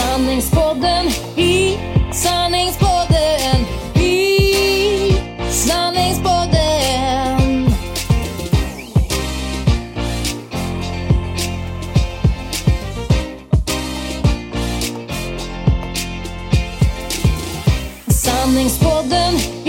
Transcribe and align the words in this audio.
Sanningspodden 0.00 1.06
i 1.36 1.76
sanningspodden 2.12 3.66
i 3.96 5.14
sanningspodden. 5.50 7.74
Sanningspodden 18.08 19.34
i 19.36 19.59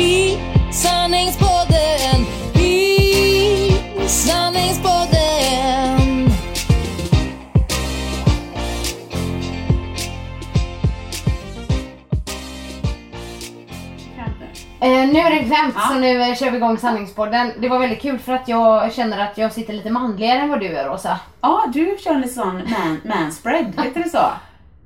klämt 15.62 15.76
Ja. 15.78 15.88
så 15.88 15.94
nu 16.00 16.36
kör 16.36 16.52
vi 16.52 16.58
igång 16.58 16.78
sanningspodden. 16.78 17.52
Det 17.60 17.70
var 17.70 17.80
väldigt 17.80 18.02
kul 18.02 18.20
för 18.20 18.34
att 18.34 18.48
jag 18.48 18.94
känner 18.94 19.20
att 19.20 19.38
jag 19.38 19.52
sitter 19.52 19.74
lite 19.74 19.90
manligare 19.90 20.40
än 20.40 20.50
vad 20.50 20.60
du 20.60 20.66
gör 20.66 20.90
Rosa. 20.90 21.20
Ja, 21.42 21.64
du 21.68 21.98
kör 22.04 22.14
en 22.14 22.30
sån 22.30 22.56
man, 22.56 23.02
manspread, 23.06 23.66
heter 23.84 24.04
det 24.04 24.10
så? 24.10 24.26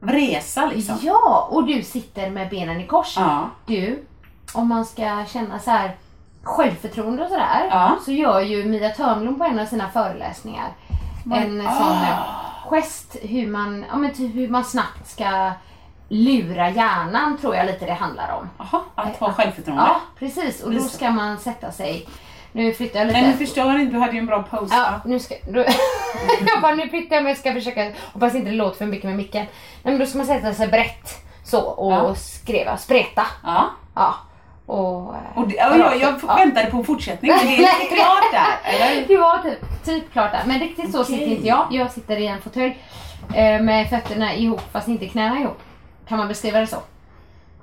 Resa 0.01 0.65
liksom. 0.65 0.97
Ja, 1.01 1.47
och 1.51 1.67
du 1.67 1.81
sitter 1.83 2.29
med 2.29 2.49
benen 2.49 2.81
i 2.81 2.87
kors. 2.87 3.13
Ja. 3.17 3.49
Du, 3.65 4.03
om 4.53 4.67
man 4.67 4.85
ska 4.85 5.25
känna 5.27 5.59
så 5.59 5.71
här 5.71 5.95
självförtroende 6.43 7.23
och 7.23 7.29
sådär 7.29 7.67
Ja. 7.69 7.95
så 8.05 8.11
gör 8.11 8.39
ju 8.39 8.65
Mia 8.65 8.89
Törnblom 8.89 9.37
på 9.37 9.43
en 9.43 9.59
av 9.59 9.65
sina 9.65 9.89
föreläsningar 9.89 10.67
en 11.33 11.61
sån 11.61 11.91
eh, 11.91 12.19
gest 12.69 13.15
hur 13.21 13.47
man, 13.47 13.85
ja, 13.91 13.97
men 13.97 14.13
typ 14.13 14.35
hur 14.35 14.49
man 14.49 14.63
snabbt 14.63 15.07
ska 15.09 15.51
lura 16.09 16.69
hjärnan 16.69 17.37
tror 17.37 17.55
jag 17.55 17.65
lite 17.65 17.85
det 17.85 17.93
handlar 17.93 18.33
om. 18.33 18.49
Jaha, 18.57 18.81
att 18.95 19.17
ha 19.17 19.33
självförtroende. 19.33 19.83
Ja, 19.87 20.01
precis. 20.19 20.63
Och 20.63 20.71
då 20.73 20.79
ska 20.79 21.09
man 21.11 21.37
sätta 21.39 21.71
sig. 21.71 22.07
Nu 22.51 22.73
flyttar 22.73 22.99
jag 22.99 23.07
lite. 23.07 23.21
Men 23.21 23.31
du 23.31 23.37
förstår 23.37 23.75
inte, 23.79 23.93
du 23.93 23.99
hade 23.99 24.13
ju 24.13 24.19
en 24.19 24.25
bra 24.25 24.43
pose. 24.43 24.75
Ja, 24.75 25.01
nu 25.05 25.19
ska... 25.19 25.35
Då, 25.49 25.59
jag 26.47 26.61
bara, 26.61 26.75
nu 26.75 26.89
flyttar 26.89 27.15
jag 27.15 27.23
mig, 27.23 27.35
ska 27.35 27.53
försöka, 27.53 27.91
hoppas 28.13 28.35
inte 28.35 28.49
det 28.49 28.55
låter 28.55 28.77
för 28.77 28.85
mycket 28.85 29.05
med 29.05 29.15
micken. 29.15 29.45
Nej, 29.83 29.93
men 29.93 29.99
då 29.99 30.05
ska 30.05 30.17
man 30.17 30.27
sätta 30.27 30.53
sig 30.53 30.67
brett 30.67 31.09
så 31.43 31.61
och 31.61 31.91
Ja. 31.93 32.15
skriva, 32.15 32.77
spreta. 32.77 33.25
Ja. 33.43 33.65
Ja. 33.95 34.15
Och, 34.65 35.15
eh, 35.15 35.37
Och 35.37 35.47
det, 35.47 35.55
ja, 35.55 35.77
jag, 35.77 35.97
jag 36.01 36.13
Ja. 36.27 36.35
väntade 36.35 36.71
på 36.71 36.77
en 36.77 36.83
fortsättning, 36.83 37.31
men 37.31 37.45
det 37.47 37.55
är 37.65 37.81
inte 37.83 37.95
klart 37.95 38.31
där, 38.31 38.57
eller? 38.91 39.07
Det 39.07 39.17
var 39.17 39.37
typ, 39.37 39.83
typ 39.85 40.11
klart 40.13 40.31
där. 40.31 40.41
Men 40.45 40.59
riktigt 40.59 40.91
så 40.91 41.01
Okej. 41.01 41.17
sitter 41.17 41.31
inte 41.31 41.47
jag. 41.47 41.67
Jag 41.71 41.91
sitter 41.91 42.17
i 42.17 42.27
en 42.27 42.41
fåtölj 42.41 42.77
eh, 43.33 43.61
med 43.61 43.89
fötterna 43.89 44.33
ihop 44.35 44.61
fast 44.71 44.87
inte 44.87 45.07
knäna 45.07 45.39
ihop. 45.39 45.59
Kan 46.07 46.17
man 46.17 46.27
beskriva 46.27 46.59
det 46.59 46.67
så? 46.67 46.77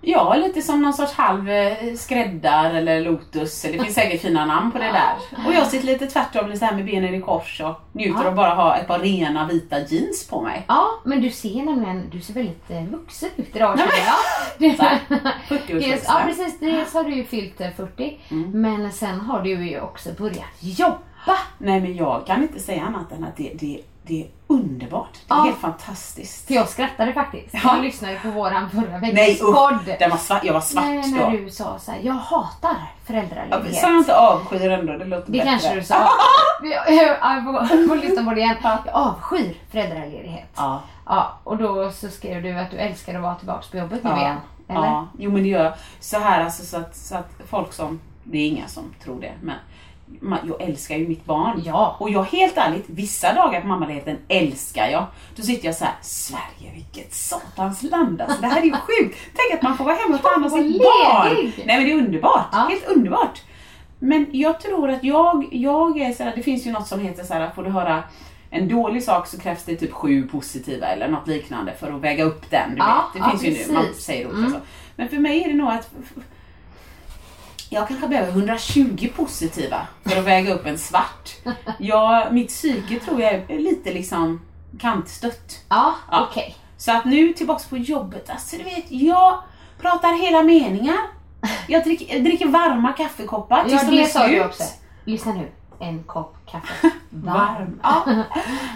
Ja, 0.05 0.35
lite 0.35 0.63
som 0.63 0.83
någon 0.83 0.93
sorts 0.95 1.13
halv 1.13 1.51
eh, 1.51 1.95
skräddar 1.97 2.75
eller 2.75 3.01
lotus. 3.01 3.63
Det 3.63 3.79
finns 3.83 3.95
säkert 3.95 4.21
fina 4.23 4.47
namn 4.47 4.73
på 4.73 4.79
det 4.79 4.85
där. 4.85 5.47
Och 5.47 5.55
jag 5.55 5.67
sitter 5.67 5.87
lite 5.87 6.07
tvärtom, 6.07 6.51
lite 6.51 6.65
här 6.65 6.75
med 6.75 6.85
benen 6.85 7.15
i 7.15 7.21
kors 7.21 7.61
och 7.61 7.81
njuter 7.93 8.21
Ja. 8.23 8.29
av 8.29 8.35
bara 8.35 8.55
ha 8.55 8.77
ett 8.77 8.87
par 8.87 8.99
rena 8.99 9.47
vita 9.47 9.79
jeans 9.81 10.27
på 10.29 10.41
mig. 10.43 10.65
Ja, 10.69 10.87
men 11.05 11.21
du 11.21 11.31
ser 11.31 11.63
nämligen, 11.63 12.11
du 12.13 12.21
ser 12.21 12.35
väldigt 12.35 12.71
eh, 12.71 12.85
vuxen 12.85 13.29
ut 13.37 13.57
idag 13.57 13.77
Nej, 13.79 13.89
här, 14.01 14.19
Du- 14.59 14.69
40-årsvuxen. 15.57 15.79
Dels, 15.81 16.05
ja 16.09 16.21
precis, 16.27 16.59
dels 16.61 16.95
har 16.95 17.05
du 17.05 17.15
ju 17.15 17.25
fyllt 17.25 17.61
eh, 17.61 17.69
40 17.77 18.21
men 18.53 18.93
sen 18.93 19.21
har 19.21 19.43
du 19.43 19.51
ju 19.69 19.81
också 19.81 20.09
börjat 20.19 20.47
jobba. 20.61 20.99
Nej 21.59 21.81
men 21.81 21.97
jag 21.97 22.27
kan 22.27 22.43
inte 22.43 22.61
säga 22.61 22.83
annat 22.85 23.13
än 23.13 23.25
att 23.25 23.37
det, 23.37 23.53
det, 23.61 23.81
det 24.13 24.23
är 24.23 24.29
underbart. 24.47 25.13
Det 25.29 25.35
är 25.35 25.39
Ja. 25.39 25.43
helt 25.45 25.59
fantastiskt. 25.59 26.47
För 26.47 26.55
jag 26.55 26.69
skrattade 26.69 27.13
faktiskt. 27.13 27.49
Ja. 27.55 27.61
Jag 27.65 27.85
lyssnade 27.85 28.19
på 28.23 28.31
våran 28.31 28.71
förra 28.71 28.99
Nej 28.99 29.15
veckans 29.15 29.41
podd. 29.41 29.79
den 29.99 30.11
var 30.11 30.17
svart, 30.17 30.45
jag 30.45 30.53
var 30.53 30.61
svart 30.61 30.85
Nej, 30.85 31.03
då. 31.03 31.17
när 31.17 31.31
du 31.31 31.51
sa 31.51 31.79
så 31.79 31.91
här, 31.91 32.01
jag 32.03 32.13
hatar 32.15 32.71
Ja, 32.71 32.77
föräldraledighet. 33.07 33.81
Sa 33.81 33.89
jag 33.89 33.99
inte 33.99 34.17
avskyr 34.17 34.71
ändå? 34.71 34.93
Det 34.99 35.05
låter 35.05 35.27
det 35.27 35.33
bättre. 35.33 35.45
kanske 35.51 35.75
du 35.75 35.83
sa. 35.83 35.95
Jag 36.63 36.95
jag 37.21 37.45
får, 37.45 37.89
får 37.89 37.97
lyssna 37.97 38.25
på 38.25 38.31
det 38.35 38.41
igen. 38.41 38.57
Ja. 38.63 38.79
Jag 38.87 38.95
avskyr 38.95 39.55
föräldraledighet. 39.71 40.49
Ja. 40.57 40.81
Ja, 41.07 41.39
och 41.45 41.57
då 41.57 41.91
så 41.91 42.09
skrev 42.09 42.43
du 42.43 42.59
att 42.59 42.71
du 42.71 42.77
älskar 42.77 43.15
att 43.15 43.23
vara 43.23 43.35
tillbaka 43.35 43.65
på 43.71 43.77
jobbet 43.77 44.05
nu 44.05 44.11
Ja. 44.11 44.21
igen. 44.21 44.37
Eller? 44.69 44.87
ja. 44.87 45.07
Jo 45.19 45.31
men 45.31 45.43
det 45.43 45.49
gör 45.49 45.75
så 46.01 46.19
här 46.19 46.45
alltså 46.45 46.65
så 46.65 46.77
att, 46.77 46.97
så 46.97 47.17
att 47.17 47.31
folk 47.47 47.73
som, 47.73 48.01
det 48.25 48.39
är 48.39 48.47
inga 48.49 48.69
som 48.69 48.95
tror 49.05 49.21
det, 49.21 49.33
men 49.43 49.57
jag 50.49 50.61
älskar 50.63 50.97
ju 50.97 51.09
mitt 51.09 51.25
barn. 51.25 51.63
Ja. 51.65 51.97
Och 52.01 52.11
jag 52.11 52.23
helt 52.25 52.57
ärligt, 52.57 52.85
vissa 52.87 53.35
dagar 53.35 53.61
på 53.61 53.67
mammaledigheten 53.67 54.19
älskar 54.29 54.87
jag. 54.89 55.07
Då 55.37 55.43
sitter 55.43 55.67
jag 55.67 55.75
så 55.75 55.85
här: 55.85 55.95
Sverige 56.03 56.73
vilket 56.75 57.15
satans 57.15 57.83
land 57.83 58.21
alltså. 58.21 58.41
Det 58.41 58.47
här 58.47 58.61
är 58.61 58.65
ju 58.67 58.73
sjukt. 59.01 59.19
Tänk 59.35 59.55
att 59.55 59.63
man 59.63 59.77
får 59.77 59.85
vara 59.85 59.95
hemma 59.97 60.15
och 60.15 60.23
ta 60.23 60.29
hand 60.31 60.45
om 60.45 60.51
sitt 60.51 60.79
barn. 60.79 61.53
Nej 61.67 61.77
men 61.77 61.85
det 61.85 61.93
är 61.93 61.97
underbart. 61.97 62.47
Ja. 62.53 62.59
Helt 62.71 62.87
underbart. 62.87 63.43
Men 63.99 64.27
jag 64.33 64.61
tror 64.61 64.91
att 64.91 65.05
jag, 65.05 65.49
jag 65.51 65.99
är 66.01 66.13
så 66.13 66.23
här, 66.23 66.33
det 66.37 66.43
finns 66.43 66.67
ju 66.67 66.73
något 66.73 66.87
som 66.87 67.01
heter 67.01 67.25
så 67.25 67.35
här, 67.35 67.51
får 67.55 67.63
du 67.65 67.71
höra 67.71 68.03
en 68.51 68.69
dålig 68.69 69.03
sak 69.03 69.27
så 69.27 69.41
krävs 69.41 69.65
det 69.65 69.77
typ 69.77 69.93
sju 69.93 70.23
positiva 70.29 70.87
eller 70.87 71.09
något 71.09 71.27
liknande 71.29 71.73
för 71.81 71.93
att 71.93 72.01
väga 72.01 72.25
upp 72.25 72.51
den. 72.51 72.71
Du 72.71 72.77
Ja, 72.77 73.11
vet. 73.15 73.23
Det 73.23 73.29
ja, 73.33 73.39
finns 73.39 73.61
ju 73.61 73.67
nu, 73.67 73.73
man 73.75 73.85
precis. 73.87 74.05
säger 74.05 74.27
och 74.27 74.33
Mm. 74.35 74.51
så. 74.53 74.57
Men 74.97 75.09
för 75.09 75.17
mig 75.17 75.45
är 75.45 75.49
det 75.49 75.55
nog 75.55 75.69
att 75.71 75.91
jag 77.73 77.89
kanske 77.89 78.09
behöver 78.09 78.31
120 78.31 79.09
positiva 79.17 79.87
för 80.07 80.19
att 80.19 80.25
väga 80.25 80.55
upp 80.55 80.67
en 80.67 80.79
svart. 80.79 81.31
Jag, 81.79 82.33
mitt 82.33 82.49
psyke 82.49 83.01
tror 83.01 83.21
jag 83.21 83.33
är 83.35 83.59
lite 83.59 83.93
liksom 83.93 84.41
kantstött. 84.81 85.65
Ja, 85.69 85.95
Ja. 86.11 86.27
okej. 86.31 86.57
Så 86.77 86.93
att 86.93 87.05
nu 87.05 87.33
tillbaks 87.33 87.67
på 87.67 87.77
jobbet, 87.77 88.31
alltså 88.31 88.57
du 88.57 88.63
vet, 88.63 88.85
jag 88.89 89.39
pratar 89.81 90.23
hela 90.23 90.43
meningar. 90.43 90.99
Jag 91.69 91.85
dricker, 91.85 92.15
jag 92.15 92.25
dricker 92.25 92.47
varma 92.49 92.93
kaffekoppar 92.93 93.59
Ja, 93.59 93.79
tills 93.79 93.83
de 93.91 93.97
är 93.99 94.03
det 94.03 94.29
slut. 94.29 94.47
också. 94.47 94.63
Lyssna 95.05 95.33
nu. 95.33 95.49
En 95.79 96.03
kopp 96.03 96.37
kaffe. 96.51 96.91
Varm. 97.11 97.81
Ja. 97.83 98.03
Nej 98.07 98.25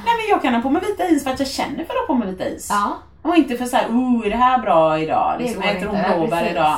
men 0.04 0.28
jag 0.31 0.42
kan 0.42 0.54
ha 0.54 0.60
på 0.62 0.70
mig 0.70 0.82
vita 0.87 1.08
is 1.08 1.25
för 1.25 1.31
att 1.31 1.38
jag 1.38 1.49
känner 1.49 1.75
för 1.76 1.82
att 1.82 2.00
ha 2.00 2.06
på 2.06 2.14
mig 2.14 2.31
vita 2.31 2.49
is. 2.49 2.66
Ja. 2.70 2.96
Och 3.22 3.37
inte 3.37 3.56
för 3.56 3.64
såhär, 3.64 3.88
oh 3.88 4.26
är 4.26 4.31
det 4.31 4.37
här 4.37 4.58
bra 4.58 4.99
idag? 4.99 5.34
Det 5.38 5.44
Liksom, 5.44 5.62
går 5.62 5.69
äter 5.70 5.87
hon 5.87 6.19
blåbär 6.20 6.50
idag? 6.50 6.76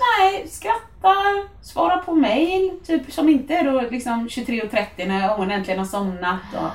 Nej, 0.00 0.48
skrattar, 0.48 1.62
svarar 1.64 1.96
på 1.96 2.14
mail, 2.14 2.70
typ 2.86 3.12
som 3.12 3.28
inte 3.28 3.54
är 3.54 3.64
då 3.72 3.80
liksom 3.80 4.28
23.30 4.28 5.06
när 5.08 5.28
hon 5.28 5.50
äntligen 5.50 5.78
har 5.78 5.86
somnat. 5.86 6.40
Och... 6.54 6.68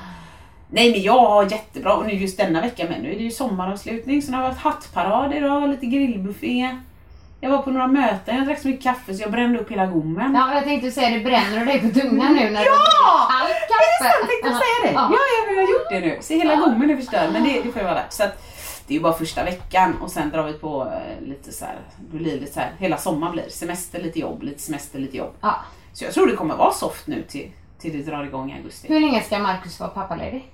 Nej 0.71 0.91
men 0.91 1.01
jag 1.01 1.19
har 1.19 1.43
jättebra, 1.51 1.93
och 1.93 2.05
nu 2.05 2.13
just 2.13 2.37
denna 2.37 2.61
vecka 2.61 2.83
med, 2.89 3.03
nu 3.03 3.11
är 3.11 3.15
det 3.17 3.23
ju 3.23 3.31
sommaravslutning 3.31 4.21
så 4.21 4.31
nu 4.31 4.37
har 4.37 4.43
jag 4.43 4.49
haft 4.51 4.63
hattparad 4.63 5.33
idag, 5.33 5.69
lite 5.69 5.85
grillbuffé. 5.85 6.75
Jag 7.41 7.49
var 7.49 7.57
på 7.57 7.71
några 7.71 7.87
möten, 7.87 8.37
jag 8.37 8.45
drack 8.45 8.59
så 8.59 8.67
mycket 8.67 8.83
kaffe 8.83 9.13
så 9.13 9.21
jag 9.23 9.31
brände 9.31 9.59
upp 9.59 9.71
hela 9.71 9.85
gommen. 9.85 10.33
ja, 10.35 10.53
jag 10.53 10.63
tänkte 10.63 10.91
säga 10.91 11.09
det 11.09 11.19
bränner 11.23 11.59
du 11.59 11.65
dig 11.65 11.79
på 11.79 11.99
tungan 11.99 12.33
nu 12.35 12.49
när 12.49 12.65
Ja! 12.65 13.29
jag 14.21 14.27
tänkte 14.29 14.49
säga 14.49 14.77
det. 14.83 14.91
Ja, 14.93 15.11
jag 15.49 15.55
har 15.55 15.61
gjort 15.73 15.89
det 15.89 15.99
nu. 15.99 16.17
Så 16.21 16.33
hela 16.33 16.55
gommen 16.55 16.89
är 16.89 16.95
förstörd. 16.97 17.29
Men 17.33 17.43
det, 17.43 17.49
det 17.63 17.71
får 17.71 17.77
ju 17.77 17.83
vara 17.83 17.93
värt. 17.95 18.13
Så 18.13 18.23
att, 18.23 18.43
det 18.89 18.93
är 18.93 18.97
ju 18.97 19.03
bara 19.03 19.13
första 19.13 19.43
veckan 19.43 19.97
och 20.01 20.11
sen 20.11 20.29
drar 20.29 20.43
vi 20.43 20.53
på 20.53 20.87
eh, 20.93 21.27
lite 21.27 21.51
så 21.51 21.65
här, 21.65 21.79
det 22.11 22.17
blir 22.17 22.39
lite 22.39 22.53
så 22.53 22.59
här, 22.59 22.71
hela 22.79 22.97
sommaren 22.97 23.33
blir 23.33 23.49
semester, 23.49 24.01
lite 24.03 24.19
jobb, 24.19 24.43
lite 24.43 24.59
semester, 24.61 24.99
lite 24.99 25.17
jobb. 25.17 25.33
Ja. 25.41 25.55
Så 25.93 26.03
jag 26.03 26.13
tror 26.13 26.27
det 26.27 26.35
kommer 26.35 26.55
vara 26.55 26.71
soft 26.71 27.07
nu 27.07 27.23
till, 27.23 27.51
till 27.79 27.97
det 27.97 28.11
drar 28.11 28.23
igång 28.23 28.51
i 28.51 28.55
augusti. 28.55 28.87
Hur 28.93 28.99
länge 28.99 29.21
ska 29.21 29.39
Marcus 29.39 29.79
vara 29.79 29.89
pappaledig? 29.89 30.51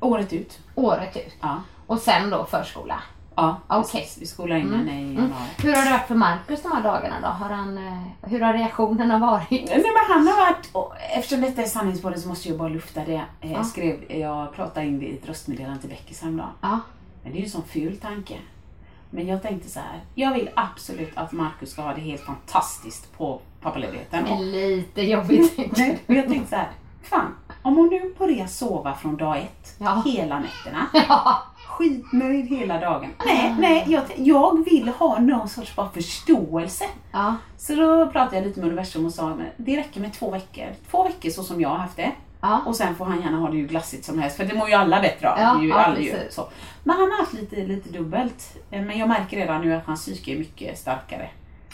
Året 0.00 0.32
ut. 0.32 0.58
Året 0.74 1.16
ut. 1.16 1.34
Ja. 1.40 1.62
Och 1.86 1.98
sen 1.98 2.30
då 2.30 2.44
förskola. 2.44 3.02
Ja, 3.36 3.56
Okej. 3.68 4.00
precis. 4.00 4.18
Vi 4.22 4.26
skolar 4.26 4.56
in 4.56 4.74
henne 4.74 5.00
i 5.02 5.14
januari. 5.14 5.30
Hur 5.62 5.74
har 5.74 5.84
det 5.84 5.90
varit 5.90 6.06
för 6.08 6.14
Marcus 6.14 6.62
de 6.62 6.72
här 6.72 6.82
dagarna 6.82 7.20
då? 7.22 7.26
Har 7.28 7.48
han, 7.50 7.78
eh, 7.78 8.28
hur 8.30 8.40
har 8.40 8.52
reaktionerna 8.52 9.18
varit? 9.18 9.50
Nej 9.50 9.66
men 9.76 10.16
han 10.16 10.26
har 10.26 10.36
varit, 10.46 10.68
och 10.72 10.92
eftersom 11.16 11.40
detta 11.40 11.62
är 11.62 11.66
sanningspodden 11.66 12.20
så 12.20 12.28
måste 12.28 12.48
jag 12.48 12.58
bara 12.58 12.68
lufta 12.68 13.04
det. 13.04 13.22
Eh, 13.40 13.52
Jag, 13.52 13.66
skrev, 13.66 14.12
jag 14.12 14.52
pratade 14.54 14.86
in 14.86 14.98
det 14.98 15.06
i 15.06 15.16
ett 15.16 15.28
röstmeddelande 15.28 15.80
till 15.80 15.90
Beckis 15.90 16.22
häromdagen. 16.22 16.50
Ja. 16.60 16.80
Men 17.24 17.32
det 17.32 17.38
är 17.38 17.40
ju 17.40 17.44
en 17.44 17.50
sån 17.50 17.64
ful 17.64 17.96
tanke. 17.96 18.34
Men 19.10 19.26
jag 19.26 19.42
tänkte 19.42 19.68
så 19.70 19.80
här. 19.80 20.00
jag 20.14 20.34
vill 20.34 20.50
absolut 20.56 21.12
att 21.14 21.32
Markus 21.32 21.70
ska 21.70 21.82
ha 21.82 21.94
det 21.94 22.00
helt 22.00 22.22
fantastiskt 22.22 23.12
på 23.16 23.40
pappaledigheten. 23.62 24.26
Och- 24.26 24.40
Lite 24.40 25.02
jobbigt. 25.02 25.58
Nej, 25.76 25.98
och 26.06 26.14
jag 26.14 26.28
tänkte 26.28 26.50
så 26.50 26.56
här. 26.56 26.70
fan, 27.02 27.34
om 27.62 27.76
hon 27.76 27.88
nu 27.88 28.14
börjar 28.18 28.46
sova 28.46 28.94
från 28.94 29.16
dag 29.16 29.38
ett, 29.38 29.74
Ja. 29.78 30.02
hela 30.06 30.38
nätterna, 30.40 30.86
ja. 31.08 31.42
skitnöjd 31.68 32.46
hela 32.48 32.80
dagen. 32.80 33.10
Nej, 33.26 33.54
nej, 33.58 33.84
jag, 33.88 34.02
jag 34.16 34.64
vill 34.64 34.88
ha 34.88 35.18
någon 35.18 35.48
sorts 35.48 35.76
bara 35.76 35.88
förståelse. 35.90 36.84
ja. 37.12 37.34
Så 37.58 37.74
då 37.74 38.06
pratade 38.10 38.36
jag 38.36 38.46
lite 38.46 38.60
med 38.60 38.66
universum 38.68 39.06
och 39.06 39.12
sa 39.14 39.38
det 39.56 39.76
räcker 39.76 40.00
med 40.00 40.12
två 40.12 40.30
veckor. 40.30 40.66
Två 40.90 41.04
veckor 41.04 41.30
så 41.30 41.42
som 41.42 41.60
jag 41.60 41.68
har 41.68 41.76
haft 41.78 41.96
det. 41.96 42.12
Ja. 42.46 42.62
Och 42.66 42.76
sen 42.76 42.94
får 42.94 43.04
han 43.04 43.20
gärna 43.22 43.36
ha 43.38 43.50
det 43.50 43.56
hur 43.56 43.68
glassigt 43.68 44.04
som 44.04 44.18
helst 44.18 44.36
för 44.36 44.44
det 44.44 44.54
mår 44.54 44.68
ju 44.68 44.74
alla 44.74 45.00
bättre 45.00 45.30
av. 45.32 45.38
Ja, 45.38 45.62
ju 45.62 45.68
ja, 45.68 45.74
alla 45.76 45.98
ju, 45.98 46.14
så. 46.30 46.48
Men 46.82 46.96
han 46.96 47.10
har 47.10 47.18
haft 47.18 47.32
lite, 47.32 47.56
lite 47.56 47.88
dubbelt. 47.88 48.56
Eh, 48.70 48.82
Men 48.82 48.98
jag 48.98 49.08
märker 49.08 49.36
redan 49.36 49.60
nu 49.60 49.74
att 49.74 49.86
hans 49.86 50.00
psyke 50.04 50.32
är 50.32 50.38
mycket 50.38 50.78
starkare. 50.78 51.28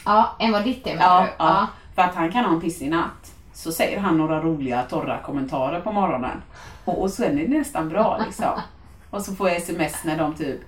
ja. 0.05 0.35
Än 0.39 0.51
vad 0.51 0.63
ditt 0.63 0.87
är 0.87 0.95
menar 0.95 1.21
Ja, 1.21 1.21
du? 1.21 1.29
ja. 1.37 1.67
För 1.95 2.01
att 2.01 2.15
han 2.15 2.31
kan 2.31 2.45
ha 2.45 2.53
en 2.53 2.61
pissig 2.61 2.89
natt. 2.89 3.31
Så 3.53 3.71
säger 3.71 3.99
han 3.99 4.17
några 4.17 4.39
roliga 4.41 4.83
torra 4.83 5.17
kommentarer 5.17 5.79
på 5.79 5.91
morgonen. 5.91 6.41
Och, 6.85 7.01
och 7.01 7.09
sen 7.11 7.39
är 7.39 7.47
det 7.47 7.57
nästan 7.57 7.89
bra 7.89 8.21
liksom. 8.25 8.45
Och 9.09 9.21
så 9.21 9.35
får 9.35 9.49
jag 9.49 9.57
sms 9.57 10.03
när 10.03 10.17
de 10.17 10.33
typ, 10.35 10.59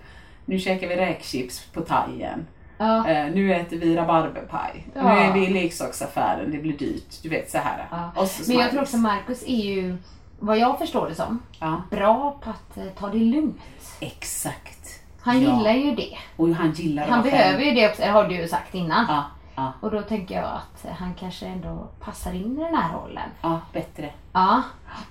nu 0.46 0.60
käkar 0.60 0.88
vi 0.88 0.96
räkchips 0.96 1.66
på 1.74 1.82
thaien. 1.82 2.48
Ja. 2.78 3.08
Eh, 3.08 3.32
nu 3.32 3.54
äter 3.54 3.78
vi 3.78 3.96
rabarberpaj. 3.96 4.88
Ja. 4.96 5.02
Nu 5.04 5.10
är 5.20 5.34
vi 5.34 5.48
i 5.48 5.54
leksaksaffären, 5.54 6.52
det 6.52 6.58
blir 6.58 6.78
dyrt. 6.78 7.24
Du 7.24 7.30
vet 7.30 7.52
så 7.52 7.58
här. 7.58 7.88
Ja. 7.92 8.26
Men 8.48 8.58
jag 8.58 8.72
tror 8.72 8.82
också 8.82 8.98
Marcus 8.98 9.44
är 9.48 9.56
ju, 9.64 9.98
vad 10.40 10.58
jag 10.58 10.80
förstår 10.80 11.10
det 11.10 11.16
som, 11.16 11.40
bra 11.92 12.40
på 12.44 12.50
att 12.50 12.78
eh, 12.78 12.86
ta 13.00 13.10
det 13.10 13.18
lugnt. 13.18 13.62
exakt. 14.00 15.00
Han 15.22 15.40
gillar 15.40 15.72
ju 15.72 15.96
det. 15.96 16.18
Och 16.36 16.50
han 16.50 16.72
gillar 16.72 17.08
Han 17.08 17.24
behöver 17.24 17.52
själv. 17.52 17.62
ju 17.62 17.72
det 17.72 17.90
också, 17.90 18.02
det 18.02 18.08
har 18.08 18.28
du 18.28 18.36
ju 18.36 18.48
sagt 18.48 18.76
innan. 18.76 19.06
Ja, 19.56 19.74
Och 19.82 19.92
då 19.92 20.02
tänker 20.02 20.36
jag 20.36 20.46
att 20.46 20.86
han 21.00 21.14
kanske 21.20 21.46
ändå 21.46 21.88
passar 22.00 22.34
in 22.34 22.58
i 22.60 22.64
den 22.64 22.76
här 22.76 22.94
rollen. 22.94 23.30
ja, 23.42 23.60
bättre. 23.74 24.10
Ja. 24.34 24.62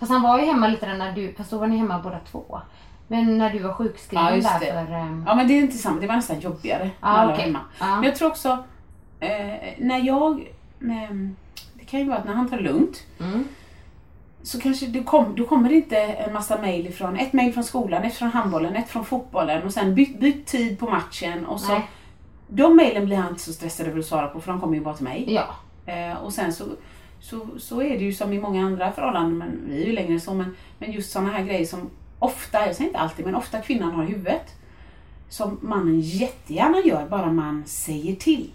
Fast 0.00 0.12
han 0.12 0.22
var 0.22 0.38
ju 0.38 0.44
hemma 0.46 0.68
lite 0.68 0.94
när 0.94 1.12
du, 1.12 1.34
fast 1.34 1.50
då 1.50 1.58
var 1.58 1.66
ni 1.66 1.76
hemma 1.76 1.98
båda 1.98 2.18
två. 2.30 2.60
Men 3.12 3.38
när 3.38 3.50
du 3.50 3.58
var 3.58 3.72
sjukskriven 3.72 4.24
Ja, 4.42 4.58
där 4.60 4.84
för... 4.86 4.92
ehm, 4.92 5.24
Ja 5.26 5.34
men 5.34 5.48
det 5.48 5.54
är 5.54 5.58
inte 5.62 5.76
samma, 5.78 6.00
det 6.00 6.06
var 6.06 6.16
nästan 6.16 6.40
jobbigare 6.40 6.90
Ja, 7.00 7.06
när 7.08 7.18
alla 7.18 7.26
var 7.26 7.32
okej. 7.32 7.44
hemma. 7.44 7.60
Ja. 7.80 7.94
Men 7.94 8.04
jag 8.04 8.16
tror 8.16 8.28
också, 8.28 8.64
eh, 9.20 9.28
när 9.78 9.98
jag, 10.06 10.46
ehm, 10.90 11.36
det 11.74 11.84
kan 11.84 12.00
ju 12.00 12.06
vara 12.08 12.18
att 12.18 12.24
när 12.24 12.32
han 12.34 12.48
tar 12.48 12.56
det 12.56 12.62
lugnt, 12.62 13.02
Mm. 13.20 13.44
så 14.42 14.60
kanske 14.60 14.86
det 14.86 15.02
kom, 15.02 15.34
då 15.36 15.44
kommer 15.46 15.68
det 15.68 15.74
inte 15.74 15.96
en 15.98 16.32
massa 16.32 16.58
mejl 16.58 16.86
ifrån, 16.86 17.16
ett 17.16 17.32
mejl 17.32 17.52
från 17.52 17.64
skolan, 17.64 18.02
ett 18.02 18.14
från 18.14 18.28
handbollen, 18.30 18.76
ett 18.76 18.88
från 18.88 19.04
fotbollen 19.04 19.62
och 19.62 19.72
sen 19.72 19.94
byt, 19.94 20.20
byt 20.20 20.46
tid 20.46 20.78
på 20.78 20.90
matchen 20.90 21.46
och 21.46 21.60
så. 21.60 21.72
Nej. 21.72 21.88
De 22.48 22.76
mejlen 22.76 23.04
blir 23.04 23.16
han 23.16 23.28
inte 23.30 23.42
så 23.42 23.52
stressad 23.52 23.86
över 23.86 23.98
att 23.98 24.06
svara 24.06 24.26
på 24.28 24.40
för 24.40 24.52
de 24.52 24.60
kommer 24.60 24.74
ju 24.74 24.80
bara 24.84 24.94
till 24.94 25.04
mig. 25.04 25.24
Ja. 25.34 25.44
Eh, 25.92 26.16
och 26.16 26.32
sen 26.32 26.52
så, 26.52 26.64
så, 27.20 27.46
så 27.58 27.82
är 27.82 27.98
det 27.98 28.04
ju 28.04 28.12
som 28.12 28.32
i 28.32 28.40
många 28.40 28.66
andra 28.66 28.92
förhållanden, 28.92 29.38
men 29.38 29.60
vi 29.68 29.82
är 29.82 29.86
ju 29.86 29.92
längre 29.92 30.12
än 30.12 30.20
så, 30.20 30.34
men, 30.34 30.56
men 30.78 30.92
just 30.92 31.12
sådana 31.12 31.32
här 31.32 31.44
grejer 31.44 31.66
som 31.66 31.90
ofta, 32.22 32.66
jag 32.66 32.76
säger 32.76 32.88
inte 32.88 33.00
alltid, 33.00 33.24
men 33.24 33.34
ofta 33.34 33.60
kvinnan 33.60 33.94
har 33.94 34.04
i 34.04 34.06
huvudet. 34.06 34.54
Som 35.28 35.58
mannen 35.62 36.00
jättegärna 36.00 36.78
gör, 36.78 37.06
bara 37.08 37.32
man 37.32 37.64
säger 37.66 38.14
till. 38.14 38.50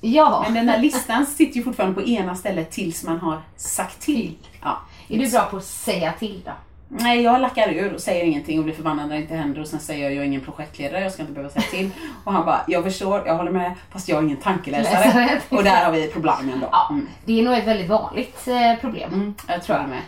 Ja. 0.00 0.42
Men 0.44 0.54
den 0.54 0.66
där 0.66 0.78
listan 0.78 1.26
sitter 1.26 1.56
ju 1.56 1.62
fortfarande 1.62 1.94
på 1.94 2.08
ena 2.08 2.34
stället 2.34 2.70
tills 2.70 3.04
man 3.04 3.18
har 3.18 3.40
sagt 3.56 4.00
till. 4.00 4.36
Ja. 4.62 4.78
Är 5.08 5.18
du 5.18 5.30
bra 5.30 5.44
på 5.50 5.56
att 5.56 5.64
säga 5.64 6.12
till 6.12 6.42
då? 6.44 6.52
Nej, 6.88 7.22
jag 7.22 7.40
lackar 7.40 7.68
ur 7.68 7.94
och 7.94 8.00
säger 8.00 8.24
ingenting 8.24 8.58
och 8.58 8.64
blir 8.64 8.74
förbannad 8.74 9.08
när 9.08 9.16
det 9.16 9.22
inte 9.22 9.34
händer 9.34 9.60
och 9.60 9.66
sen 9.66 9.80
säger 9.80 10.04
jag, 10.04 10.14
jag 10.14 10.22
är 10.22 10.26
ingen 10.26 10.40
projektledare, 10.40 11.02
jag 11.02 11.12
ska 11.12 11.22
inte 11.22 11.32
behöva 11.32 11.52
säga 11.52 11.64
till. 11.70 11.90
Och 12.24 12.32
han 12.32 12.44
bara, 12.44 12.60
jag 12.68 12.84
förstår, 12.84 13.22
jag 13.26 13.36
håller 13.36 13.50
med, 13.50 13.74
fast 13.90 14.08
jag 14.08 14.18
är 14.18 14.22
ingen 14.22 14.36
tankeläsare. 14.36 15.04
Läsare. 15.04 15.40
Och 15.48 15.64
där 15.64 15.84
har 15.84 15.92
vi 15.92 16.08
problemen 16.08 16.60
då. 16.60 16.68
Ja. 16.72 16.88
Mm. 16.90 17.08
Det 17.24 17.40
är 17.40 17.44
nog 17.44 17.54
ett 17.54 17.66
väldigt 17.66 17.88
vanligt 17.88 18.48
eh, 18.48 18.80
problem. 18.80 19.12
Mm, 19.12 19.34
jag 19.48 19.62
tror 19.62 19.78
jag 19.78 19.88
med. 19.88 20.00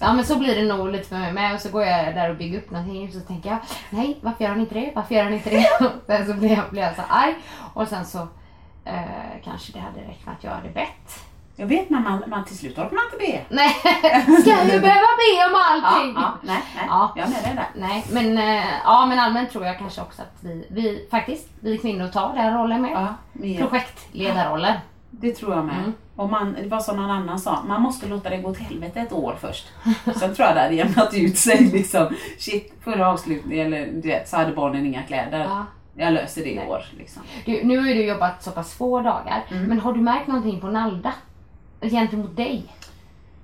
Ja 0.00 0.12
men 0.12 0.24
så 0.24 0.38
blir 0.38 0.56
det 0.56 0.62
nog 0.74 0.88
lite 0.92 1.08
för 1.08 1.16
mig 1.16 1.32
med 1.32 1.54
och 1.54 1.60
så 1.60 1.70
går 1.70 1.84
jag 1.84 2.14
där 2.14 2.30
och 2.30 2.36
bygger 2.36 2.58
upp 2.58 2.70
någonting 2.70 3.06
och 3.08 3.12
så 3.14 3.20
tänker 3.20 3.48
jag 3.50 3.58
nej 3.90 4.18
varför 4.20 4.44
gör 4.44 4.50
han 4.50 4.60
inte 4.60 4.74
det? 4.74 4.92
Varför 4.94 5.14
gör 5.14 5.24
han 5.24 5.32
inte 5.34 5.50
det? 5.50 5.68
Och 5.86 5.92
sen 6.06 6.26
så 6.26 6.34
blir 6.34 6.50
jag, 6.50 6.70
blir 6.70 6.82
jag 6.82 6.96
så 6.96 7.02
arg 7.08 7.34
och 7.74 7.88
sen 7.88 8.04
så 8.06 8.18
eh, 8.84 9.00
kanske 9.44 9.72
det 9.72 9.78
hade 9.78 10.00
räckt 10.00 10.26
med 10.26 10.34
att 10.38 10.44
jag 10.44 10.50
hade 10.50 10.68
bett. 10.68 11.24
Jag 11.60 11.66
vet 11.66 11.90
när 11.90 12.00
man, 12.00 12.24
man 12.26 12.44
till 12.44 12.58
slut 12.58 12.78
orkar 12.78 12.96
man 12.96 13.04
inte 13.12 13.32
be. 13.32 13.40
Nej, 13.54 13.74
ska 14.40 14.50
jag 14.50 14.66
behöva 14.66 15.08
be 15.18 15.46
om 15.46 15.52
Ja, 15.52 15.64
allting? 15.68 16.14
ja, 16.16 16.32
nej, 16.42 16.58
nej. 16.76 16.84
Ja. 16.88 17.12
Jag 17.16 17.26
är 17.26 17.30
med 17.30 17.42
dig 17.42 17.52
där. 17.56 17.66
Nej, 17.74 18.04
men, 18.10 18.38
eh, 18.38 18.64
ja, 18.84 19.06
men 19.06 19.18
allmänt 19.18 19.50
tror 19.50 19.66
jag 19.66 19.78
kanske 19.78 20.00
också 20.00 20.22
att 20.22 20.36
vi, 20.40 20.66
vi 20.70 21.08
faktiskt, 21.10 21.48
vi 21.60 21.78
kvinnor 21.78 22.08
tar 22.08 22.34
den 22.34 22.54
rollen 22.58 22.82
med. 22.82 22.90
Ja, 22.90 23.14
med. 23.32 23.58
Projektledarrollen. 23.58 24.74
Det 25.10 25.32
tror 25.32 25.54
jag 25.54 25.64
med. 25.64 25.78
Mm. 25.78 25.92
Och 26.16 26.30
man, 26.30 26.56
det 26.62 26.68
var 26.68 26.80
som 26.80 26.96
någon 26.96 27.10
annan 27.10 27.38
sa, 27.38 27.62
man 27.68 27.82
måste 27.82 28.08
låta 28.08 28.30
det 28.30 28.36
gå 28.36 28.54
till 28.54 28.64
helvete 28.64 29.00
ett 29.00 29.12
år 29.12 29.36
först. 29.40 29.66
Sen 30.04 30.34
tror 30.34 30.46
jag 30.48 30.56
det 30.56 30.60
hade 30.60 30.74
jämnat 30.74 31.14
ut 31.14 31.38
sig 31.38 31.64
liksom. 31.72 32.08
Shit, 32.38 32.72
förra 32.84 33.08
avslutningen, 33.08 33.66
eller 33.72 33.86
du 33.92 34.08
vet, 34.08 34.28
så 34.28 34.36
hade 34.36 34.52
barnen 34.52 34.86
inga 34.86 35.02
kläder. 35.02 35.40
Ja. 35.40 35.66
Jag 35.96 36.12
löser 36.12 36.42
det 36.44 36.50
i 36.50 36.58
år. 36.68 36.84
Liksom. 36.98 37.22
Du, 37.44 37.64
nu 37.64 37.78
har 37.78 37.86
ju 37.88 37.94
du 37.94 38.04
jobbat 38.04 38.42
så 38.42 38.50
pass 38.50 38.74
få 38.74 39.00
dagar, 39.00 39.44
Mm. 39.50 39.62
men 39.64 39.80
har 39.80 39.92
du 39.92 40.00
märkt 40.00 40.26
någonting 40.28 40.60
på 40.60 40.66
Nalda? 40.68 41.12
Gentemot 41.80 42.36
dig? 42.36 42.64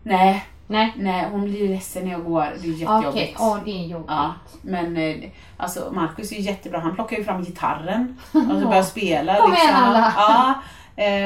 Nej, 0.02 0.44
Nej? 0.66 0.93
nej, 0.96 1.26
hon 1.31 1.43
blir 1.44 1.69
ledsen 1.69 2.05
när 2.05 2.12
jag 2.12 2.25
går. 2.25 2.40
Det 2.62 2.68
är 2.68 2.73
Okej, 2.73 2.80
jättejobbigt. 2.80 3.37
ja 3.38 3.61
det 3.64 3.71
är 3.71 3.87
jobbigt. 3.87 4.06
Ja, 4.11 4.35
men 4.62 4.97
eh, 4.97 5.16
alltså 5.56 5.90
Marcus 5.92 6.33
är 6.33 6.37
ju 6.37 6.42
jättebra. 6.42 6.78
Han 6.80 6.94
plockar 6.94 7.16
ju 7.16 7.25
fram 7.25 7.42
gitarren 7.44 8.16
och 8.33 8.61
så 8.62 8.68
börjar 8.68 8.83
spela. 8.83 9.40
Kom 9.40 9.52
igen, 9.54 9.75
alla. 9.75 10.12
Ja, 10.16 10.54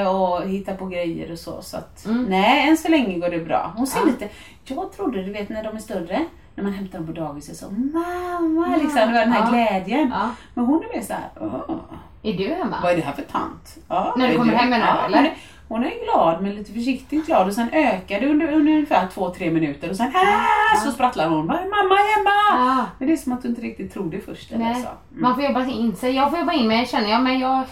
och 0.09 0.43
hittar 0.49 0.75
på 0.77 0.87
grejer 0.87 1.33
och 1.33 1.39
så. 1.39 1.63
så 1.63 1.77
att, 1.77 2.07
Nej, 2.29 2.69
än 2.69 2.77
så 2.77 2.89
länge 2.89 3.19
går 3.19 3.29
det 3.31 3.39
bra. 3.39 3.73
Hon 3.77 3.87
ser 3.87 4.01
Mm. 4.01 4.15
Ja. 4.21 4.27
lite, 4.27 4.35
jag 4.65 4.93
trodde 4.93 5.23
du 5.23 5.33
vet 5.33 5.49
när 5.49 5.65
de 5.65 5.77
är 5.77 5.81
större, 5.81 6.25
när 6.55 6.65
man 6.65 6.73
hämtar 6.73 6.99
dem 6.99 7.07
på 7.07 7.13
dagis 7.13 7.49
och 7.49 7.57
så 7.57 7.71
mamma, 7.71 8.77
liksom, 8.77 8.95
det 9.01 9.07
var 9.07 9.13
den 9.13 9.33
här 9.33 9.45
Ja. 9.45 9.51
glädjen. 9.51 10.09
Ja. 10.15 10.31
Men 10.55 10.65
hon 10.65 10.83
är 10.85 10.97
mer 10.97 11.03
såhär, 11.03 11.29
"Åh, 11.41 11.77
Är 12.23 12.33
du 12.33 12.49
hemma? 12.55 12.77
vad 12.83 12.93
är 12.93 12.97
det 12.97 13.03
här 13.03 13.13
för 13.13 13.23
tant? 13.23 13.77
Ja, 13.89 14.15
När 14.19 14.29
du 14.29 14.37
kommer 14.37 14.53
hem 14.55 14.71
menar 14.71 14.87
du, 15.09 15.13
ja, 15.15 15.19
eller? 15.19 15.35
Hon 15.69 15.85
är, 15.85 16.05
glad 16.05 16.43
men 16.43 16.55
lite 16.55 16.73
försiktigt 16.73 17.27
glad 17.27 17.47
och 17.47 17.55
sen 17.55 17.69
ökar 17.73 18.21
det 18.21 18.27
under, 18.31 18.53
under 18.53 18.73
ungefär 18.73 19.07
två, 19.15 19.31
tre 19.31 19.51
minuter 19.51 19.91
och 19.91 19.97
sen 19.97 20.07
äh, 20.07 20.85
så 20.85 20.93
sprattlar 20.93 21.29
hon. 21.29 21.47
Mamma 21.47 21.57
är 21.65 22.17
hemma! 22.17 22.65
Ja. 22.79 22.87
Men 22.99 23.09
det 23.09 23.15
är 23.15 23.17
som 23.17 23.33
att 23.33 23.43
du 23.43 23.49
inte 23.49 23.61
riktigt 23.61 23.93
tror 23.93 24.11
det 24.11 24.21
först. 24.21 24.53
Eller 24.53 24.75
så. 24.75 24.79
Mm. 24.81 24.89
Man 25.11 25.35
får 25.35 25.45
jobba 25.45 25.67
in 25.67 25.97
sig. 25.97 26.13
Jag 26.17 26.31
får 26.31 26.39
jobba 26.39 26.53
in 26.53 26.69
mig 26.69 26.87
känner 26.87 27.11
jag, 27.11 27.23
men 27.23 27.39
jag 27.39 27.63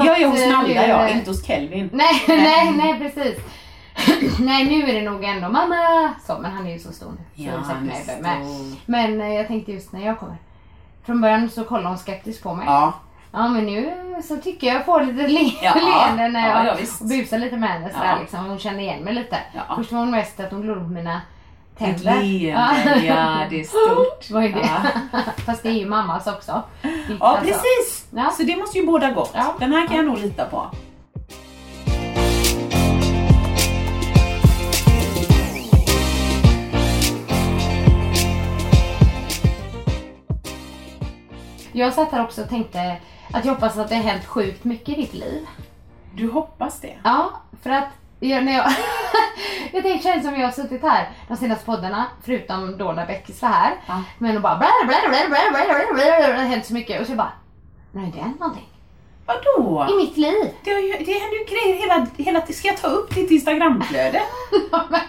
tror 0.00 0.06
Jag 0.06 0.22
är 0.22 0.26
hos 0.28 0.46
Nalla 0.52 0.86
jag, 0.86 1.10
inte 1.10 1.30
hos 1.30 1.46
Kelvin. 1.46 1.90
Nej, 1.92 2.22
nej, 2.28 2.72
nej 2.76 2.98
precis. 2.98 3.38
nej, 4.40 4.64
nu 4.64 4.90
är 4.90 4.94
det 5.00 5.10
nog 5.10 5.24
ändå 5.24 5.48
mamma. 5.48 5.76
Så, 6.26 6.38
men 6.42 6.50
han 6.52 6.66
är 6.66 6.72
ju 6.72 6.78
så 6.78 6.92
stor 6.92 7.12
nu. 7.12 7.44
säkert 7.44 7.66
han 7.66 7.76
är 7.76 7.80
med- 7.82 8.22
med. 8.22 8.46
stor. 8.46 8.76
Men 8.86 9.20
eh, 9.20 9.34
jag 9.34 9.46
tänkte 9.46 9.72
just 9.72 9.92
när 9.92 10.06
jag 10.06 10.18
kommer. 10.18 10.36
Från 11.06 11.20
början 11.20 11.50
så 11.50 11.64
kollade 11.64 11.88
hon 11.88 11.98
skeptiskt 11.98 12.42
på 12.42 12.54
mig. 12.54 12.66
Ja, 12.66 12.92
Ja 13.32 13.48
men 13.48 13.66
nu 13.66 13.92
så 14.28 14.36
tycker 14.36 14.66
jag 14.66 14.76
jag 14.76 14.84
får 14.84 15.00
lite 15.04 15.28
le- 15.28 15.52
Ja, 15.62 15.74
leende 16.08 16.28
när 16.28 16.48
ja, 16.48 16.64
jag 16.66 16.76
ja, 16.80 17.06
busar 17.08 17.38
lite 17.38 17.56
med 17.56 17.68
henne 17.70 17.90
sådär 17.92 18.06
Ja. 18.14 18.18
liksom. 18.20 18.44
Hon 18.44 18.58
kände 18.58 18.82
igen 18.82 19.00
mig 19.04 19.14
lite. 19.14 19.36
Ja. 19.54 19.76
Först 19.76 19.92
var 19.92 19.98
hon 20.00 20.10
mest 20.10 20.40
att 20.40 20.50
hon 20.50 20.62
glodde 20.62 20.80
på 20.80 20.86
mina 20.90 21.20
tänder. 21.78 22.22
leende, 22.22 23.06
ja 23.06 23.46
det 23.50 23.60
är 23.60 23.64
stort. 23.64 24.30
Vad 24.30 24.44
är 24.44 24.48
det? 24.48 24.70
Ja. 25.12 25.20
Fast 25.46 25.62
det 25.62 25.68
är 25.68 25.72
ju 25.72 25.86
mammas 25.86 26.26
också. 26.26 26.62
Ja 26.82 26.90
alltså. 27.20 27.44
precis! 27.44 28.06
Ja. 28.10 28.30
Så 28.30 28.42
det 28.42 28.56
måste 28.56 28.78
ju 28.78 28.86
båda 28.86 29.10
gott. 29.10 29.32
Ja. 29.34 29.54
Den 29.58 29.72
här 29.72 29.86
kan 29.86 29.96
jag 29.96 30.04
nog 30.04 30.18
lita 30.18 30.44
på. 30.44 30.70
Jag 41.76 41.92
satt 41.92 42.12
här 42.12 42.24
också 42.24 42.42
och 42.42 42.48
tänkte 42.48 42.96
att 43.32 43.44
jag 43.44 43.54
hoppas 43.54 43.78
att 43.78 43.88
det 43.88 43.94
har 43.94 44.02
hänt 44.02 44.24
sjukt 44.24 44.64
mycket 44.64 44.88
i 44.88 45.00
ditt 45.00 45.14
liv. 45.14 45.46
Du 46.14 46.30
hoppas 46.30 46.80
det? 46.80 46.94
Ja, 47.04 47.30
för 47.62 47.70
att 47.70 47.88
Ja, 48.24 48.40
när 48.40 48.52
jag, 48.52 48.66
jag 49.72 49.82
tänkte 49.82 50.08
känns 50.08 50.24
som 50.24 50.34
jag 50.34 50.46
har 50.46 50.52
suttit 50.52 50.82
här 50.82 51.08
de 51.28 51.36
senaste 51.36 51.64
poddarna, 51.64 52.06
förutom 52.24 52.78
då 52.78 52.92
när 52.92 53.06
Beckis 53.06 53.42
var 53.42 53.48
här. 53.48 53.74
Ja. 53.86 54.02
Men 54.18 54.36
och 54.36 54.42
bara 54.42 54.56
blä, 54.56 54.68
blä, 54.86 54.96
blä, 55.08 55.28
blä, 55.28 55.38
blä, 55.50 55.64
blä, 55.66 55.94
blä, 55.94 56.26
det 56.26 56.38
har 56.38 56.44
hänt 56.44 56.66
så 56.66 56.74
mycket 56.74 57.00
och 57.00 57.06
så 57.06 57.12
jag 57.12 57.18
bara, 57.18 57.32
det 57.92 57.98
har 57.98 58.22
hänt 58.22 58.40
någonting. 58.40 58.68
Vadå? 59.26 59.86
I 59.90 59.96
mitt 59.96 60.16
liv. 60.16 60.50
Det, 60.64 60.70
har 60.70 60.80
det 60.80 61.12
händer 61.12 61.38
ju 61.38 61.44
grejer 61.44 61.80
hela, 61.80 62.06
hela 62.16 62.46
Ska 62.46 62.68
jag 62.68 62.76
ta 62.76 62.88
upp 62.88 63.14
ditt 63.14 63.30
instagramflöde? 63.30 64.22
Ja 64.72 64.84
men, 64.90 65.00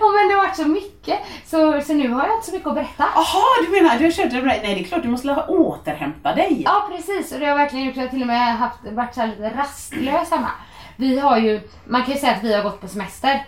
ja, 0.00 0.06
men 0.16 0.28
det 0.28 0.34
har 0.34 0.46
varit 0.46 0.56
så 0.56 0.68
mycket 0.68 1.18
så, 1.46 1.80
så 1.80 1.94
nu 1.94 2.08
har 2.08 2.26
jag 2.26 2.36
inte 2.36 2.46
så 2.46 2.52
mycket 2.52 2.68
att 2.68 2.74
berätta. 2.74 3.04
Jaha, 3.14 3.66
du 3.66 3.82
menar 3.82 3.98
du 3.98 4.04
har 4.04 4.12
kört 4.12 4.30
det 4.30 4.42
Nej 4.42 4.60
det 4.62 4.80
är 4.80 4.84
klart 4.84 5.02
du 5.02 5.08
måste 5.08 5.44
återhämta 5.48 6.34
dig. 6.34 6.62
Ja 6.64 6.88
precis 6.90 7.32
och 7.32 7.40
det 7.40 7.46
har 7.46 7.56
verkligen 7.56 7.86
gjort 7.86 7.96
att 7.96 8.02
jag 8.02 8.10
till 8.10 8.20
och 8.20 8.26
med 8.26 8.56
haft, 8.56 8.78
varit 8.84 9.14
så 9.14 9.26
lite 9.26 9.50
rastlös 9.56 10.30
hemma. 10.30 10.50
Vi 10.96 11.18
har 11.18 11.38
ju, 11.38 11.60
man 11.84 12.02
kan 12.02 12.14
ju 12.14 12.20
säga 12.20 12.32
att 12.34 12.44
vi 12.44 12.54
har 12.54 12.62
gått 12.62 12.80
på 12.80 12.88
semester. 12.88 13.44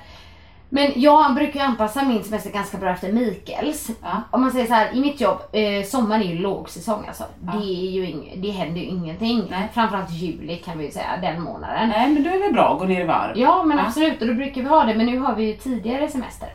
Men 0.70 0.92
jag 0.96 1.34
brukar 1.34 1.60
ju 1.60 1.66
anpassa 1.66 2.02
min 2.02 2.24
semester 2.24 2.50
ganska 2.50 2.78
bra 2.78 2.90
efter 2.90 3.12
Mikaels. 3.12 3.90
Ja. 4.02 4.22
Om 4.30 4.40
man 4.40 4.50
säger 4.50 4.66
så 4.66 4.74
här, 4.74 4.94
i 4.94 5.00
mitt 5.00 5.20
jobb, 5.20 5.38
eh, 5.52 5.84
sommaren 5.84 6.22
är 6.22 6.26
ju 6.26 6.38
lågsäsong 6.38 7.04
alltså. 7.08 7.24
Det, 7.40 7.56
är 7.58 7.90
ju 7.90 8.06
ing, 8.10 8.32
det 8.36 8.50
händer 8.50 8.80
ju 8.80 8.86
ingenting. 8.86 9.46
Nej. 9.50 9.68
Framförallt 9.72 10.10
juli 10.10 10.56
kan 10.56 10.78
vi 10.78 10.84
ju 10.84 10.90
säga, 10.90 11.16
den 11.22 11.42
månaden. 11.42 11.88
Nej 11.88 12.08
men 12.12 12.22
då 12.24 12.30
är 12.30 12.46
det 12.46 12.52
bra 12.52 12.72
att 12.72 12.78
gå 12.78 12.84
ner 12.84 13.00
i 13.00 13.04
varv. 13.04 13.38
Ja 13.38 13.62
men 13.64 13.78
Ja. 13.78 13.84
absolut 13.86 14.20
och 14.20 14.26
då 14.28 14.34
brukar 14.34 14.62
vi 14.62 14.68
ha 14.68 14.84
det 14.84 14.94
men 14.94 15.06
nu 15.06 15.18
har 15.18 15.34
vi 15.34 15.44
ju 15.44 15.56
tidigare 15.56 16.08
semester. 16.08 16.48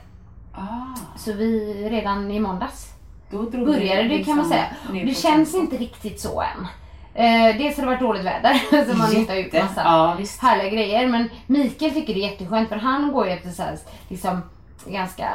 Ah, 0.55 0.97
Så 1.17 1.33
vi 1.33 1.73
redan 1.89 2.31
i 2.31 2.39
måndags 2.39 2.87
började 3.31 4.03
det 4.07 4.23
kan 4.23 4.37
man 4.37 4.45
säga. 4.45 4.65
Det 5.05 5.17
känns 5.17 5.55
inte 5.55 5.77
riktigt 5.77 6.19
så 6.19 6.41
än. 6.41 6.67
Eh, 7.15 7.57
dels 7.57 7.75
har 7.77 7.81
det 7.83 7.87
varit 7.89 7.99
dåligt 7.99 8.23
väder 8.25 8.53
så 8.91 8.97
man 8.97 9.13
gjort 9.13 9.29
Jätte. 9.29 9.63
massa 9.63 9.81
Ja 9.83 10.15
visst. 10.19 10.41
härliga 10.41 10.69
grejer. 10.69 11.07
Men 11.07 11.29
Mikael 11.47 11.93
tycker 11.93 12.13
det 12.13 12.19
är 12.19 12.29
jätteskönt 12.31 12.69
för 12.69 12.75
han 12.75 13.11
går 13.11 13.25
ju 13.25 13.31
efter 13.31 13.49
så 13.49 13.63
här, 13.63 13.77
liksom 14.09 14.41
ganska, 14.85 15.29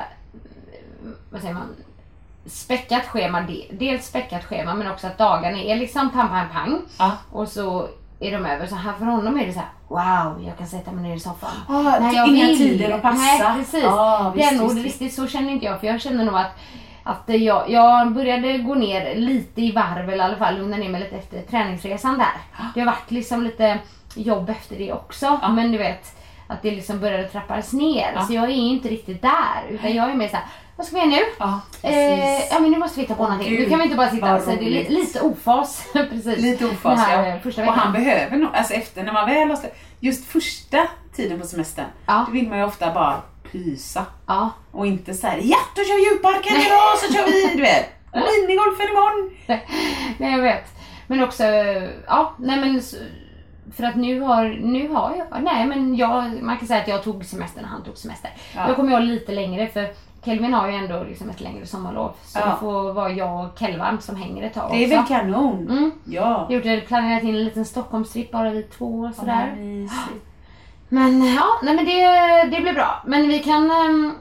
vad 1.31 1.41
säger 1.41 1.55
man, 1.55 1.75
späckat 2.47 3.07
schema. 3.07 3.41
De- 3.41 3.69
Dels 3.73 4.07
späckat 4.07 4.45
schema 4.45 4.75
men 4.75 4.91
också 4.91 5.07
att 5.07 5.19
dagarna 5.19 5.59
är 5.59 5.77
liksom 5.77 6.11
pang 6.11 6.29
pang 6.29 6.47
pang. 6.53 6.81
Ja. 6.99 7.13
Och 7.33 7.49
så 7.49 7.89
är 8.21 8.33
de 8.33 8.47
över. 8.47 8.67
Så 8.67 8.75
här, 8.75 8.93
för 8.93 9.05
honom 9.05 9.39
är 9.41 9.47
det 9.47 9.53
så 9.53 9.59
här: 9.59 9.69
wow 9.89 10.45
jag 10.47 10.59
kan 10.59 10.67
sätta 10.67 10.93
mig 10.93 11.03
ner 11.09 11.17
i 11.17 11.21
soffan. 11.21 11.51
Ah, 11.69 11.83
när 11.83 12.15
jag 12.15 12.29
inga 12.29 12.47
vill. 12.47 12.59
tider 12.59 12.91
att 12.91 13.03
passa. 13.03 13.19
Nej 13.19 13.41
precis. 13.59 13.85
Ah, 13.85 14.33
det 14.37 14.43
är 14.43 14.51
visst, 14.51 14.63
nog 14.63 14.73
visst, 14.75 14.85
riktigt 14.87 15.15
så 15.15 15.27
känner 15.27 15.51
inte 15.53 15.67
jag 15.67 15.81
för 15.81 15.87
jag 15.87 16.01
känner 16.01 16.25
nog 16.25 16.35
att 16.37 16.59
att 17.11 17.23
jag, 17.27 17.71
jag 17.71 18.13
började 18.13 18.59
gå 18.59 18.75
ner 18.75 19.15
lite 19.15 19.61
i 19.63 19.73
varv 19.73 20.11
eller 20.11 20.17
i 20.25 20.27
alla 20.27 20.37
fall 20.37 20.59
lugna 20.59 20.77
ner 20.77 20.89
mig 20.89 21.01
lite 21.01 21.17
efter 21.17 21.43
träningsresan 21.43 22.19
där. 22.19 22.63
Det 22.75 22.81
har 22.81 22.87
varit 22.87 23.11
liksom 23.11 23.43
lite 23.43 23.79
jobb 24.15 24.51
efter 24.51 24.77
det 24.77 24.93
också 24.93 25.39
Ja. 25.43 25.49
men 25.49 25.73
du 25.73 25.79
vet 25.79 26.17
att 26.47 26.63
det 26.63 26.71
liksom 26.71 27.01
började 27.01 27.29
trappas 27.29 27.73
ner 27.73 28.13
Ja. 28.15 28.23
så 28.23 28.33
jag 28.35 28.45
är 28.45 28.49
inte 28.49 28.89
riktigt 28.89 29.23
där 29.23 29.63
utan 29.71 29.95
jag 29.95 30.11
är 30.11 30.15
mer 30.15 30.29
såhär, 30.29 30.45
vad 30.77 30.87
ska 30.87 30.97
vi 30.97 31.01
göra 31.03 31.11
nu? 31.11 31.21
Ja, 31.39 31.61
Eh, 31.83 32.39
ja 32.51 32.59
men 32.61 32.71
nu 32.71 32.79
måste 32.79 32.97
vi 32.97 33.03
hitta 33.03 33.15
på 33.15 33.23
någonting. 33.23 33.49
Gud, 33.51 33.61
Nu 33.61 33.69
kan 33.71 33.79
vi 33.79 33.85
inte 33.85 33.97
bara 33.97 34.11
sitta 34.11 34.41
säga 34.41 34.57
det 34.61 34.87
är 34.87 34.91
lite 34.91 35.21
ofas. 35.21 35.87
precis. 35.93 36.39
Lite 36.39 36.67
ofas 36.67 37.01
här, 37.01 37.41
ja. 37.45 37.63
eh, 37.63 37.69
Och 37.69 37.75
han 37.75 37.93
behöver 37.93 38.37
nog, 38.37 38.49
alltså 38.55 38.75
efter 38.75 39.05
när 39.05 39.13
man 39.13 39.27
väl 39.29 39.49
har 39.51 39.59
just 40.01 40.25
första 40.29 40.79
tiden 41.17 41.41
på 41.41 41.47
semestern, 41.47 41.87
Ja. 42.07 42.25
då 42.27 42.33
vill 42.33 42.49
man 42.49 42.59
ju 42.59 42.65
ofta 42.65 42.93
bara 42.95 43.17
pysa. 43.53 44.07
Ja. 44.27 44.51
Och 44.73 44.87
inte 44.87 45.15
såhär, 45.15 45.41
ja 45.43 45.57
då 45.77 45.83
kör 45.83 45.97
vi 45.97 46.05
djurparken 46.11 46.57
idag 46.57 46.99
så 46.99 47.13
kör 47.15 47.25
vi, 47.27 47.57
du 47.57 47.63
vet. 47.63 47.89
Minigolfen 48.15 48.87
imorgon. 48.91 49.31
Nej 50.19 50.33
jag 50.33 50.43
vet. 50.43 50.65
Men 51.07 51.23
också, 51.23 51.43
ja 52.07 52.33
nej 52.39 52.61
men 52.61 52.81
för 53.77 53.85
att 53.85 53.97
nu 53.97 54.21
har, 54.21 54.45
nu 54.45 54.89
har 54.89 55.15
jag, 55.31 55.43
nej 55.43 55.67
men 55.67 55.97
jag, 55.97 56.43
man 56.43 56.59
kan 56.59 56.69
säga 56.69 56.81
att 56.81 56.89
jag 56.89 57.03
tog 57.05 57.25
semester 57.25 57.63
när 57.63 57.69
han 57.69 57.83
tog 57.85 57.97
semester. 57.97 58.31
Ja. 58.57 58.67
Jag 58.67 58.77
kommer 58.77 58.93
ha 58.93 58.99
lite 58.99 59.33
längre 59.33 59.67
för 59.67 59.89
Kelvin 60.25 60.55
har 60.55 60.69
ju 60.69 60.75
ändå 60.75 61.05
liksom 61.09 61.31
ett 61.31 61.41
längre 61.41 61.67
sommarlov. 61.67 62.13
Så 62.25 62.39
Ja. 62.39 62.47
det 62.47 62.57
får 62.61 62.93
vara 62.93 63.11
jag 63.11 63.45
och 63.45 63.59
Kelvan 63.59 64.01
som 64.01 64.17
hänger 64.17 64.43
ett 64.47 64.55
tag 64.55 64.71
Det 64.73 64.85
är 64.85 64.89
väl 64.89 64.99
också. 64.99 65.15
kanon. 65.15 65.69
Mm. 65.71 65.91
Ja. 66.05 66.47
Jag 66.51 66.61
har 66.65 66.71
gjort, 66.77 66.87
planerat 66.89 67.23
in 67.23 67.29
en 67.35 67.45
liten 67.45 67.65
Stockholmstripp 67.65 68.33
bara 68.33 68.51
vi 68.51 68.63
två 68.63 69.01
och 69.11 69.15
sådär. 69.15 69.55
Mysigt. 69.57 70.25
Men 70.89 71.35
ja, 71.35 71.45
nej 71.63 71.75
men 71.77 71.85
det, 71.85 72.57
det 72.57 72.63
blir 72.63 72.73
bra. 72.73 73.03
Men 73.07 73.29
vi 73.29 73.39
kan 73.39 73.71
ehm, 73.71 74.15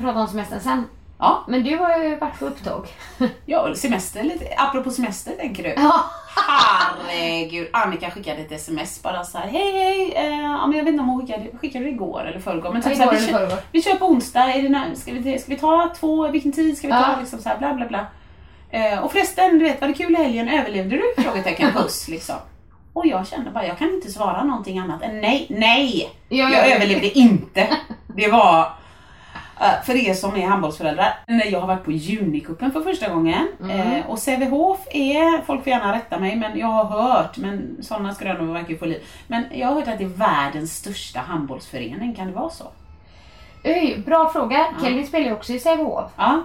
prata 0.00 0.18
om 0.20 0.28
semestern 0.28 0.60
sen. 0.60 0.84
Ja, 1.18 1.44
Men 1.48 1.62
du 1.64 1.76
har 1.76 1.98
ju 1.98 2.16
varit 2.16 2.38
på 2.38 2.44
upptåg. 2.46 2.86
ja, 3.46 3.74
semester 3.74 4.22
lite. 4.22 4.44
Apropå 4.56 4.90
semester 4.90 5.32
tänker 5.32 5.62
du. 5.62 5.68
ja. 5.76 6.04
Herregud, 6.36 7.68
Annika 7.72 8.10
skickade 8.10 8.40
ett 8.40 8.52
sms 8.52 9.02
bara 9.02 9.24
så 9.24 9.38
här. 9.38 9.46
hej 9.48 9.72
hej, 9.72 10.12
eh, 10.16 10.40
ja, 10.42 10.66
men 10.66 10.76
jag 10.76 10.84
vet 10.84 10.92
inte 10.92 11.02
om 11.02 11.08
hon 11.08 11.20
skickade, 11.26 11.46
skickade 11.60 11.84
det 11.84 11.90
igår 11.90 12.24
eller 12.26 12.40
förrgår. 12.40 12.72
Men 12.72 12.82
typ 12.82 12.96
så 12.96 13.02
Igår 13.02 13.12
här, 13.12 13.20
vi, 13.20 13.26
kör, 13.26 13.52
vi 13.72 13.82
kör 13.82 13.94
på 13.94 14.06
onsdag, 14.06 14.40
är 14.40 14.62
det, 14.62 14.68
när- 14.68 14.94
ska, 14.94 15.12
vi, 15.12 15.38
ska 15.38 15.50
vi 15.54 15.60
ta 15.60 15.92
två, 16.00 16.28
vilken 16.28 16.52
tid 16.52 16.78
ska 16.78 16.86
vi 16.86 16.92
ta? 16.92 16.98
Ja. 16.98 17.16
Liksom 17.20 17.38
så 17.38 17.48
här, 17.48 17.58
bla 17.58 17.74
bla 17.74 17.86
bla. 17.86 18.06
Eh, 18.70 18.98
och 18.98 19.12
förresten, 19.12 19.58
du 19.58 19.64
vet 19.64 19.80
var 19.80 19.88
det 19.88 19.94
kul 19.94 20.12
i 20.12 20.16
helgen, 20.16 20.48
överlevde 20.48 20.96
du? 20.96 21.22
Frågetecken, 21.22 21.72
puss 21.72 22.08
liksom. 22.08 22.36
Och 22.92 23.06
jag 23.06 23.26
kände 23.26 23.50
bara, 23.50 23.66
jag 23.66 23.78
kan 23.78 23.88
inte 23.88 24.10
svara 24.10 24.44
någonting 24.44 24.78
annat 24.78 25.02
än 25.02 25.20
nej, 25.20 25.46
nej! 25.50 26.12
Ja, 26.28 26.50
jag 26.50 26.68
ja. 26.68 26.74
överlevde 26.74 27.18
inte. 27.18 27.68
Det 28.06 28.28
var, 28.28 28.60
eh, 29.60 29.84
för 29.86 29.94
er 30.08 30.14
som 30.14 30.36
är 30.36 30.46
handbollsföräldrar, 30.46 31.18
när 31.26 31.46
jag 31.46 31.60
har 31.60 31.66
varit 31.66 31.84
på 31.84 31.92
Junicupen 31.92 32.72
för 32.72 32.80
första 32.80 33.08
gången. 33.08 33.48
Mm. 33.60 33.80
Eh, 33.80 34.06
och 34.06 34.18
Sävehof 34.18 34.78
är, 34.90 35.44
folk 35.44 35.64
får 35.64 35.70
gärna 35.70 35.92
rätta 35.92 36.18
mig, 36.18 36.36
men 36.36 36.58
jag 36.58 36.66
har 36.66 36.84
hört, 36.84 37.36
men 37.36 37.76
sådana 37.82 38.14
skrönor 38.14 38.52
verkar 38.52 38.70
ju 38.70 38.78
få 38.78 38.86
liv. 38.86 39.02
Men 39.26 39.44
jag 39.52 39.68
har 39.68 39.74
hört 39.74 39.88
att 39.88 39.98
det 39.98 40.04
är 40.04 40.08
världens 40.08 40.76
största 40.76 41.20
handbollsförening, 41.20 42.14
kan 42.14 42.26
det 42.26 42.32
vara 42.32 42.50
så? 42.50 42.64
Öj, 43.64 44.02
bra 44.06 44.30
fråga. 44.32 44.66
Kelvin 44.82 45.06
spelar 45.06 45.26
ju 45.26 45.32
också 45.32 45.52
i 45.52 45.58
Sävehof. 45.58 46.10
Ja, 46.16 46.42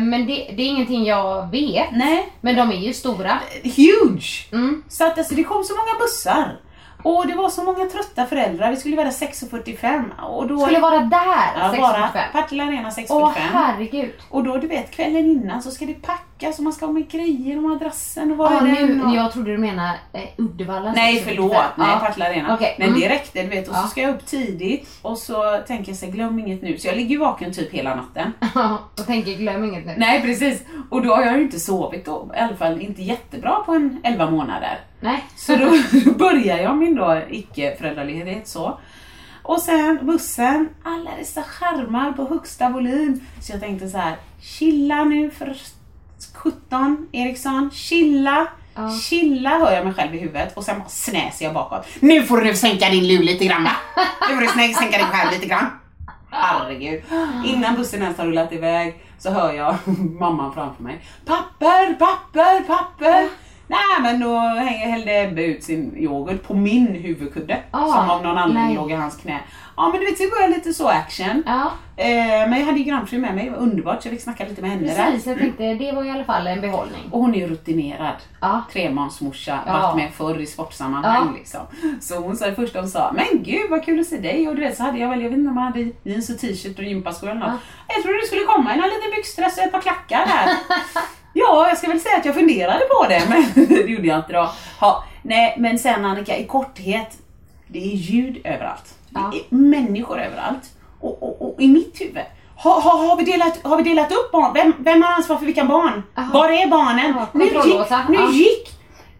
men 0.00 0.26
det, 0.26 0.54
det 0.56 0.62
är 0.62 0.66
ingenting 0.66 1.04
jag 1.04 1.50
vet. 1.50 1.92
nej, 1.92 2.32
Men 2.40 2.56
de 2.56 2.70
är 2.70 2.76
ju 2.76 2.92
stora. 2.92 3.38
huge! 3.62 4.48
Mm. 4.52 4.82
Så 4.88 5.06
att 5.06 5.18
alltså, 5.18 5.34
det 5.34 5.44
kom 5.44 5.64
så 5.64 5.74
många 5.74 5.98
bussar. 5.98 6.60
Och 7.02 7.26
det 7.26 7.34
var 7.34 7.48
så 7.48 7.64
många 7.64 7.84
trötta 7.84 8.26
föräldrar, 8.26 8.70
vi 8.70 8.76
skulle 8.76 8.96
vara 8.96 9.06
där 9.06 9.12
6.45 9.12 10.20
och 10.20 10.46
då... 10.46 10.60
Skulle 10.60 10.80
vara 10.80 10.98
där 10.98 11.52
ja, 11.56 11.74
vara 11.80 11.96
6.45. 11.96 12.32
Partille 12.32 12.64
Arena 12.64 12.90
6.45. 12.90 13.06
Åh 13.10 13.32
herregud. 13.36 14.12
Och 14.30 14.44
då 14.44 14.56
du 14.56 14.66
vet 14.66 14.90
kvällen 14.90 15.26
innan 15.26 15.62
så 15.62 15.70
ska 15.70 15.86
det 15.86 15.94
packas 16.42 16.58
och 16.58 16.64
man 16.64 16.72
ska 16.72 16.86
ha 16.86 16.92
med 16.92 17.08
grejer 17.10 17.56
och 17.56 17.62
madrassen 17.62 18.30
och 18.30 18.36
var 18.36 18.50
Ja, 18.50 18.58
är 18.58 18.86
nu, 18.86 19.02
och... 19.02 19.14
jag 19.14 19.32
trodde 19.32 19.52
du 19.52 19.58
menade 19.58 19.98
eh, 20.12 20.22
Uddevalla. 20.36 20.92
Nej 20.92 21.14
6.45. 21.14 21.24
förlåt, 21.24 21.52
nej 21.76 21.88
Ja. 21.92 21.98
Partille 21.98 22.28
Arena. 22.28 22.54
Okej, 22.54 22.76
Men 22.78 22.88
mm. 22.88 23.00
det 23.00 23.08
räckte 23.08 23.42
du 23.42 23.48
vet 23.48 23.68
och 23.68 23.74
så 23.74 23.88
ska 23.88 24.00
jag 24.00 24.14
upp 24.14 24.26
tidigt 24.26 24.88
och 25.02 25.18
så 25.18 25.58
tänker 25.66 25.90
jag 25.90 25.98
så 25.98 26.06
här, 26.06 26.12
glöm 26.12 26.38
inget 26.38 26.62
nu. 26.62 26.78
Så 26.78 26.86
jag 26.86 26.96
ligger 26.96 27.10
ju 27.10 27.18
vaken 27.18 27.52
typ 27.52 27.72
hela 27.72 27.94
natten. 27.94 28.32
och 28.98 29.06
tänker 29.06 29.32
glöm 29.34 29.64
inget 29.64 29.86
nu. 29.86 29.94
nej 29.96 30.22
precis. 30.22 30.62
Och 30.90 31.02
då 31.02 31.14
har 31.14 31.22
jag 31.22 31.36
ju 31.36 31.42
inte 31.42 31.60
sovit 31.60 32.04
då, 32.04 32.30
i 32.36 32.38
alla 32.38 32.56
fall 32.56 32.80
inte 32.80 33.02
jättebra 33.02 33.62
på 33.66 33.72
en 33.72 34.00
11 34.04 34.30
månader. 34.30 34.80
Nej. 35.00 35.24
Så 35.36 35.56
då, 35.56 35.70
då 36.04 36.12
börjar 36.18 36.58
jag 36.58 36.76
min 36.76 36.94
då 36.94 37.20
icke-föräldraledighet 37.30 38.48
så. 38.48 38.78
Och 39.44 39.60
sen 39.60 39.98
bussen, 40.02 40.68
alla 40.82 41.10
dessa 41.18 41.42
skärmar 41.42 42.12
på 42.12 42.24
högsta 42.24 42.68
volym. 42.68 43.20
Så 43.40 43.52
jag 43.52 43.60
tänkte 43.60 43.88
så 43.88 43.98
här, 43.98 44.16
chilla 44.40 45.04
nu 45.04 45.30
för 45.30 45.56
17 46.34 47.08
Eriksson, 47.12 47.70
chilla. 47.72 48.46
Ja. 48.74 48.90
Chilla 48.90 49.50
hör 49.50 49.72
jag 49.72 49.84
mig 49.84 49.94
själv 49.94 50.14
i 50.14 50.18
huvudet 50.18 50.56
och 50.56 50.64
sen 50.64 50.78
bara 50.78 50.88
snäser 50.88 51.44
jag 51.44 51.54
bakåt. 51.54 51.86
Nu 52.00 52.22
får 52.22 52.40
du 52.40 52.56
sänka 52.56 52.88
din 52.88 53.06
lur 53.06 53.22
lite 53.22 53.44
grann 53.44 53.64
va? 53.64 53.72
Nu 54.28 54.34
får 54.34 54.40
du 54.40 54.48
sänka 54.48 54.98
dig 54.98 55.06
själv 55.06 55.30
lite 55.32 55.46
grann. 55.46 55.66
Herregud. 56.30 57.02
Innan 57.46 57.76
bussen 57.76 58.02
ens 58.02 58.18
har 58.18 58.24
rullat 58.26 58.52
iväg 58.52 59.02
så 59.18 59.30
hör 59.30 59.52
jag 59.52 59.74
mamman 60.20 60.54
framför 60.54 60.82
mig. 60.82 61.00
Papper, 61.24 61.94
papper, 61.94 62.62
papper. 62.62 63.28
Nej 63.72 64.02
men 64.02 64.20
då 64.20 64.38
hällde 64.38 65.20
Ebbe 65.22 65.44
ut 65.44 65.64
sin 65.64 65.96
yoghurt 65.96 66.42
på 66.42 66.54
min 66.54 66.86
huvudkudde. 66.86 67.58
Ah, 67.70 67.86
som 67.92 68.10
av 68.10 68.22
någon 68.22 68.38
anledning 68.38 68.76
låg 68.76 68.90
i 68.90 68.94
hans 68.94 69.16
knä. 69.16 69.40
Ja 69.76 69.88
men 69.88 70.00
du 70.00 70.06
vet, 70.06 70.18
så 70.18 70.24
var 70.24 70.40
jag 70.40 70.50
lite 70.50 70.74
så 70.74 70.88
action. 70.88 71.42
Ja, 71.46 71.70
Eh, 71.96 72.48
men 72.48 72.58
jag 72.58 72.66
hade 72.66 72.78
ju 72.78 72.84
grannfru 72.84 73.18
med 73.18 73.34
mig, 73.34 73.44
det 73.44 73.50
var 73.50 73.58
underbart 73.58 74.02
så 74.02 74.08
jag 74.08 74.12
fick 74.12 74.22
snacka 74.22 74.44
lite 74.44 74.62
med 74.62 74.70
henne 74.70 74.82
precis. 74.82 75.24
där. 75.24 75.30
Jag 75.30 75.38
tänkte 75.40 75.74
det 75.74 75.92
var 75.92 76.04
i 76.04 76.10
alla 76.10 76.24
fall 76.24 76.46
en 76.46 76.60
behållning. 76.60 77.00
Och 77.10 77.20
hon 77.20 77.34
är 77.34 77.38
ju 77.38 77.46
rutinerad. 77.46 78.14
Ja. 78.40 78.62
Trebarnsmorsa, 78.72 79.58
Ja. 79.66 79.72
varit 79.72 79.96
med 79.96 80.12
förr 80.12 80.40
i 80.40 80.46
sportsammanhang 80.46 81.26
Ja. 81.32 81.38
liksom. 81.38 81.60
Så 82.00 82.16
hon 82.16 82.36
sa 82.36 82.46
det 82.46 82.54
första 82.54 82.80
hon 82.80 82.88
sa, 82.88 83.12
men 83.14 83.42
gud 83.42 83.70
vad 83.70 83.84
kul 83.84 84.00
att 84.00 84.06
se 84.06 84.18
dig. 84.18 84.48
Och 84.48 84.54
du 84.54 84.60
vet 84.60 84.76
så 84.76 84.82
hade 84.82 84.98
jag 84.98 85.08
väl, 85.08 85.22
jag 85.22 85.28
vet 85.30 85.38
inte 85.38 85.50
om 85.50 85.56
jag 85.56 85.64
hade 85.64 85.90
jeans 86.02 86.30
och 86.30 86.38
t-shirt 86.38 86.78
och 86.78 86.84
gympaskor 86.84 87.30
eller 87.30 87.40
något. 87.40 87.60
Jag 87.88 88.02
trodde 88.02 88.20
du 88.20 88.26
skulle 88.26 88.44
komma 88.44 88.74
i 88.74 88.76
någon 88.76 88.88
liten 88.88 89.10
byxdress 89.16 89.58
och 89.58 89.64
ett 89.64 89.72
par 89.72 89.80
klackar 89.80 90.24
här. 90.26 90.56
ja, 91.32 91.68
jag 91.68 91.78
ska 91.78 91.88
väl 91.88 92.00
säga 92.00 92.16
att 92.16 92.24
jag 92.24 92.34
funderade 92.34 92.80
på 92.90 93.06
det, 93.08 93.22
men 93.28 93.66
det 93.68 93.90
gjorde 93.90 94.06
jag 94.06 94.18
inte 94.18 94.32
då. 94.32 94.50
Ha, 94.80 95.04
nej, 95.22 95.54
men 95.58 95.78
sen 95.78 96.04
Annika, 96.04 96.36
i 96.36 96.46
korthet. 96.46 97.18
Det 97.66 97.78
är 97.78 97.96
ljud 97.96 98.40
överallt. 98.44 98.94
Ja. 99.14 99.30
Det 99.32 99.38
är 99.38 99.44
människor 99.54 100.20
överallt. 100.20 100.70
Och, 101.00 101.22
och, 101.22 101.42
och 101.42 101.60
i 101.62 101.68
mitt 101.68 102.00
huvud, 102.00 102.22
har, 102.56 102.80
har, 102.80 103.06
har, 103.08 103.16
vi 103.16 103.24
delat, 103.24 103.58
har 103.62 103.76
vi 103.76 103.82
delat 103.82 104.12
upp 104.12 104.32
barn? 104.32 104.54
Vem, 104.54 104.72
vem 104.78 105.02
har 105.02 105.12
ansvar 105.12 105.36
för 105.36 105.46
vilka 105.46 105.64
barn? 105.64 106.02
Aha. 106.16 106.38
Var 106.38 106.48
är 106.48 106.66
barnen? 106.66 107.14
Ja, 107.16 107.26
nu 107.32 107.44
gick, 107.44 107.54
nu 108.08 108.14
Ja. 108.14 108.30
gick 108.30 108.68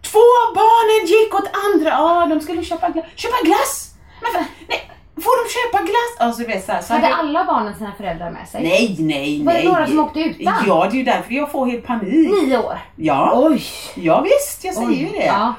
två 0.01 0.53
barnen 0.55 1.07
gick 1.07 1.33
åt 1.33 1.49
andra, 1.65 1.89
ja 1.89 2.25
de 2.29 2.41
skulle 2.41 2.63
köpa, 2.63 2.89
gla, 2.89 3.01
köpa 3.15 3.35
glass. 3.43 3.93
Men, 4.21 4.45
nej, 4.67 4.91
får 5.15 5.43
de 5.43 5.49
köpa 5.53 5.83
glass? 5.83 6.27
Alltså 6.27 6.41
du 6.41 6.47
vet 6.47 6.65
så 6.65 6.71
här, 6.71 6.81
så 6.81 6.93
Hade 6.93 7.05
hade- 7.07 7.15
alla 7.15 7.45
barnen 7.45 7.75
sina 7.75 7.91
föräldrar 7.97 8.31
med 8.31 8.47
sig? 8.47 8.63
Nej, 8.63 8.95
nej, 8.99 9.43
Var 9.43 9.53
det 9.53 9.59
nej. 9.59 9.67
några 9.67 9.87
som 9.87 9.99
åkte 9.99 10.19
utan? 10.19 10.53
Ja, 10.67 10.87
det 10.91 10.95
är 10.95 10.99
ju 10.99 11.03
därför 11.03 11.33
jag 11.33 11.51
får 11.51 11.65
helt 11.65 11.85
panik. 11.85 12.29
Nio 12.43 12.57
år? 12.57 12.77
Ja, 12.95 13.31
Oj! 13.49 13.63
ja 13.95 14.21
visst, 14.21 14.63
jag 14.63 14.73
säger 14.73 14.99
ju 15.01 15.09
det. 15.09 15.25
Ja. 15.25 15.53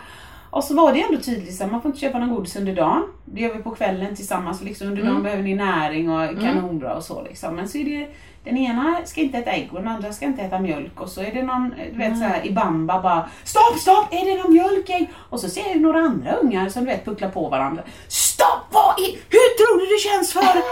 Och 0.50 0.64
så 0.64 0.75
var 0.75 0.92
det 0.92 1.02
ändå 1.02 1.20
tydligt 1.20 1.62
att 1.62 1.70
man 1.73 1.82
får 1.82 1.88
inte 1.88 2.00
köpa 2.00 2.18
någon 2.18 2.34
godis 2.34 2.56
under 2.56 2.75
dagen. 2.75 3.02
Det 3.25 3.40
gör 3.40 3.54
vi 3.54 3.62
på 3.62 3.70
kvällen 3.70 4.16
tillsammans. 4.16 4.62
Liksom 4.62 4.87
under 4.88 5.02
Mm. 5.02 5.12
dagen 5.14 5.23
behöver 5.23 5.42
ni 5.42 5.54
näring 5.54 6.11
och 6.11 6.40
kanonbra 6.40 6.94
och 6.94 7.02
så. 7.04 7.23
Liksom. 7.23 7.56
Men 7.56 7.68
så 7.68 7.78
är 7.78 7.84
det 7.84 8.08
den 8.44 8.56
ena 8.58 8.96
ska 9.04 9.20
inte 9.20 9.38
äta 9.38 9.50
ägg 9.50 9.68
och 9.73 9.78
den 9.78 9.88
andra 9.88 10.12
ska 10.12 10.25
inte 10.26 10.42
äta 10.42 10.58
mjölk. 10.58 11.00
Och 11.00 11.08
så 11.08 11.20
är 11.20 11.32
det 11.34 11.42
någon, 11.42 11.75
du 11.92 11.99
vet 11.99 12.18
så 12.18 12.25
här, 12.25 12.46
i 12.46 12.52
bamba 12.52 13.00
bara 13.02 13.28
Stopp, 13.44 13.78
stopp! 13.80 14.06
Är 14.11 14.25
det 14.37 14.42
någon 14.42 14.52
mjölk 14.52 14.90
ägg? 14.90 15.11
Och 15.30 15.40
så 15.40 15.49
ser 15.49 15.68
jag 15.68 15.80
några 15.80 15.99
andra 16.00 16.32
ungar 16.32 16.68
som 16.68 16.84
du 16.84 16.90
vet 16.90 17.04
pucklar 17.04 17.28
på 17.30 17.49
varandra. 17.49 17.82
Stopp! 18.08 18.66
Vad 18.70 18.94
är, 18.99 19.11
hur 19.58 19.64
tror 19.66 19.80
du 19.80 19.87
det 19.87 20.00
känns 20.00 20.32
för? 20.32 20.62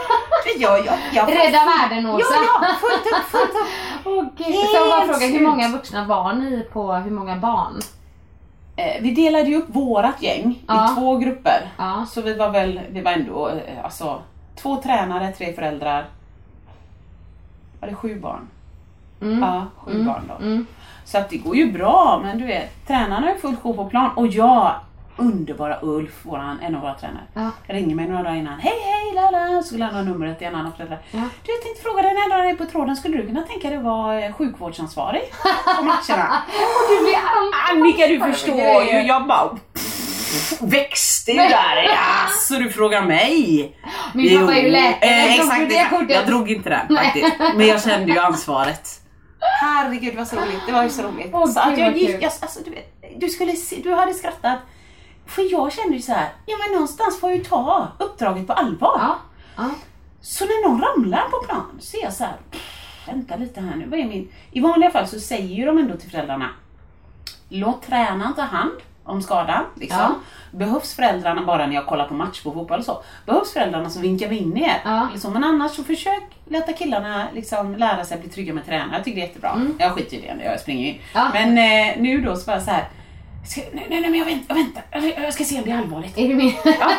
jag, 0.58 0.86
jag, 0.86 0.94
jag, 1.12 1.28
Rädda 1.28 1.64
världen 1.64 2.04
Ja, 2.04 2.14
Åsa! 2.16 2.34
ja, 2.34 2.66
fullt 2.80 3.06
upp, 3.06 3.24
fullt 3.30 3.50
upp. 3.50 3.66
Åh, 4.04 4.24
gud. 4.36 4.56
Jag 4.74 4.88
bara 4.88 5.06
fråga, 5.14 5.26
hur 5.26 5.46
många 5.46 5.68
vuxna 5.68 6.04
var 6.04 6.32
ni 6.32 6.66
på 6.72 6.92
hur 6.92 7.10
många 7.10 7.36
barn? 7.36 7.80
Eh, 8.76 9.02
vi 9.02 9.10
delade 9.10 9.44
ju 9.48 9.56
upp 9.56 9.68
vårat 9.68 10.22
gäng 10.22 10.58
Ja. 10.68 10.92
i 10.92 10.94
två 10.94 11.16
grupper. 11.16 11.70
Ja. 11.78 12.06
Så 12.10 12.20
vi 12.20 12.34
var 12.34 12.50
väl, 12.50 12.80
vi 12.90 13.00
var 13.00 13.12
ändå 13.12 13.48
eh, 13.48 13.84
alltså 13.84 14.22
två 14.62 14.76
tränare, 14.76 15.32
tre 15.32 15.52
föräldrar. 15.52 16.06
Var 17.80 17.88
det 17.88 17.94
sju 17.94 18.20
barn? 18.20 18.48
Mm. 19.22 19.38
Ja, 19.42 19.66
sju 19.76 20.04
barn 20.04 20.22
då. 20.28 20.44
Mm. 20.44 20.66
Så 21.04 21.18
att 21.18 21.30
det 21.30 21.36
går 21.36 21.56
ju 21.56 21.72
bra, 21.72 22.20
men 22.22 22.38
du 22.38 22.46
vet, 22.46 22.86
tränarna 22.86 23.30
är 23.30 23.34
fullt 23.38 23.62
sjå 23.62 23.74
på 23.74 23.84
plan. 23.84 24.10
Och 24.16 24.26
jag, 24.26 24.74
underbara 25.16 25.78
Ulf, 25.82 26.12
våran, 26.22 26.60
en 26.60 26.74
av 26.74 26.80
våra 26.80 26.94
tränare, 26.94 27.22
Ja. 27.34 27.50
ringer 27.66 27.94
mig 27.94 28.08
några 28.08 28.22
dagar 28.22 28.36
innan. 28.36 28.60
Hej 28.60 28.78
hej 28.84 29.14
lala, 29.14 29.62
så 29.62 29.68
skulle 29.68 29.84
han 29.84 29.94
ha 29.94 30.02
numret 30.02 30.38
till 30.38 30.46
en 30.46 30.54
annan 30.54 30.72
förälder. 30.76 30.98
Ja. 31.10 31.20
Du, 31.44 31.52
jag 31.52 31.62
tänkte 31.62 31.82
fråga 31.82 32.02
dig 32.02 32.14
när 32.14 32.38
jag 32.38 32.50
är 32.50 32.56
på 32.56 32.64
tråden, 32.64 32.96
skulle 32.96 33.16
du 33.16 33.26
kunna 33.26 33.42
tänka 33.42 33.70
dig 33.70 33.78
vara 33.78 34.24
eh, 34.24 34.32
sjukvårdsansvarig 34.32 35.22
på 35.78 35.82
matcherna? 35.82 36.28
Och 36.48 36.96
du 36.98 37.04
blir 37.04 37.16
alltid 37.16 37.82
Annika 37.82 38.06
du 38.06 38.18
för 38.18 38.32
förstår 38.32 38.82
ju, 38.82 39.02
jag 39.06 39.26
bara 39.26 39.58
växte 40.60 41.32
ju 41.32 41.38
där. 41.38 41.82
Ja, 41.88 42.28
så 42.48 42.54
du 42.54 42.70
frågar 42.70 43.02
mig. 43.02 43.76
Min 44.14 44.40
pappa 44.40 44.54
är 44.54 44.62
ju 44.62 44.70
läkare, 44.70 45.10
Eh, 45.10 45.34
exakt, 45.34 45.58
du 45.68 45.76
exakt. 45.76 46.10
Jag 46.10 46.26
drog 46.26 46.50
inte 46.50 46.70
den 46.70 46.96
faktiskt. 46.96 47.32
Men 47.56 47.66
jag 47.66 47.82
kände 47.82 48.12
ju 48.12 48.18
ansvaret. 48.18 48.98
Herregud 49.60 50.14
vad 50.16 50.28
så 50.28 50.36
roligt, 50.36 50.60
det 50.66 50.72
var 50.72 50.82
ju 50.82 50.90
så 50.90 51.02
roligt. 51.02 51.30
Åh, 51.32 51.46
så 51.50 51.60
att 51.60 51.78
jag 51.78 51.96
gick, 51.96 52.10
jag, 52.22 52.32
alltså, 52.40 52.60
du, 52.64 52.74
du, 53.16 53.28
skulle 53.28 53.52
se, 53.52 53.76
du 53.84 53.94
hade 53.94 54.14
skrattat. 54.14 54.58
För 55.26 55.52
jag 55.52 55.72
kände 55.72 55.96
ju 55.96 56.02
så 56.02 56.12
här, 56.12 56.28
ja 56.46 56.56
men 56.64 56.72
någonstans 56.72 57.20
får 57.20 57.30
jag 57.30 57.38
ju 57.38 57.44
ta 57.44 57.88
uppdraget 57.98 58.46
på 58.46 58.52
allvar. 58.52 58.96
Ja. 59.00 59.16
Ja. 59.56 59.70
Så 60.20 60.44
när 60.44 60.68
någon 60.68 60.82
ramlar 60.82 61.28
på 61.30 61.46
plan 61.46 61.78
så 61.80 61.96
är 61.96 62.02
jag 62.02 62.12
så 62.12 62.24
här, 62.24 62.36
"Pff, 62.50 63.06
vänta 63.06 63.36
lite 63.36 63.60
här 63.60 63.76
nu, 63.76 63.86
vad 63.88 63.98
är 64.00 64.04
min... 64.04 64.28
I 64.52 64.60
vanliga 64.60 64.90
fall 64.90 65.06
så 65.08 65.20
säger 65.20 65.54
ju 65.56 65.66
de 65.66 65.78
ändå 65.78 65.96
till 65.96 66.10
föräldrarna, 66.10 66.48
låt 67.48 67.82
tränaren 67.82 68.34
ta 68.34 68.42
hand 68.42 68.72
om 69.04 69.22
skadan. 69.22 69.64
Liksom. 69.74 69.98
Ja. 70.00 70.14
Behövs 70.50 70.94
föräldrarna 70.94 71.42
bara 71.42 71.66
när 71.66 71.74
jag 71.74 71.86
kollar 71.86 72.08
på 72.08 72.14
match 72.14 72.42
på 72.42 72.52
fotboll 72.52 72.78
och 72.78 72.84
så, 72.84 73.02
behövs 73.26 73.52
föräldrarna 73.52 73.90
så 73.90 74.00
vinkar 74.00 74.28
vi 74.28 74.36
in 74.36 74.56
er. 74.56 74.80
Ja. 74.84 75.08
Liksom, 75.12 75.32
men 75.32 75.44
annars 75.44 75.72
så 75.72 75.84
försök 75.84 76.22
låta 76.48 76.72
killarna 76.72 77.26
liksom, 77.34 77.74
lära 77.76 78.04
sig 78.04 78.14
att 78.14 78.20
bli 78.22 78.30
trygga 78.30 78.54
med 78.54 78.66
tränare. 78.66 78.90
Jag 78.96 79.04
tycker 79.04 79.16
det 79.16 79.22
är 79.22 79.26
jättebra. 79.26 79.66
Jag 79.78 79.92
skiter 79.92 80.16
i 80.16 80.20
det 80.20 80.34
när 80.34 80.44
jag 80.44 80.60
springer 80.60 80.86
in. 80.88 80.94
Mm. 80.94 81.02
Ja. 81.14 81.30
Men 81.32 81.48
eh, 81.58 82.02
nu 82.02 82.20
då 82.20 82.36
så 82.36 82.46
bara 82.46 82.60
så 82.60 82.70
här. 82.70 82.88
Ska, 83.46 83.60
nej, 83.72 83.86
nej, 83.90 84.00
nej, 84.00 84.10
men 84.10 84.18
jag 84.18 84.26
väntar, 84.26 84.56
jag 84.56 84.62
väntar. 84.64 85.22
Jag- 85.22 85.34
ska 85.34 85.44
se 85.44 85.58
om 85.58 85.64
det 85.64 85.70
är 85.70 85.78
allvarligt. 85.78 86.18
Är 86.18 86.28
du 86.28 86.34
med? 86.34 86.52
Ja, 86.64 86.90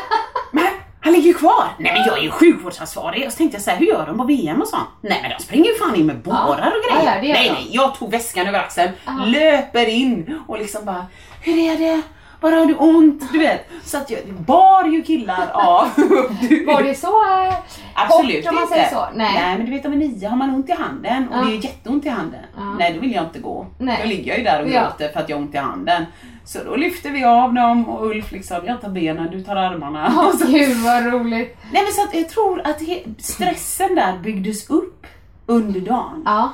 men 0.52 0.64
han 1.02 1.14
ligger 1.14 1.28
ju 1.28 1.34
kvar. 1.34 1.68
Nej 1.80 1.94
men 1.94 2.04
jag 2.08 2.18
är 2.18 2.22
ju 2.22 2.32
sjukvårdsansvarig. 2.32 3.26
Och 3.26 3.32
så 3.32 3.38
tänkte 3.38 3.56
jag 3.56 3.64
så 3.64 3.72
här, 3.72 3.78
hur 3.78 3.86
gör 3.86 4.06
de 4.08 4.18
på 4.18 4.24
VM 4.24 4.62
och 4.62 4.68
sånt? 4.68 4.88
Nej 5.02 5.20
men 5.22 5.32
de 5.38 5.44
springer 5.44 5.66
ju 5.70 5.76
fan 5.78 5.96
in 5.96 6.06
med 6.06 6.20
bårar 6.22 6.68
och 6.68 6.84
Ja, 6.92 6.96
grejer. 6.98 7.16
ja, 7.16 7.28
gör 7.28 7.34
nej 7.34 7.52
nej, 7.54 7.68
jag 7.72 7.96
tog 7.96 8.12
väskan 8.12 8.48
över 8.48 8.60
axeln, 8.60 8.92
Ja. 9.06 9.12
löper 9.26 9.90
in 9.90 10.40
och 10.48 10.58
liksom 10.60 10.86
bara, 10.86 11.06
hur 11.42 11.58
är 11.58 11.78
det? 11.78 12.02
Var 12.42 12.52
har 12.52 12.66
du 12.66 12.76
ont? 12.76 13.32
Du 13.32 13.40
vet. 13.40 13.70
Så 13.84 13.98
att 13.98 14.10
jag 14.10 14.20
bar 14.34 14.84
ju 14.86 15.04
killar 15.04 15.50
av. 15.54 15.88
Var 16.66 16.84
det 16.84 16.96
så 16.96 17.08
eh, 17.48 17.54
Absolut 17.94 18.48
om 18.50 18.56
man 18.56 18.64
inte. 18.64 18.76
säger 18.76 18.90
så? 18.90 19.06
Nej. 19.16 19.58
men 19.58 19.66
du 19.66 19.72
vet 19.72 19.86
om 19.86 19.94
är 19.94 19.98
nio 19.98 20.28
har 20.28 20.38
man 20.38 20.50
ont 20.50 20.70
i 20.70 20.72
handen 20.72 21.28
och 21.30 21.38
Ja. 21.38 21.42
det 21.46 21.52
är 21.56 21.66
jätteont 21.66 22.06
i 22.06 22.10
handen. 22.10 22.40
Ja. 22.58 22.76
Nej 22.80 22.94
då 22.94 23.00
vill 23.00 23.12
jag 23.14 23.24
inte 23.24 23.40
gå. 23.40 23.68
Nej. 23.78 24.00
Då 24.02 24.08
ligger 24.10 24.30
jag 24.32 24.38
ju 24.38 24.44
där 24.44 24.62
och 24.64 24.70
Ja. 24.70 24.82
gråter 24.82 25.10
för 25.14 25.20
att 25.20 25.30
jag 25.30 25.38
har 25.38 25.42
ont 25.42 25.56
i 25.56 25.58
handen. 25.58 26.06
Så 26.46 26.64
då 26.64 26.76
lyfter 26.76 27.12
vi 27.12 27.24
av 27.24 27.54
dem 27.54 27.90
och 27.90 28.06
Ulf 28.06 28.32
liksom, 28.32 28.58
jag 28.66 28.82
tar 28.82 28.90
benen, 28.90 29.32
du 29.32 29.44
tar 29.44 29.56
armarna. 29.56 30.08
Och 30.28 30.40
så 30.40 30.48
gud 30.48 30.78
vad 30.78 31.06
roligt. 31.06 31.58
Nej 31.72 31.84
men 31.84 31.94
så 31.94 32.04
att 32.04 32.14
jag 32.14 32.30
tror 32.30 32.62
att 32.68 32.82
stressen 33.24 33.96
där 33.96 34.18
byggdes 34.18 34.70
upp 34.70 35.08
under 35.46 35.80
dagen. 35.80 36.24
Ja. 36.26 36.52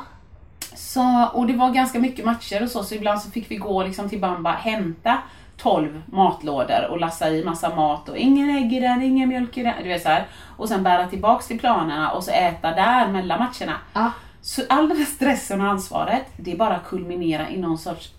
Så, 0.75 1.29
och 1.33 1.47
det 1.47 1.53
var 1.53 1.71
ganska 1.71 1.99
mycket 1.99 2.25
matcher 2.25 2.63
och 2.63 2.69
så, 2.69 2.83
så 2.83 2.95
ibland 2.95 3.21
så 3.21 3.31
fick 3.31 3.51
vi 3.51 3.55
gå 3.55 3.83
liksom 3.83 4.09
till 4.09 4.19
Bamba, 4.19 4.51
hämta 4.51 5.17
12 5.57 6.01
matlådor 6.05 6.87
och 6.89 6.99
lassa 6.99 7.29
i 7.29 7.43
massa 7.43 7.75
mat 7.75 8.09
och 8.09 8.17
ingen 8.17 8.49
ägg 8.49 8.73
i 8.73 8.79
den, 8.79 9.03
ingen 9.03 9.29
mjölk 9.29 9.57
i 9.57 9.63
den. 9.63 9.73
Du 9.83 9.89
vet 9.89 10.01
så 10.01 10.09
här. 10.09 10.27
Och 10.57 10.69
sen 10.69 10.83
bära 10.83 11.07
tillbaks 11.07 11.47
till 11.47 11.59
planerna 11.59 12.11
och 12.11 12.23
så 12.23 12.31
äta 12.31 12.71
där 12.71 13.07
mellan 13.07 13.39
matcherna. 13.39 13.77
Ja. 13.93 14.11
Så 14.41 14.61
all 14.69 14.89
den 14.89 14.97
här 14.97 15.05
stressen 15.05 15.61
och 15.61 15.67
ansvaret, 15.67 16.25
det 16.37 16.55
bara 16.55 16.79
kulminerar 16.79 17.49
i 17.49 17.57
någon 17.57 17.77
sorts 17.77 18.11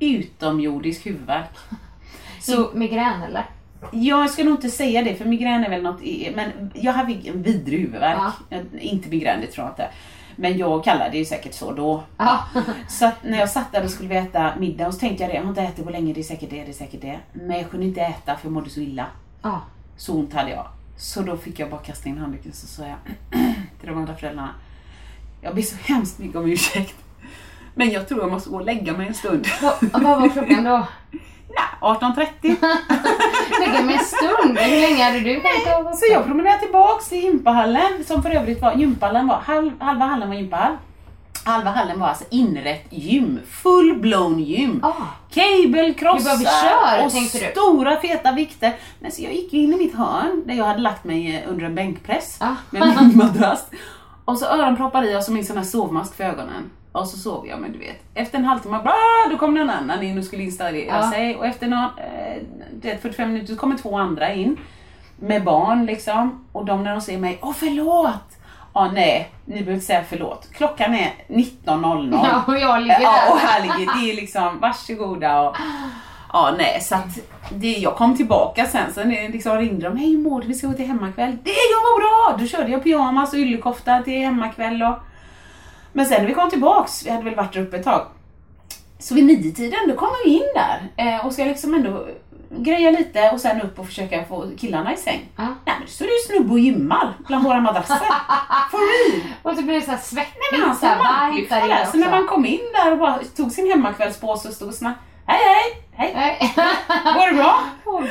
utomjordisk 0.00 1.06
huvudvärk. 1.06 1.50
Så 2.40 2.70
migrän 2.74 3.22
eller? 3.22 3.44
Jag 3.92 4.30
ska 4.30 4.44
nog 4.44 4.54
inte 4.54 4.70
säga 4.70 5.02
det 5.02 5.14
för 5.14 5.24
migrän 5.24 5.64
är 5.64 5.70
väl 5.70 5.82
något, 5.82 6.00
men 6.34 6.70
jag 6.74 6.92
har 6.92 7.02
en 7.28 7.42
vidrig 7.42 7.78
huvudvärk. 7.80 8.32
Jag- 8.48 8.64
Inte 8.80 9.08
migrän, 9.08 9.40
det 9.40 9.46
tror 9.46 9.64
jag 9.66 9.72
inte. 9.72 9.88
Men 10.36 10.58
jag 10.58 10.84
kallar 10.84 11.10
det 11.10 11.18
ju 11.18 11.24
säkert 11.24 11.54
så 11.54 11.72
då. 11.72 12.02
Ja. 12.16 12.44
Så 12.88 13.10
när 13.24 13.38
jag 13.38 13.50
satt 13.50 13.72
där 13.72 13.84
och 13.84 13.90
skulle 13.90 14.08
vi 14.08 14.16
äta 14.16 14.52
middag 14.58 14.86
och 14.86 14.94
så 14.94 15.00
tänkte 15.00 15.22
jag 15.22 15.30
det, 15.30 15.34
jag 15.36 15.42
har 15.42 15.48
inte 15.48 15.62
ätit 15.62 15.84
på 15.84 15.90
länge, 15.90 16.12
det 16.12 16.20
är 16.20 16.24
säkert 16.24 16.50
det, 16.50 16.64
det 16.64 16.68
är 16.68 16.72
säkert 16.72 17.00
det. 17.00 17.18
Men 17.32 17.58
jag 17.58 17.70
kunde 17.70 17.86
inte 17.86 18.00
äta 18.00 18.36
för 18.36 18.46
jag 18.46 18.52
mådde 18.52 18.70
så 18.70 18.80
illa. 18.80 19.06
Ja. 19.42 19.60
Så 19.96 20.14
ont 20.14 20.32
hade 20.34 20.50
jag. 20.50 20.66
Så 20.96 21.22
då 21.22 21.36
fick 21.36 21.58
jag 21.58 21.70
bara 21.70 21.80
kasta 21.80 22.08
in 22.08 22.18
handduken 22.18 22.52
så 22.52 22.66
sa 22.66 22.82
jag 22.86 22.96
till 23.80 23.88
de 23.88 23.98
andra 23.98 24.14
föräldrarna. 24.16 24.50
Jag 25.42 25.54
ber 25.54 25.62
så 25.62 25.76
hemskt 25.84 26.18
mycket 26.18 26.36
om 26.36 26.46
ursäkt. 26.46 26.94
Men 27.78 27.90
jag 27.90 28.08
tror 28.08 28.20
jag 28.20 28.30
måste 28.30 28.50
gå 28.50 28.56
och 28.56 28.64
lägga 28.64 28.92
mig 28.92 29.06
en 29.06 29.14
stund. 29.14 29.46
Vad 29.92 30.02
var 30.02 30.28
klockan 30.28 30.64
då? 30.64 30.86
Nej, 31.10 31.66
18.30. 31.80 32.26
Lägga 33.60 33.82
mig 33.84 33.94
en 33.94 34.04
stund. 34.04 34.58
Hur 34.58 34.80
länge 34.80 35.04
hade 35.04 35.20
du 35.20 35.40
vara 35.40 35.92
Så 35.92 36.06
jag 36.12 36.24
promenerade 36.26 36.60
tillbaks 36.60 37.08
till 37.08 37.18
gympahallen, 37.24 38.04
som 38.06 38.22
för 38.22 38.30
övrigt 38.30 38.62
var, 38.62 38.72
gympahallen 38.74 39.26
var, 39.26 39.36
halv, 39.36 39.70
halva 39.80 40.04
hallen 40.04 40.28
var 40.28 40.36
gympahall. 40.36 40.76
Halva 41.44 41.70
hallen 41.70 42.00
var 42.00 42.08
alltså 42.08 42.24
inrätt 42.30 42.86
gym, 42.90 43.40
full 43.50 43.94
blown 44.00 44.38
gym. 44.38 44.80
Ah. 44.84 44.92
Bara, 46.24 46.36
vi 46.36 46.44
kör, 46.44 47.04
och 47.04 47.12
stora 47.52 47.96
feta 48.00 48.32
vikter. 48.32 48.72
Men 49.00 49.12
så 49.12 49.22
jag 49.22 49.32
gick 49.32 49.52
in 49.52 49.72
i 49.74 49.76
mitt 49.76 49.94
hörn 49.94 50.42
där 50.46 50.54
jag 50.54 50.64
hade 50.64 50.80
lagt 50.80 51.04
mig 51.04 51.36
eh, 51.36 51.50
under 51.50 51.66
en 51.66 51.74
bänkpress 51.74 52.36
Ah. 52.40 52.54
med 52.70 52.96
min 53.00 53.16
madrass. 53.16 53.66
Och 54.24 54.38
så 54.38 54.46
öronproppar 54.46 55.02
i 55.02 55.16
och 55.16 55.22
så 55.22 55.32
min 55.32 55.44
sån 55.44 55.56
här 55.56 55.64
sovmask 55.64 56.16
för 56.16 56.24
ögonen. 56.24 56.70
Och 56.92 57.06
så 57.08 57.18
sov 57.18 57.46
jag, 57.46 57.60
men 57.60 57.72
du 57.72 57.78
vet. 57.78 58.02
Efter 58.14 58.38
en 58.38 58.44
halvtimme, 58.44 58.78
bra, 58.82 58.94
då 59.30 59.38
kom 59.38 59.54
någon 59.54 59.70
annan 59.70 60.02
in 60.02 60.18
och 60.18 60.24
skulle 60.24 60.42
installera 60.42 60.96
Ja. 60.96 61.10
sig. 61.10 61.36
Och 61.36 61.46
efter 61.46 61.66
någon, 61.68 61.84
eh, 61.84 62.42
du 62.82 62.88
vet, 62.88 63.02
45 63.02 63.32
minuter 63.32 63.52
så 63.54 63.60
kommer 63.60 63.76
två 63.76 63.98
andra 63.98 64.32
in. 64.34 64.56
Med 65.20 65.44
barn 65.44 65.86
liksom. 65.86 66.44
Och 66.52 66.64
de 66.64 66.84
när 66.84 66.92
de 66.92 67.00
ser 67.00 67.18
mig, 67.18 67.38
åh 67.42 67.52
förlåt! 67.56 68.38
Ja, 68.74 68.90
nej, 68.94 69.30
ni 69.44 69.52
behöver 69.54 69.72
inte 69.72 69.86
säga 69.86 70.04
förlåt. 70.08 70.48
Klockan 70.52 70.94
är 70.94 71.10
19.00. 71.28 72.20
Ja, 72.24 72.42
och 72.46 72.58
jag 72.58 72.80
ligger 72.82 73.00
Ja, 73.00 73.12
där. 73.26 73.32
och 73.32 73.38
här 73.38 73.62
ligger, 73.62 73.92
det 74.00 74.10
är 74.10 74.16
liksom, 74.16 74.58
varsågoda 74.60 75.40
och 75.40 75.56
Ja, 76.32 76.54
nej, 76.58 76.80
så 76.80 76.94
att 76.94 77.18
det, 77.50 77.72
jag 77.72 77.96
kom 77.96 78.16
tillbaka 78.16 78.66
sen, 78.66 79.08
det 79.10 79.28
liksom 79.28 79.56
ringde 79.58 79.88
de, 79.88 79.96
hej 79.96 80.16
du? 80.16 80.46
Vi 80.48 80.54
ska 80.54 80.66
gå 80.66 80.72
till 80.72 80.86
hemmakväll. 80.86 81.36
Det, 81.44 81.50
jag 81.50 81.82
mår 81.82 82.00
bra! 82.00 82.38
Då 82.38 82.46
körde 82.46 82.70
jag 82.70 82.82
pyjamas 82.82 83.32
och 83.32 83.38
yllekofta 83.38 84.02
till 84.02 84.18
hemmakväll 84.22 84.82
och... 84.82 84.98
Men 85.92 86.06
sen 86.06 86.20
när 86.20 86.28
vi 86.28 86.34
kom 86.34 86.50
tillbaks, 86.50 87.06
vi 87.06 87.10
hade 87.10 87.24
väl 87.24 87.34
varit 87.34 87.52
där 87.52 87.60
uppe 87.60 87.76
ett 87.76 87.84
tag, 87.84 88.06
så 88.98 89.14
vid 89.14 89.24
nio-tiden 89.24 89.80
då 89.88 89.94
kommer 89.94 90.24
vi 90.24 90.30
in 90.30 90.48
där 90.54 90.88
eh, 90.96 91.26
och 91.26 91.32
ska 91.32 91.44
liksom 91.44 91.74
ändå 91.74 92.06
greja 92.50 92.90
lite 92.90 93.30
och 93.30 93.40
sen 93.40 93.60
upp 93.60 93.78
och 93.78 93.86
försöka 93.86 94.24
få 94.24 94.50
killarna 94.58 94.94
i 94.94 94.96
säng. 94.96 95.28
Ja. 95.36 95.42
Nej 95.44 95.54
men 95.64 95.80
det 95.86 95.92
står 95.92 96.06
ju 96.06 96.12
snubb 96.26 96.52
och 96.52 96.58
gymmar 96.58 97.14
bland 97.26 97.44
våra 97.44 97.60
madrasser. 97.60 97.96
For 98.70 98.78
real! 98.78 99.20
Och 99.42 99.56
så 99.56 99.62
blir 99.62 99.74
det 99.74 99.82
så 99.82 99.90
här 99.90 99.98
svettigt. 99.98 100.36
Nej, 100.52 100.60
men 100.60 100.68
han 100.68 100.76
så 100.76 100.86
där. 100.86 101.84
inne 101.84 101.86
Så 101.86 101.96
när 101.96 102.10
man 102.10 102.26
kom 102.26 102.46
in 102.46 102.60
där 102.74 102.92
och 102.92 102.98
bara 102.98 103.18
tog 103.36 103.52
sin 103.52 103.70
hemmakvällspåse 103.70 104.48
och 104.48 104.54
stod 104.54 104.68
och 104.68 104.74
snackade. 104.74 105.07
Hej 105.28 105.40
hej! 105.44 106.14
Hej! 106.16 106.52
Går 107.14 107.26
det 107.30 107.34
bra? 107.36 107.60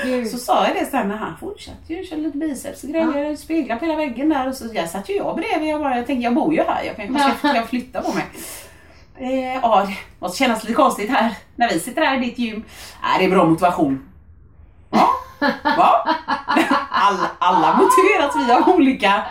Gud. 0.03 0.27
Så 0.29 0.37
sa 0.37 0.67
jag 0.67 0.75
det 0.75 0.85
sen 0.85 1.07
när 1.09 1.15
han 1.17 1.37
fortsatte 1.37 1.93
ju 1.93 2.03
köra 2.05 2.19
lite 2.19 2.37
biceps 2.37 2.83
och 2.83 2.89
grejer. 2.89 3.17
Jag 3.23 3.39
speglade 3.39 3.79
på 3.79 3.85
hela 3.85 3.97
väggen 3.97 4.29
där 4.29 4.47
och 4.47 4.55
så 4.55 4.65
jag 4.73 4.89
satt 4.89 5.09
ju 5.09 5.13
jag 5.13 5.35
bredvid. 5.35 5.69
Jag, 5.69 5.81
bara, 5.81 5.97
jag 5.97 6.07
tänkte 6.07 6.23
jag 6.23 6.33
bor 6.35 6.53
ju 6.53 6.63
här. 6.63 6.83
Jag 6.83 6.95
kan 6.95 7.05
ju 7.05 7.19
Ja. 7.55 7.63
flytta 7.69 8.01
på 8.01 8.11
mig. 8.13 8.25
Eh, 9.19 9.55
ja, 9.55 9.85
det 9.87 9.93
måste 10.19 10.37
kännas 10.37 10.63
lite 10.63 10.73
konstigt 10.73 11.09
här 11.09 11.35
när 11.55 11.69
vi 11.69 11.79
sitter 11.79 12.01
här 12.05 12.17
i 12.17 12.19
ditt 12.19 12.39
gym. 12.39 12.63
Nej, 13.03 13.19
det 13.19 13.25
är 13.25 13.29
bra 13.29 13.45
motivation. 13.45 14.09
Ja, 14.89 15.09
Va? 15.77 16.15
Alla, 16.91 17.29
alla 17.39 17.73
motiveras 17.77 18.35
vi 18.35 18.51
av 18.53 18.69
olika 18.75 19.23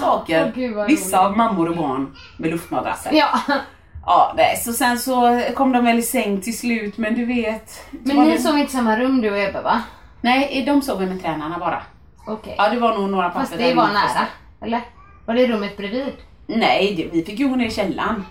saker. 0.00 0.44
Åh, 0.46 0.52
gud, 0.54 0.86
Vissa 0.86 1.20
av 1.26 1.36
mammor 1.36 1.68
och 1.68 1.76
barn 1.76 2.16
med 2.36 2.50
luftmadrasser. 2.50 3.10
Ja. 3.12 3.38
Ja, 4.06 4.32
nej, 4.36 4.56
så 4.56 4.72
sen 4.72 4.98
så 4.98 5.42
kom 5.54 5.72
de 5.72 5.84
väl 5.84 5.98
i 5.98 6.02
säng 6.02 6.40
till 6.40 6.58
slut 6.58 6.98
men 6.98 7.14
du 7.14 7.24
vet. 7.24 7.90
Men 7.90 8.16
ni 8.16 8.30
det- 8.30 8.38
sov 8.38 8.58
inte 8.58 8.70
i 8.70 8.76
samma 8.76 8.98
rum 8.98 9.20
du 9.20 9.30
och 9.30 9.38
Ebbe 9.38 9.60
va? 9.60 9.82
Nej, 10.20 10.64
de 10.66 10.82
sov 10.82 11.02
med 11.02 11.22
tränarna 11.22 11.58
bara. 11.58 11.82
Okej. 12.26 12.54
Ja, 12.58 12.68
det 12.68 12.80
var 12.80 12.98
nog 12.98 13.10
några 13.10 13.28
papper 13.28 13.40
Fast 13.40 13.58
det 13.58 13.74
var 13.74 13.88
nära, 13.88 14.26
eller? 14.60 14.80
Var 15.26 15.34
det 15.34 15.46
rummet 15.46 15.76
bredvid? 15.76 16.12
Nej, 16.46 16.94
det, 16.96 17.18
vi 17.18 17.24
fick 17.24 17.38
ju 17.40 17.48
gå 17.48 17.56
ner 17.56 17.66
i 17.66 17.70
källaren. 17.70 18.24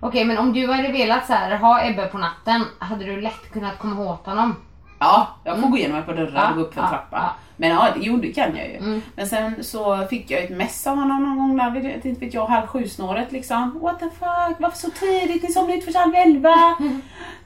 Okej, 0.00 0.24
men 0.24 0.38
om 0.38 0.52
du 0.52 0.72
hade 0.72 0.88
velat 0.92 1.26
så 1.26 1.32
här, 1.32 1.56
ha 1.56 1.84
Ebbe 1.84 2.06
på 2.06 2.18
natten, 2.18 2.64
hade 2.78 3.04
du 3.04 3.20
lätt 3.20 3.52
kunnat 3.52 3.78
komma 3.78 4.12
åt 4.12 4.26
honom? 4.26 4.56
Ja, 5.02 5.26
jag 5.44 5.60
får 5.60 5.68
gå 5.68 5.76
igenom 5.76 5.98
ett 5.98 6.06
par 6.06 6.14
dörrar 6.14 6.32
Ja, 6.34 6.50
och 6.50 6.56
gå 6.56 6.62
upp 6.62 6.74
för 6.74 6.80
en 6.80 6.86
ja, 6.86 6.90
trappa. 6.90 7.16
ja. 7.16 7.30
Men 7.56 7.70
ja, 7.70 7.86
det, 7.94 8.00
jo 8.02 8.16
det 8.16 8.32
kan 8.32 8.56
jag 8.56 8.68
ju. 8.68 8.76
Mm. 8.76 9.02
Men 9.16 9.26
sen 9.26 9.64
så 9.64 10.06
fick 10.06 10.30
jag 10.30 10.42
ett 10.44 10.50
mess 10.50 10.86
av 10.86 10.96
honom 10.96 11.22
någon 11.22 11.38
gång 11.38 11.56
där 11.56 12.06
inte 12.06 12.20
vet 12.20 12.34
jag, 12.34 12.46
halv 12.46 12.66
sju 12.66 12.88
snåret 12.88 13.32
liksom. 13.32 13.78
What 13.82 13.98
the 13.98 14.04
fuck, 14.04 14.56
varför 14.58 14.78
så 14.78 14.90
tidigt? 14.90 15.42
Ni 15.42 15.48
somnade 15.52 15.74
inte 15.74 15.92
förrän 15.92 16.02
halv 16.02 16.14
elva. 16.14 16.54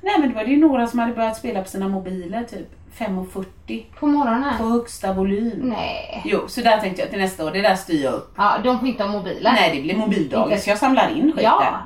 Nej 0.00 0.14
men 0.18 0.28
det 0.28 0.34
var 0.34 0.44
det 0.44 0.50
ju 0.50 0.60
några 0.68 0.86
som 0.86 0.98
hade 0.98 1.12
börjat 1.12 1.36
spela 1.36 1.62
på 1.62 1.68
sina 1.68 1.88
mobiler 1.88 2.42
typ 2.44 2.68
5.40 2.98 3.84
På 4.00 4.06
morgonen? 4.06 4.52
på 4.58 4.64
högsta 4.64 5.12
volym. 5.12 5.58
Nej. 5.62 6.22
Jo, 6.24 6.40
så 6.48 6.60
där 6.60 6.78
tänkte 6.78 7.02
jag 7.02 7.10
till 7.10 7.18
nästa 7.20 7.44
år, 7.44 7.50
det 7.50 7.62
där 7.62 7.74
styr 7.74 8.04
jag 8.04 8.14
upp. 8.14 8.34
Ja, 8.36 8.54
de 8.64 8.78
får 8.78 8.88
inte 8.88 9.02
ha 9.04 9.10
mobiler. 9.12 9.52
Nej, 9.52 9.76
det 9.76 9.82
blir 9.82 9.96
mobildagis 9.96 10.64
så 10.64 10.70
jag 10.70 10.78
samlar 10.78 11.08
in 11.08 11.32
skiten. 11.32 11.42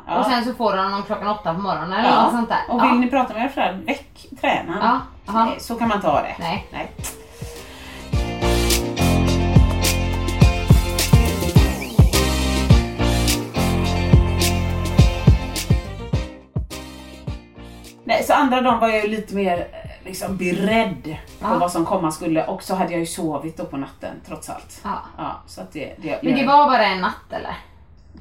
Ja, 0.06 0.18
och 0.18 0.26
sen 0.26 0.44
så 0.44 0.54
får 0.54 0.76
de 0.76 0.90
dem 0.90 1.02
klockan 1.02 1.26
åtta 1.28 1.54
på 1.54 1.60
morgonen 1.60 1.92
eller 1.92 2.08
Ja. 2.10 2.22
något 2.22 2.32
sånt 2.32 2.48
där. 2.48 2.58
Och 2.68 2.82
vill 2.84 3.00
ni 3.00 3.10
prata 3.10 3.34
med 3.34 3.44
er 3.44 3.48
föräldrar, 3.48 3.84
väck 3.86 4.26
tränaren. 4.40 4.78
Ja, 4.82 5.00
aha. 5.30 5.44
Nej, 5.44 5.60
Så 5.60 5.74
kan 5.74 5.88
man 5.88 6.00
ta 6.00 6.22
det. 6.22 6.36
Nej. 6.38 6.66
Nej. 6.72 6.90
Nej, 18.04 18.24
så 18.24 18.32
andra 18.32 18.60
dagen 18.60 18.78
var 18.80 18.88
jag 18.88 19.08
lite 19.08 19.34
mer 19.34 19.58
eh, 19.58 19.90
liksom, 20.04 20.36
beredd 20.36 21.02
på 21.40 21.46
Ja. 21.46 21.58
vad 21.58 21.72
som 21.72 21.86
komma 21.86 22.10
skulle 22.10 22.46
och 22.46 22.62
så 22.62 22.74
hade 22.74 22.90
jag 22.90 23.00
ju 23.00 23.06
sovit 23.06 23.56
då 23.56 23.64
på 23.64 23.76
natten 23.76 24.20
trots 24.26 24.50
allt. 24.50 24.80
Ja. 24.84 24.98
Ja, 25.18 25.40
så 25.46 25.60
att 25.60 25.72
det, 25.72 25.94
det, 25.98 26.20
Men 26.22 26.34
det 26.34 26.46
var 26.46 26.66
bara 26.66 26.84
en 26.86 27.00
natt 27.00 27.32
eller? 27.32 27.56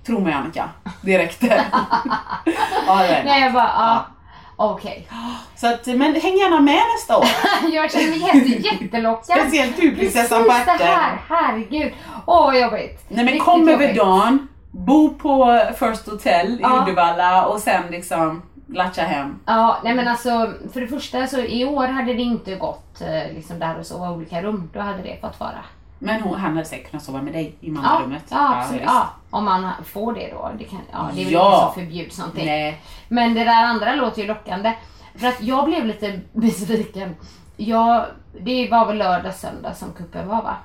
Tro 0.05 0.19
mig 0.19 0.33
Annika, 0.33 0.69
räckte. 1.17 1.47
ja, 2.87 2.97
det 3.01 3.07
det. 3.07 3.21
Nej 3.25 3.41
jag 3.41 3.53
bara, 3.53 3.63
ja. 3.77 4.05
Okej. 4.61 5.07
Så 5.55 5.67
att, 5.67 5.87
men 5.87 6.15
häng 6.15 6.37
gärna 6.37 6.59
med 6.59 6.81
nästa 6.95 7.17
år. 7.17 7.25
Jag 7.73 7.91
känner 7.91 8.09
mig 8.09 8.19
jätte, 8.19 8.67
jättelockad. 8.67 9.37
Speciellt 9.37 9.77
du 9.77 9.95
prinsessan 9.95 10.43
på 10.43 10.51
ärten. 10.51 10.87
här, 10.87 11.21
herregud. 11.29 11.93
Åh 12.25 12.45
vad 12.45 12.59
jobbigt. 12.59 13.05
Nej 13.07 13.25
men 13.25 13.25
Riktigt 13.25 13.43
kom 13.43 13.69
över 13.69 13.93
dagen, 13.93 14.47
bo 14.71 15.09
på 15.13 15.61
First 15.79 16.07
Hotel 16.09 16.47
i 16.47 16.59
Ja. 16.61 16.81
Uddevalla 16.83 17.45
och 17.45 17.59
sen 17.59 17.83
liksom 17.91 18.41
latcha 18.67 19.01
hem. 19.01 19.39
Ja, 19.45 19.77
nej 19.83 19.93
men 19.93 20.07
alltså 20.07 20.53
för 20.73 20.81
det 20.81 20.87
första 20.87 21.27
så 21.27 21.39
i 21.39 21.65
år 21.65 21.87
hade 21.87 22.13
det 22.13 22.21
inte 22.21 22.55
gått 22.55 23.01
eh, 23.01 23.35
liksom 23.35 23.59
där 23.59 23.79
och 23.79 24.05
i 24.05 24.09
olika 24.09 24.41
rum. 24.41 24.69
Då 24.73 24.79
hade 24.79 25.01
det 25.01 25.21
fått 25.21 25.39
vara. 25.39 25.63
Men 25.99 26.21
hon, 26.21 26.39
han 26.39 26.51
hade 26.53 26.65
säkert 26.65 26.89
kunnat 26.91 27.03
sova 27.03 27.21
med 27.21 27.33
dig 27.33 27.55
i 27.61 27.71
mammarummet. 27.71 28.23
ja 28.29 28.59
absolut. 28.61 28.81
Ja, 28.85 29.07
om 29.29 29.45
man 29.45 29.69
får 29.85 30.13
det 30.13 30.31
då. 30.31 30.51
Det, 30.57 30.63
kan, 30.63 30.79
ja, 30.91 31.09
det 31.13 31.21
är 31.21 31.25
väl 31.25 31.33
Ja. 31.33 31.47
ingen 31.49 31.59
som 31.59 31.73
förbjuds 31.73 32.17
någonting. 32.19 32.45
Nej. 32.45 32.81
Men 33.07 33.33
det 33.33 33.43
där 33.43 33.63
andra 33.65 33.95
låter 33.95 34.21
ju 34.21 34.27
lockande. 34.27 34.73
För 35.15 35.27
att 35.27 35.41
jag 35.41 35.65
blev 35.65 35.85
lite 35.85 36.19
besviken. 36.33 37.15
Jag, 37.57 38.05
det 38.41 38.69
var 38.71 38.85
väl 38.85 38.97
lördag, 38.97 39.33
söndag 39.35 39.73
som 39.73 39.93
kuppen 39.93 40.27
var 40.27 40.41
va? 40.43 40.55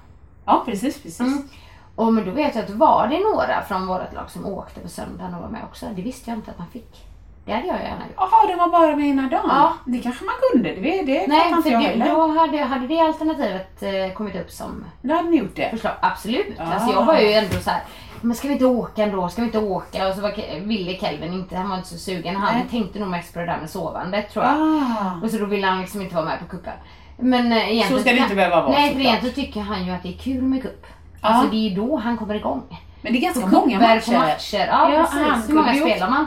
Ja 0.44 0.62
precis, 0.66 1.02
precis. 1.02 1.20
Mm. 1.20 1.48
Och 1.96 2.12
men 2.12 2.24
då 2.24 2.30
vet 2.30 2.54
jag 2.54 2.64
att 2.64 2.70
var 2.70 3.06
det 3.08 3.18
några 3.20 3.62
från 3.68 3.86
vårt 3.86 4.12
lag 4.14 4.30
som 4.30 4.46
åkte 4.46 4.80
på 4.80 4.88
söndagen 4.88 5.34
och 5.34 5.40
var 5.42 5.48
med 5.48 5.64
också. 5.64 5.86
Det 5.96 6.02
visste 6.02 6.30
jag 6.30 6.38
inte 6.38 6.50
att 6.50 6.58
man 6.58 6.68
fick. 6.68 7.04
Det 7.46 7.52
hade 7.52 7.66
jag 7.66 7.76
gärna 7.76 8.07
gjort. 8.07 8.14
Jaha, 8.16 8.46
de 8.48 8.54
var 8.57 8.68
bara 8.68 8.96
med 8.96 9.07
ena 9.07 9.22
dagen? 9.28 9.44
Ja. 9.48 9.72
Det 9.85 9.98
kanske 9.98 10.24
man 10.24 10.35
kunde, 10.52 10.68
det, 10.68 11.02
det 11.02 11.26
Nej, 11.28 11.50
inte 11.50 11.62
för 11.62 11.70
jag 11.70 11.83
det, 11.83 11.87
heller. 11.87 12.07
då 12.11 12.26
hade, 12.38 12.59
hade 12.59 12.87
det 12.87 13.00
alternativet 13.00 13.83
eh, 13.83 14.12
kommit 14.14 14.37
upp 14.37 14.50
som 14.50 14.85
Då 15.02 15.14
hade 15.14 15.28
ni 15.30 15.37
gjort 15.37 15.57
det. 15.57 15.70
förslag. 15.70 15.92
Absolut. 16.00 16.57
Ah. 16.61 16.74
Alltså 16.74 16.92
jag 16.92 17.04
var 17.04 17.18
ju 17.18 17.33
ändå 17.33 17.57
så 17.61 17.70
här. 17.70 17.83
Men 18.20 18.37
ska 18.37 18.48
vi 18.48 18.52
inte 18.54 18.66
åka 18.66 19.02
ändå? 19.02 19.28
Ska 19.28 19.42
vi 19.42 19.46
inte 19.46 19.59
åka? 19.59 20.09
Och 20.09 20.14
så 20.14 20.20
var, 20.20 20.61
ville 20.61 20.96
Kelvin 20.96 21.33
inte, 21.33 21.57
han 21.57 21.68
var 21.70 21.76
inte 21.76 21.88
så 21.88 21.98
sugen. 21.98 22.37
Han 22.37 22.54
Nej. 22.54 22.64
tänkte 22.70 22.98
nog 22.98 23.09
mest 23.09 23.33
på 23.35 23.38
det 23.40 23.46
där 23.46 23.59
med 23.61 23.70
sovandet 23.70 24.30
tror 24.33 24.44
jag. 24.44 24.54
Ah. 24.54 25.12
Och 25.22 25.30
så 25.30 25.37
då 25.38 25.46
ville 25.46 25.66
han 25.66 25.80
liksom 25.80 26.00
inte 26.02 26.14
vara 26.14 26.24
med 26.24 26.38
på 26.38 26.44
kuppen. 26.44 26.72
Men 27.16 27.52
eh, 27.52 27.59
egentligen 27.72 27.88
Så 27.98 27.98
ska 27.98 28.11
det 28.16 28.22
inte 28.22 28.35
behöva 28.35 28.61
vara, 28.61 28.72
Nej, 28.72 28.92
för 28.92 29.00
egentligen 29.00 29.35
tycker 29.35 29.61
han 29.61 29.87
ju 29.87 29.92
att 29.92 30.02
det 30.02 30.09
är 30.09 30.18
kul 30.18 30.42
med 30.42 30.62
kupp. 30.62 30.87
Ja. 31.22 31.28
Alltså 31.28 31.50
det 31.50 31.57
är 31.72 31.76
då 31.76 31.96
han 31.96 32.16
kommer 32.16 32.35
igång. 32.35 32.62
Men 33.02 33.12
det 33.12 33.18
är 33.18 33.20
ganska 33.20 33.46
många 33.46 33.80
matcher. 33.80 34.12
matcher. 34.18 34.66
Ja, 34.70 34.92
Ja, 34.92 35.07
precis. 35.12 35.50
Hur 35.50 35.54
många 35.54 35.74
ju 35.74 35.80
spelar 35.80 36.11
man? 36.11 36.26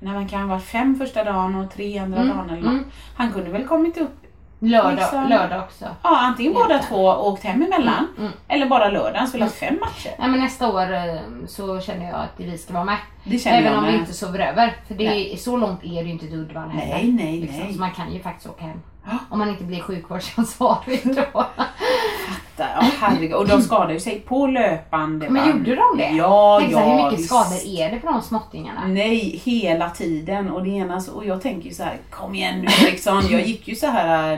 Nej, 0.00 0.14
man 0.14 0.28
kan 0.28 0.48
vara 0.48 0.60
fem 0.60 0.96
första 0.98 1.24
dagen 1.24 1.54
och 1.54 1.70
tre 1.70 1.98
andra 1.98 2.20
Mm, 2.20 2.36
dagen 2.36 2.50
eller 2.50 2.68
mm. 2.70 2.84
Han 3.16 3.32
kunde 3.32 3.50
väl 3.50 3.64
kommit 3.66 3.96
upp 3.98 4.10
Lördag, 4.58 4.94
Liksom- 4.94 5.28
lördag 5.28 5.62
också. 5.62 5.84
Ja, 6.02 6.18
antingen 6.18 6.52
båda 6.52 6.64
Egentligen. 6.68 6.88
två 6.98 7.06
och 7.06 7.26
åkt 7.32 7.42
hem 7.44 7.62
emellan. 7.62 7.94
Mm, 8.16 8.18
mm. 8.18 8.32
Eller 8.48 8.66
bara 8.66 8.88
lördagen, 8.90 9.28
spelat 9.28 9.52
fem 9.52 9.78
matcher. 9.80 10.10
Nej, 10.18 10.28
men 10.28 10.40
nästa 10.40 10.68
år 10.72 10.92
eh, 10.94 11.16
så 11.46 11.80
känner 11.80 12.06
jag 12.06 12.14
att 12.14 12.32
vi 12.36 12.58
ska 12.58 12.72
vara 12.74 12.84
med. 12.84 12.96
Det 13.24 13.38
känner 13.38 13.58
Även 13.58 13.78
om 13.78 13.84
vi 13.84 13.90
med. 13.92 14.00
inte 14.00 14.12
sover 14.14 14.38
över. 14.38 14.76
För 14.88 14.94
det 14.94 15.32
är, 15.34 15.36
så 15.36 15.56
långt 15.56 15.84
är 15.84 15.88
det 15.88 16.02
ju 16.02 16.10
inte 16.10 16.26
till 16.26 16.34
Uddevalla 16.38 16.72
heller. 16.72 16.94
Nej, 16.94 17.12
nej, 17.12 17.40
Liksom, 17.40 17.60
nej. 17.60 17.72
Så 17.74 17.80
man 17.80 17.90
kan 17.90 18.12
ju 18.12 18.20
faktiskt 18.20 18.48
åka 18.50 18.64
hem. 18.64 18.80
Ja. 19.06 19.18
Om 19.30 19.38
man 19.38 19.48
inte 19.48 19.64
blir 19.64 19.80
sjukvårdsansvarig 19.80 21.00
då. 21.04 21.46
Där, 22.56 22.68
Ja, 22.80 22.86
herregud. 23.00 23.32
Och 23.34 23.48
de 23.48 23.62
skadade 23.62 23.92
ju 23.92 24.00
sig 24.00 24.20
på 24.20 24.46
löpande 24.46 25.30
Men 25.30 25.46
band. 25.46 25.58
gjorde 25.68 25.74
de 25.74 25.98
det? 25.98 26.10
Ja, 26.10 26.58
Tänk 26.60 26.72
så 26.72 26.78
ja. 26.78 26.84
här, 26.84 26.96
hur 26.96 27.04
mycket 27.04 27.18
visst. 27.18 27.28
skador 27.28 27.58
är 27.66 27.90
det 27.90 27.98
på 28.00 28.06
de 28.12 28.22
småttingarna? 28.22 28.86
Nej, 28.86 29.40
hela 29.44 29.90
tiden. 29.90 30.50
Och 30.50 30.64
det 30.64 30.70
ena 30.70 31.00
så, 31.00 31.12
och 31.12 31.24
jag 31.26 31.42
tänker 31.42 31.68
ju 31.68 31.74
så 31.74 31.82
här, 31.82 31.96
kom 32.10 32.34
igen 32.34 32.60
nu 32.60 32.86
Eriksson. 32.86 33.22
Jag 33.30 33.46
gick 33.46 33.68
ju 33.68 33.74
så 33.74 33.86
här 33.86 34.32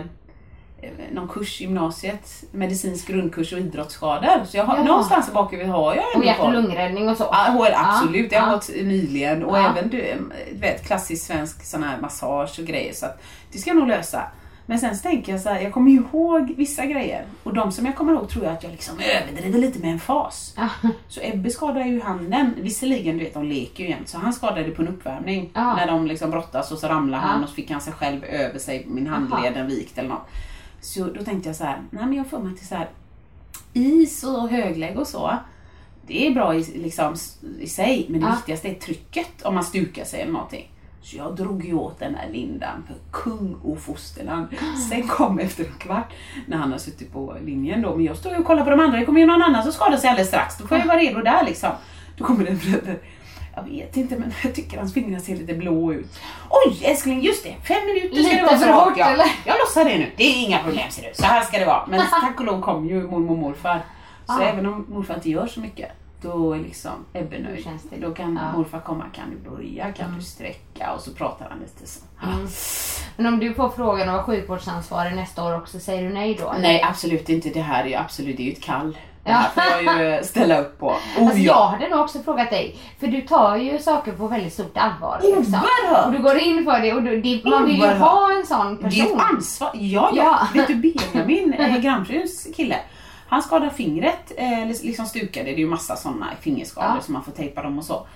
eh, 0.83 0.90
någon 1.12 1.28
kurs 1.28 1.61
i 1.61 1.64
gymnasiet, 1.64 2.44
medicinsk 2.52 3.07
grundkurs 3.09 3.52
och 3.52 3.59
idrottsskador. 3.59 4.44
Så 4.46 4.57
jag 4.57 4.64
har, 4.64 4.76
Ja. 4.76 4.83
någonstans 4.85 5.28
i 5.28 5.33
huvudet 5.50 5.72
har 5.74 5.94
jag 5.94 6.04
Och 6.07 6.14
ändå 6.14 6.26
hjärt 6.26 6.40
och 6.40 6.52
lungräddning 6.52 7.09
och 7.09 7.16
så? 7.16 7.24
Ja, 7.33 7.70
absolut. 7.74 8.33
Jag 8.33 8.40
har 8.40 8.48
ja. 8.48 8.54
gått 8.54 8.68
nyligen 8.68 9.44
och 9.44 9.59
Ja. 9.59 9.70
även 9.70 9.90
du 9.90 10.14
vet, 10.52 10.87
klassisk 10.87 11.26
svensk 11.26 11.64
sån 11.64 11.83
här 11.83 11.98
massage 12.00 12.59
och 12.59 12.66
grejer. 12.66 12.92
Så 12.94 13.07
att 13.07 13.22
det 13.52 13.59
ska 13.59 13.70
jag 13.70 13.76
nog 13.76 13.88
lösa. 13.88 14.22
Men 14.70 14.78
sen 14.78 14.96
så 14.96 15.02
tänker 15.02 15.33
jag 15.33 15.40
så 15.40 15.48
här, 15.48 15.61
jag 15.61 15.72
kommer 15.72 15.90
ihåg 15.90 16.54
vissa 16.57 16.87
grejer. 16.87 17.26
Och 17.42 17.54
de 17.54 17.72
som 17.72 17.87
jag 17.87 17.96
kommer 17.96 18.12
ihåg 18.12 18.28
tror 18.28 18.44
jag 18.44 18.52
att 18.54 18.62
jag 18.62 18.72
liksom 18.72 18.94
överdriver 19.00 19.59
lite 19.59 19.78
med 19.78 19.90
en 19.92 20.00
fas. 20.00 20.54
Så 21.09 21.20
Ebbe 21.22 21.50
skadade 21.50 21.85
ju 21.85 22.00
handen, 22.00 22.54
visserligen 22.61 23.18
du 23.18 23.24
vet 23.24 23.35
de 23.35 23.44
leker 23.44 23.85
ju 23.85 23.90
jämt, 23.90 24.09
så 24.09 24.18
han 24.18 24.33
skadade 24.33 24.70
på 24.70 24.83
en 24.83 24.88
uppvärmning. 24.88 25.50
Ja. 25.54 25.74
När 25.76 25.87
de 25.87 26.07
liksom 26.07 26.31
brottas 26.31 26.72
och 26.72 26.78
så 26.78 26.88
ramlade 26.88 27.22
han 27.22 27.42
och 27.42 27.48
så 27.48 27.54
fick 27.54 27.70
han 27.70 27.81
sig 27.81 27.92
själv 27.92 28.24
över 28.24 28.59
sig, 28.59 28.85
min 28.88 29.07
handleden 29.07 29.66
vikt 29.66 29.98
eller 29.98 30.09
något. 30.09 30.28
Så 30.81 31.04
då 31.04 31.24
tänkte 31.24 31.48
jag 31.48 31.57
så 31.57 31.64
här, 31.64 31.83
nej 31.90 32.07
men 32.07 32.14
jag 32.14 32.26
får 32.26 32.38
mig 32.38 32.57
till 32.57 32.66
så 32.68 32.74
här 32.74 32.88
is 33.72 34.24
och 34.24 34.48
höglägg 34.48 34.98
och 34.98 35.07
så. 35.07 35.37
Det 36.07 36.26
är 36.26 36.31
bra 36.35 36.54
i, 36.54 36.64
liksom, 36.78 37.14
i 37.61 37.66
sig, 37.66 38.07
men 38.09 38.20
det 38.20 38.26
Ja. 38.26 38.33
viktigaste 38.35 38.68
är 38.68 38.74
trycket 38.74 39.42
om 39.42 39.54
man 39.54 39.64
stukar 39.64 40.04
sig 40.04 40.20
eller 40.20 40.33
någonting. 40.33 40.70
Så 41.02 41.16
jag 41.16 41.37
drog 41.37 41.64
ju 41.64 41.74
åt 41.74 41.98
den 41.98 42.14
här 42.14 42.28
lindan 42.32 42.84
för 42.87 42.96
kung 43.11 43.54
och 43.64 43.78
fosterland. 43.80 44.46
Sen 44.90 45.08
kom 45.08 45.38
efter 45.38 45.64
en 45.64 45.72
kvart 45.78 46.12
när 46.46 46.56
han 46.56 46.72
har 46.72 46.78
suttit 46.78 47.12
på 47.12 47.37
linjen 47.44 47.82
då, 47.82 47.96
men 47.96 48.04
jag 48.04 48.16
står 48.16 48.32
ju 48.32 48.38
och 48.38 48.44
kollar 48.44 48.64
på 48.64 48.70
de 48.70 48.80
andra. 48.80 48.98
Det 48.98 49.04
kommer 49.04 49.20
ju 49.20 49.26
någon 49.26 49.42
annan 49.42 49.62
som 49.62 49.72
skadar 49.72 49.96
sig 49.96 50.11
alldeles 50.11 50.28
strax. 50.28 50.58
Då 50.58 50.66
får 50.66 50.76
jag 50.76 50.84
ju 50.84 50.88
vara 50.88 50.98
redo 50.98 51.20
där 51.22 51.44
liksom. 51.44 51.70
Då 52.16 52.24
kommer 52.24 52.44
det 52.44 52.50
en 52.50 52.58
förälder. 52.58 52.98
Jag 53.56 53.62
vet 53.62 53.96
inte 53.96 54.16
men 54.16 54.32
jag 54.44 54.54
tycker 54.54 54.78
hans 54.78 54.94
fingrar 54.94 55.18
ser 55.20 55.37
lite 55.37 55.54
blå 55.54 55.92
ut. 55.92 56.18
Oj 56.50 56.80
älskling, 56.84 57.20
just 57.22 57.44
det! 57.44 57.56
Fem 57.62 57.87
minuter 57.87 58.08
ska 58.08 58.22
Lite 58.22 58.37
det 58.37 58.42
vara 58.42 58.58
för 58.58 58.72
hårt, 58.72 58.92
ja. 58.96 59.24
Jag 59.44 59.56
lossar 59.58 59.84
det 59.84 59.98
nu. 59.98 60.11
Det 60.16 60.22
är 60.24 60.46
inga 60.46 60.58
problem 60.58 60.90
ser 60.90 61.02
du. 61.02 61.14
Så 61.14 61.22
här 61.24 61.42
ska 61.42 61.58
det 61.58 61.64
vara. 61.64 61.87
Men 61.87 62.00
tack 62.11 62.40
och 62.40 62.46
lov 62.46 62.61
kom 62.61 62.88
ju 62.88 63.02
mormor 63.02 63.30
och 63.30 63.38
morfar. 63.38 63.80
Så 64.26 64.32
Ah. 64.32 64.42
även 64.42 64.66
om 64.66 64.87
morfar 64.88 65.14
inte 65.14 65.30
gör 65.30 65.46
så 65.46 65.61
mycket, 65.61 65.90
då 66.22 66.52
är 66.52 66.59
liksom 66.59 66.92
Ebbe 67.12 67.38
nöjd. 67.38 67.68
Då 67.96 68.14
kan 68.14 68.40
ja. 68.42 68.59
morfar 68.59 68.81
komma, 68.81 69.04
kan 69.14 69.24
du 69.31 69.50
börja, 69.50 69.92
kan 69.92 70.14
du 70.16 70.22
sträcka 70.22 70.92
och 70.92 71.00
så 71.00 71.11
pratar 71.11 71.46
han 71.50 71.59
lite 71.59 71.87
så. 71.87 72.00
Mm. 72.22 72.46
Men 73.16 73.26
om 73.26 73.40
du 73.40 73.54
får 73.54 73.68
frågan 73.68 74.09
att 74.09 74.14
vara 74.14 74.24
sjukvårdsansvarig 74.24 75.16
nästa 75.16 75.44
år 75.44 75.57
också, 75.57 75.81
säger 75.81 76.02
du 76.09 76.14
nej 76.14 76.38
då? 76.40 76.54
Nej 76.61 76.83
absolut 76.83 77.28
inte, 77.28 77.48
det 77.48 77.61
här 77.61 77.85
är 77.85 77.88
ju 77.88 77.94
absolut, 77.94 78.37
det 78.37 78.42
är 78.42 78.44
ju 78.44 78.52
ett 78.52 78.62
kall. 78.62 78.98
Det 79.24 79.33
här 79.33 79.50
får 79.50 79.85
jag 79.85 80.16
ju 80.18 80.24
ställa 80.24 80.61
upp 80.61 80.78
på. 80.78 80.87
Oh, 81.18 81.26
Alltså 81.26 81.38
jag 81.38 81.57
ja. 81.57 81.66
hade 81.66 81.88
nog 81.88 82.00
också 82.00 82.18
frågat 82.18 82.50
dig, 82.50 82.76
för 83.00 83.07
du 83.07 83.20
tar 83.20 83.57
ju 83.57 83.78
saker 83.78 84.12
på 84.12 84.28
väldigt 84.28 84.52
stort 84.52 84.76
allvar. 84.76 85.20
Liksom. 85.22 85.54
Oerhört! 85.54 86.07
Och 86.07 86.12
du 86.12 86.18
går 86.18 86.38
in 86.38 86.64
för 86.64 86.81
det 86.81 86.92
och 86.92 87.02
du, 87.02 87.20
det, 87.20 87.44
man 87.44 87.66
vill 87.66 87.76
ju 87.76 87.87
ha 87.87 88.33
en 88.33 88.46
sån 88.46 88.76
Det 88.81 88.87
är 88.87 88.90
person. 88.90 89.16
ett 89.16 89.22
ansvar. 89.33 89.70
Ja, 89.74 90.11
ja. 90.14 90.24
Ja. 90.24 90.48
Vet 90.54 90.66
du 90.68 90.74
Benjamin, 90.74 91.52
eh, 91.52 91.76
grannfruns 91.76 92.46
kille. 92.57 92.76
Han 93.28 93.42
skadade 93.42 93.70
fingret, 93.70 94.32
eh, 94.36 94.66
liksom 94.66 95.06
stukade. 95.06 95.44
Det 95.44 95.52
är 95.54 95.58
ju 95.58 95.66
massa 95.66 95.96
sådana 95.96 96.26
fingerskador 96.40 96.92
Ja. 96.96 97.00
som 97.02 97.14
man 97.14 97.22
får 97.24 97.32
tejpa 97.32 97.62
dem 97.62 97.78
och 97.78 97.84
så. 97.84 98.06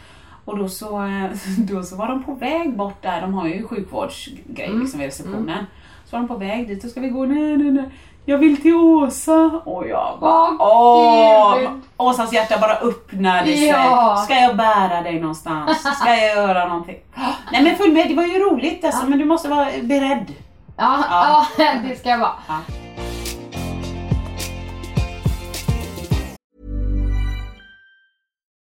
Och 0.44 0.58
då 0.58 0.68
så, 0.68 1.02
eh, 1.04 1.24
då 1.58 1.82
så 1.82 1.96
var 1.96 2.08
de 2.08 2.22
på 2.24 2.34
väg 2.34 2.76
bort 2.76 3.02
där, 3.02 3.20
de 3.20 3.34
har 3.34 3.46
ju 3.48 3.66
sjukvårdsgrejer 3.66 4.68
Mm. 4.70 4.80
liksom 4.80 5.00
vid 5.00 5.06
receptionen. 5.08 5.66
Så 6.04 6.10
Så 6.10 6.16
var 6.16 6.18
de 6.22 6.28
på 6.28 6.36
väg 6.36 6.68
dit 6.68 6.84
och 6.84 6.90
ska 6.90 7.00
vi 7.00 7.08
gå, 7.08 7.24
nej 7.26 7.56
nej 7.56 7.70
nej. 7.70 7.90
Jag 8.24 8.38
vill 8.38 8.62
till 8.62 8.74
Åsa. 8.74 9.60
Och 9.64 9.88
jag 9.88 10.18
bara, 10.20 10.50
Åh, 10.50 11.56
åh. 11.56 11.70
Åsas 11.96 12.32
hjärta 12.32 12.58
bara 12.60 12.76
öppnade 12.76 13.46
sig. 13.46 13.66
Ja. 13.66 14.22
Ska 14.24 14.34
jag 14.34 14.56
bära 14.56 15.02
dig 15.02 15.20
någonstans? 15.20 15.78
Ska 15.96 16.08
jag 16.16 16.36
göra 16.36 16.68
någonting? 16.68 16.96
Nej 17.52 17.62
men 17.62 17.76
följ 17.76 17.92
med, 17.92 18.08
det 18.08 18.14
var 18.14 18.22
ju 18.24 18.38
roligt 18.38 18.84
alltså, 18.84 19.06
men 19.06 19.18
du 19.18 19.24
måste 19.24 19.48
vara 19.48 19.66
beredd. 19.82 20.32
Ja, 20.76 21.04
Ja. 21.10 21.46
ja. 21.58 21.74
det 21.88 21.96
ska 21.96 22.08
jag 22.08 22.18
vara. 22.18 22.32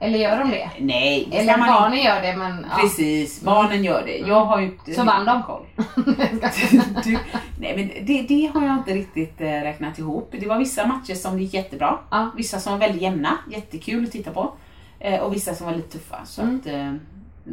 Eller 0.00 0.18
gör 0.18 0.38
de 0.38 0.50
det? 0.50 0.70
Nej, 0.80 1.28
det 1.30 1.38
Eller 1.38 1.58
barnen 1.58 1.92
inte. 1.98 2.08
gör 2.08 2.22
det 2.22 2.36
men... 2.36 2.66
Ja. 2.70 2.76
Precis, 2.82 3.40
barnen 3.42 3.84
gör 3.84 4.02
det. 4.06 4.16
Jag 4.18 4.44
har 4.44 4.60
ju 4.60 4.78
Så 4.96 5.04
vann 5.04 5.24
de? 5.26 5.42
koll. 5.42 5.66
du, 7.04 7.18
nej 7.60 7.76
men 7.76 8.06
det, 8.06 8.22
det 8.22 8.50
har 8.54 8.66
jag 8.66 8.74
inte 8.76 8.94
riktigt 8.94 9.40
eh, 9.40 9.44
räknat 9.46 9.98
ihop. 9.98 10.34
Det 10.40 10.46
var 10.46 10.58
vissa 10.58 10.86
matcher 10.86 11.14
som 11.14 11.38
gick 11.38 11.54
jättebra. 11.54 11.98
Ja. 12.10 12.30
Vissa 12.36 12.58
som 12.58 12.72
var 12.72 12.80
väldigt 12.80 13.02
jämna, 13.02 13.38
jättekul 13.50 14.04
att 14.04 14.12
titta 14.12 14.30
på. 14.30 14.52
Eh, 15.00 15.20
och 15.20 15.34
vissa 15.34 15.54
som 15.54 15.66
var 15.66 15.74
lite 15.74 15.98
tuffa. 15.98 16.16
Så 16.24 16.42
Mm. 16.42 16.56
att 16.60 16.66
eh, 16.66 16.92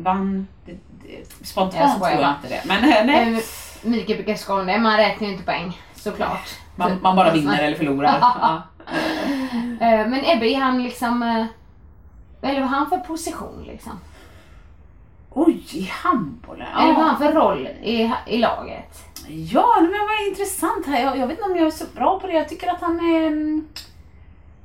vann, 0.04 0.48
spontant 1.42 1.76
tror 1.98 2.06
skojar 2.08 2.22
jag 2.22 2.34
inte 2.42 2.48
det. 2.56 2.62
Men 2.68 3.08
nej, 3.08 3.44
Mikael 3.82 4.18
brukar 4.18 4.36
skoja 4.36 4.60
om 4.62 4.68
det, 4.68 4.80
man 4.80 4.98
räknar 4.98 5.28
ju 5.28 5.34
inte 5.34 5.46
poäng 5.46 5.78
såklart. 5.96 6.50
man, 6.76 7.00
man 7.02 7.16
bara 7.16 7.32
vinner 7.32 7.64
eller 7.64 7.78
förlorar. 7.78 8.18
Ja. 8.42 8.62
Men 9.80 10.26
Ebbe, 10.26 10.54
han 10.56 10.84
liksom... 10.84 11.48
vad 12.44 12.70
har 12.70 12.78
han 12.78 12.90
för 12.90 12.98
position 12.98 13.64
liksom? 13.68 14.00
Oj, 15.36 15.64
i 15.74 15.90
handbollen. 15.92 16.68
Eller 16.82 16.94
vad 16.94 17.04
Ja, 17.04 17.08
han 17.08 17.18
för 17.18 17.34
roll 17.34 17.68
i, 17.84 18.12
i 18.28 18.38
laget? 18.38 18.98
ja 19.28 19.68
men 19.80 19.90
vad 19.92 20.28
intressant 20.30 20.86
här. 20.86 21.02
Jag, 21.04 21.18
jag 21.18 21.28
vet 21.28 21.38
inte 21.38 21.52
om 21.52 21.58
jag 21.58 21.68
är 21.68 21.72
så 21.72 21.86
bra 21.96 22.20
på 22.20 22.28
det. 22.28 22.34
Jag 22.34 22.50
tycker 22.50 22.72
att 22.72 22.82
han 22.82 23.00
är 23.00 23.26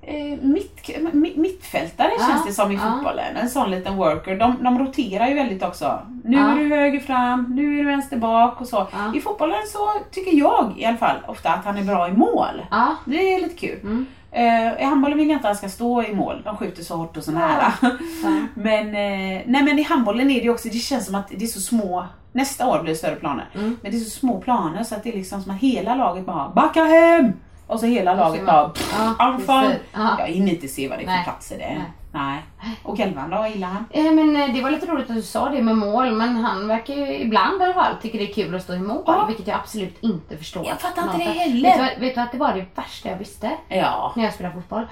eh, 0.02 0.38
mitt, 0.42 0.88
mi- 1.12 1.38
mittfältare 1.38 2.10
Ja, 2.18 2.26
känns 2.28 2.46
det 2.46 2.52
som 2.52 2.72
i 2.72 2.74
ja. 2.74 2.80
fotbollen. 2.80 3.36
En 3.36 3.48
sån 3.50 3.70
liten 3.70 3.96
worker. 3.96 4.36
De, 4.36 4.62
de 4.62 4.78
roterar 4.78 5.28
ju 5.28 5.34
väldigt 5.34 5.62
också. 5.62 6.00
Nu 6.24 6.36
Ja. 6.36 6.50
är 6.50 6.54
du 6.56 6.68
höger 6.68 7.00
fram, 7.00 7.46
nu 7.56 7.74
är 7.74 7.78
du 7.78 7.84
vänster 7.84 8.16
bak 8.16 8.60
och 8.60 8.66
så. 8.68 8.76
Ja. 8.92 9.12
I 9.14 9.20
fotbollen 9.20 9.66
så 9.66 9.88
tycker 10.10 10.36
jag 10.36 10.74
i 10.78 10.84
alla 10.84 10.96
fall 10.96 11.16
ofta 11.26 11.50
att 11.50 11.64
han 11.64 11.76
är 11.78 11.84
bra 11.84 12.08
i 12.08 12.12
mål. 12.12 12.66
Ja. 12.70 12.96
Det 13.04 13.34
är 13.34 13.40
lite 13.40 13.58
kul. 13.66 13.78
Mm. 13.82 14.06
Eh, 14.32 14.80
I 14.80 14.84
handbollen 14.84 15.18
vill 15.18 15.28
jag 15.28 15.36
inte 15.36 15.48
att 15.48 15.56
han 15.56 15.68
ska 15.68 15.76
stå 15.76 16.02
i 16.02 16.14
mål. 16.14 16.42
De 16.44 16.56
skjuter 16.56 16.82
så 16.82 16.96
hårt 16.96 17.16
och 17.16 17.24
så 17.24 17.30
nära. 17.32 17.72
Ja. 17.82 17.90
Men, 18.54 18.86
eh, 18.86 19.42
nej, 19.46 19.62
men 19.62 19.78
i 19.78 19.82
handbollen 19.82 20.30
är 20.30 20.40
det 20.42 20.50
också, 20.50 20.68
det 20.68 20.78
känns 20.78 21.06
som 21.06 21.14
att 21.14 21.28
det 21.28 21.44
är 21.44 21.46
så 21.46 21.60
små, 21.60 22.06
nästa 22.32 22.68
år 22.68 22.82
blir 22.82 22.92
det 22.92 22.98
större 22.98 23.16
planer. 23.16 23.48
Mm. 23.54 23.76
Men 23.82 23.90
det 23.92 23.96
är 23.96 24.00
så 24.00 24.10
små 24.10 24.40
planer 24.40 24.84
så 24.84 24.94
att 24.94 25.02
det 25.04 25.10
är 25.12 25.16
liksom 25.16 25.42
som 25.42 25.52
att 25.52 25.60
hela 25.60 25.94
laget 25.94 26.26
bara 26.26 26.48
backa 26.48 26.84
hem! 26.84 27.32
Och 27.66 27.80
så 27.80 27.86
hela 27.86 28.14
laget 28.14 28.46
bara 28.46 28.72
Ja, 28.98 29.14
anfall. 29.18 29.74
Ja. 29.92 30.16
Jag 30.18 30.26
hinner 30.26 30.52
inte 30.52 30.68
se 30.68 30.88
vad 30.88 30.98
det 30.98 31.04
är 31.04 31.16
för 31.16 31.24
platser 31.24 31.58
det 31.58 31.64
är. 31.64 31.84
Nej. 32.12 32.42
Och 32.82 33.00
Elvan 33.00 33.30
då, 33.30 33.46
gillar 33.46 33.68
han? 33.68 33.84
Eh, 33.90 34.12
Men 34.12 34.36
eh, 34.36 34.52
det 34.54 34.62
var 34.62 34.70
lite 34.70 34.86
roligt 34.86 35.10
att 35.10 35.16
du 35.16 35.22
sa 35.22 35.48
det 35.48 35.62
med 35.62 35.76
mål, 35.76 36.12
men 36.12 36.36
han 36.36 36.68
verkar 36.68 36.94
ju 36.94 37.18
ibland 37.18 37.60
i 37.60 37.64
alla 37.64 37.74
fall 37.74 37.94
tycker 38.02 38.18
det 38.18 38.30
är 38.30 38.34
kul 38.34 38.54
att 38.54 38.62
stå 38.62 38.74
i 38.74 38.78
mål, 38.78 39.02
Ja. 39.06 39.24
vilket 39.26 39.46
jag 39.46 39.56
absolut 39.58 39.96
inte 40.00 40.36
förstår. 40.36 40.66
Jag 40.66 40.80
fattar 40.80 41.02
inte 41.02 41.16
det 41.18 41.24
heller. 41.24 41.62
Vet 41.78 41.94
du, 41.94 42.00
vet 42.06 42.14
du 42.14 42.20
att 42.20 42.32
det 42.32 42.38
var 42.38 42.54
det 42.54 42.66
värsta 42.74 43.08
jag 43.08 43.16
visste 43.18 43.50
Ja, 43.68 44.12
när 44.16 44.24
jag 44.24 44.34
spelade 44.34 44.54
fotboll? 44.54 44.86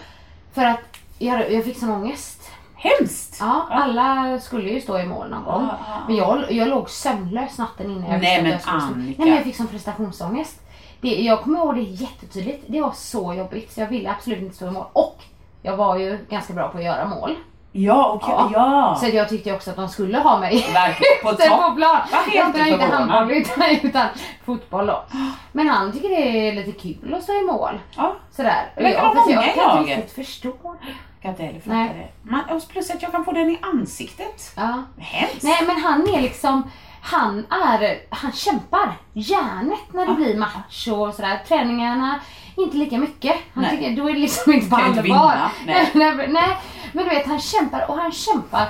För 0.54 0.64
att 0.64 0.80
jag, 1.18 1.52
jag 1.52 1.64
fick 1.64 1.78
sån 1.78 1.90
ångest. 1.90 2.50
hemskt! 2.74 3.36
Ja, 3.40 3.66
alla 3.70 4.38
skulle 4.40 4.70
ju 4.70 4.80
stå 4.80 4.98
i 4.98 5.06
mål 5.06 5.30
någon 5.30 5.44
gång. 5.44 5.62
Ja, 5.62 5.78
ja. 5.88 5.94
Men 6.06 6.16
jag, 6.16 6.52
jag 6.52 6.68
låg 6.68 6.90
sömnlös 6.90 7.58
natten 7.58 7.90
innan 7.90 8.02
jag 8.10 8.10
Nej, 8.10 8.20
visste 8.20 8.42
men 8.42 8.46
att 8.46 8.52
jag 8.52 8.62
skulle 8.62 8.80
stå. 8.80 8.94
Nej 9.00 9.14
men 9.18 9.28
jag 9.28 9.44
fick 9.44 9.56
sån 9.56 9.66
prestationsångest. 9.66 10.60
Det, 11.00 11.08
jag 11.22 11.42
kommer 11.42 11.58
ihåg 11.58 11.74
det 11.74 11.80
jättetydligt. 11.82 12.64
Det 12.66 12.80
var 12.80 12.92
så 12.92 13.34
jobbigt 13.34 13.72
så 13.72 13.80
jag 13.80 13.88
ville 13.88 14.10
absolut 14.10 14.38
inte 14.42 14.56
stå 14.56 14.66
i 14.66 14.70
mål. 14.70 14.84
Och 14.92 15.22
jag 15.66 15.76
var 15.76 15.96
ju 15.98 16.18
ganska 16.30 16.52
bra 16.52 16.68
på 16.68 16.78
att 16.78 16.84
göra 16.84 17.04
mål. 17.06 17.34
Ja, 17.72 18.10
okej. 18.14 18.34
Ja. 18.38 18.50
Ja. 18.52 18.96
Så 19.00 19.16
jag 19.16 19.28
tyckte 19.28 19.52
också 19.52 19.70
att 19.70 19.76
de 19.76 19.88
skulle 19.88 20.18
ha 20.18 20.38
mig 20.38 20.66
Verkligen, 20.74 21.12
på 21.22 21.28
topp. 21.42 21.60
på 21.70 21.74
plan. 21.76 21.98
Jag 22.10 22.34
jag 22.34 22.46
inte 22.46 22.60
spelar 22.60 22.72
inte 22.82 22.84
handboll 22.96 23.36
utan, 23.36 23.70
utan 23.88 24.06
fotboll 24.44 24.86
då. 24.86 25.04
Men 25.52 25.68
han 25.68 25.92
tycker 25.92 26.08
det 26.08 26.48
är 26.48 26.52
lite 26.52 26.72
kul 26.72 27.14
att 27.14 27.22
stå 27.22 27.32
i 27.32 27.42
mål. 27.42 27.80
Ja, 27.96 28.12
Sådär. 28.30 28.72
Verkar 28.76 29.02
vara 29.02 29.14
fast 29.14 29.30
jag 29.30 29.54
kan 29.54 29.78
inte 29.78 29.94
riktigt 29.94 30.14
förstå 30.14 30.48
det. 30.82 30.86
jag 30.86 31.22
kan 31.22 31.30
inte 31.30 31.42
heller 31.42 31.60
fatta 31.60 31.94
det. 31.98 32.08
Man, 32.22 32.40
och 32.50 32.68
plus 32.68 32.90
att 32.90 33.02
jag 33.02 33.12
kan 33.12 33.24
få 33.24 33.32
den 33.32 33.50
i 33.50 33.58
ansiktet. 33.62 34.52
Ja. 34.56 34.82
Hemskt. 34.98 35.42
Nej 35.42 35.62
men 35.66 35.76
han 35.76 36.08
är 36.14 36.20
liksom, 36.22 36.70
han 37.06 37.46
är, 37.50 37.98
han 38.10 38.32
kämpar 38.32 38.92
järnet 39.12 39.92
när 39.92 40.06
det 40.06 40.14
blir 40.14 40.36
match 40.36 40.88
och 40.88 41.14
sådär. 41.14 41.42
Träningarna, 41.48 42.20
inte 42.56 42.76
lika 42.76 42.98
mycket. 42.98 43.36
Han 43.54 43.62
Nej. 43.62 43.70
tycker, 43.70 43.96
då 43.96 44.08
är 44.08 44.14
det 44.14 44.18
liksom 44.20 44.52
inte 44.52 44.70
på 44.70 44.76
allvar. 44.76 45.50
nej. 45.66 45.90
nej. 46.28 46.56
Men 46.92 47.04
du 47.04 47.10
vet, 47.10 47.26
han 47.26 47.40
kämpar 47.40 47.90
och 47.90 47.96
han 47.96 48.12
kämpar 48.12 48.68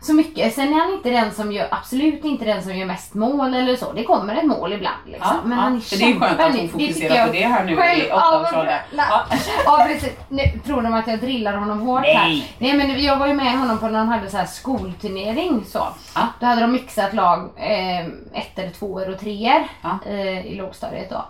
så 0.00 0.12
mycket. 0.14 0.54
Sen 0.54 0.68
är 0.74 0.80
han 0.80 0.92
inte 0.92 1.10
den 1.10 1.32
som 1.32 1.52
gör, 1.52 1.68
absolut 1.70 2.24
inte 2.24 2.44
den 2.44 2.62
som 2.62 2.76
gör 2.76 2.86
mest 2.86 3.14
mål 3.14 3.54
eller 3.54 3.76
så. 3.76 3.92
Det 3.92 4.04
kommer 4.04 4.36
ett 4.36 4.44
mål 4.46 4.72
ibland 4.72 4.96
liksom. 5.06 5.36
Ja, 5.36 5.48
men 5.48 5.58
ja. 5.58 5.64
han 5.64 5.80
För 5.80 5.96
det 5.96 6.04
är 6.04 6.18
skönt 6.20 6.40
att 6.40 6.56
hon 6.56 6.68
fokuserar 6.68 7.16
jag 7.16 7.26
på 7.26 7.32
det 7.32 7.44
här 7.46 7.64
nu 7.64 7.72
i 7.72 7.76
själv. 7.76 8.02
åttaårsåldern. 8.12 8.78
Ja, 8.96 9.04
Ja. 9.10 9.36
ja 9.64 9.84
precis. 9.88 10.12
Nu 10.28 10.42
tror 10.66 10.82
de 10.82 10.94
att 10.94 11.06
jag 11.06 11.18
drillar 11.18 11.56
honom 11.56 11.80
hårt 11.80 12.06
här. 12.06 12.28
Nej. 12.28 12.54
Nej 12.58 12.72
men 12.74 13.02
jag 13.02 13.16
var 13.16 13.26
ju 13.26 13.34
med 13.34 13.58
honom 13.58 13.78
på 13.78 13.88
när 13.88 13.98
de 13.98 14.08
hade 14.08 14.30
så 14.30 14.36
här 14.36 14.46
skolturnering 14.46 15.64
så. 15.64 15.88
Ja. 16.14 16.20
Då 16.40 16.46
hade 16.46 16.60
de 16.60 16.72
mixat 16.72 17.14
lag, 17.14 17.50
eh, 17.56 18.06
ettor, 18.32 18.70
tvåor 18.78 19.08
och 19.08 19.20
treor 19.20 19.62
eh, 20.06 20.46
i 20.46 20.54
lågstadiet 20.54 21.10
då. 21.10 21.24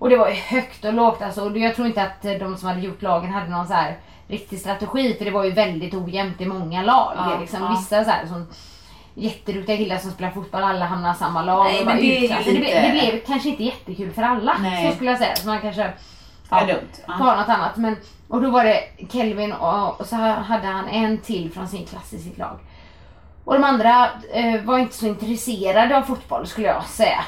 Och 0.00 0.10
det 0.10 0.16
var 0.16 0.28
ju 0.28 0.34
högt 0.34 0.84
och 0.84 0.92
lågt 0.94 1.22
alltså. 1.22 1.44
Och 1.44 1.58
jag 1.58 1.74
tror 1.74 1.86
inte 1.86 2.02
att 2.02 2.22
de 2.22 2.56
som 2.56 2.68
hade 2.68 2.80
gjort 2.80 3.02
lagen 3.02 3.30
hade 3.30 3.50
någon 3.50 3.66
så 3.66 3.74
här 3.74 3.96
riktig 4.28 4.58
strategi 4.58 5.14
för 5.18 5.24
det 5.24 5.30
var 5.30 5.44
ju 5.44 5.50
väldigt 5.50 5.94
ojämnt 5.94 6.40
i 6.40 6.46
många 6.46 6.82
lag. 6.82 7.12
Ja, 7.16 7.38
liksom. 7.40 7.62
ja. 7.62 7.70
Vissa 7.70 8.04
så 8.04 8.10
här 8.10 8.26
som 8.26 8.46
jätteduktiga 9.14 9.76
killar 9.76 9.98
som 9.98 10.10
spelar 10.10 10.30
fotboll, 10.30 10.62
alla 10.62 10.84
hamnar 10.84 11.14
i 11.14 11.16
samma 11.16 11.42
lag. 11.42 11.64
Nej, 11.64 11.80
och 11.80 11.86
men 11.86 11.96
det 11.96 12.02
ju 12.02 12.24
utklass. 12.24 12.44
det, 12.44 12.50
blev, 12.50 12.82
det 12.82 12.90
blev 12.92 13.24
kanske 13.26 13.48
inte 13.48 13.64
jättekul 13.64 14.12
för 14.12 14.22
alla. 14.22 14.56
Nej. 14.60 14.88
Så 14.88 14.94
skulle 14.94 15.10
jag 15.10 15.18
säga. 15.18 15.36
Så 15.36 15.46
man 15.48 15.60
kanske 15.60 15.92
är 16.50 16.66
dumt. 16.66 16.88
tar 17.06 17.14
Ja. 17.26 17.36
något 17.36 17.48
annat. 17.48 17.76
Men, 17.76 17.96
och 18.28 18.42
då 18.42 18.50
var 18.50 18.64
det 18.64 18.80
Kelvin 19.12 19.52
och, 19.52 20.00
och 20.00 20.06
så 20.06 20.16
hade 20.16 20.66
han 20.66 20.88
en 20.88 21.18
till 21.18 21.52
från 21.52 21.68
sin 21.68 21.86
klass 21.86 22.12
i 22.12 22.18
sitt 22.18 22.38
lag. 22.38 22.58
Och 23.44 23.54
de 23.54 23.64
andra 23.64 24.08
eh, 24.32 24.62
var 24.62 24.78
inte 24.78 24.96
så 24.96 25.06
intresserade 25.06 25.96
av 25.96 26.02
fotboll 26.02 26.46
skulle 26.46 26.66
jag 26.66 26.84
säga. 26.84 27.24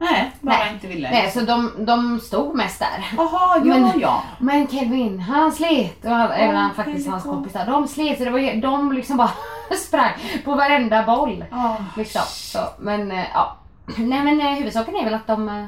Nej, 0.00 0.30
bara 0.40 0.58
Nej. 0.58 0.72
inte 0.74 0.86
ville. 0.86 1.10
Nej, 1.10 1.30
så 1.30 1.40
de, 1.40 1.72
de 1.78 2.20
stod 2.20 2.54
mest 2.56 2.78
där. 2.78 3.06
Jaha, 3.16 3.56
ja 3.64 3.78
Men- 3.78 4.00
ja. 4.00 4.22
Men 4.38 4.68
Kelvin, 4.68 5.20
han 5.20 5.52
slet 5.52 6.04
och 6.04 6.10
han, 6.10 6.30
även 6.30 6.56
han, 6.56 6.74
faktiskt 6.74 7.08
hans 7.08 7.22
kom. 7.22 7.32
kompisar. 7.34 7.66
De 7.66 7.88
slet 7.88 8.18
så 8.18 8.24
det 8.24 8.30
var 8.30 8.60
de 8.60 8.92
liksom 8.92 9.16
bara 9.16 9.30
sprang 9.86 10.12
på 10.44 10.54
varenda 10.54 11.02
boll. 11.02 11.44
Ja. 11.50 11.76
Liksom. 11.96 12.22
Så, 12.26 12.58
men 12.78 13.12
eh, 13.12 13.24
ja. 13.34 13.56
Nej 13.96 14.22
men 14.24 14.40
eh, 14.40 14.46
huvudsaken 14.52 14.96
är 14.96 15.04
väl 15.04 15.14
att 15.14 15.26
de 15.26 15.48
eh, 15.48 15.64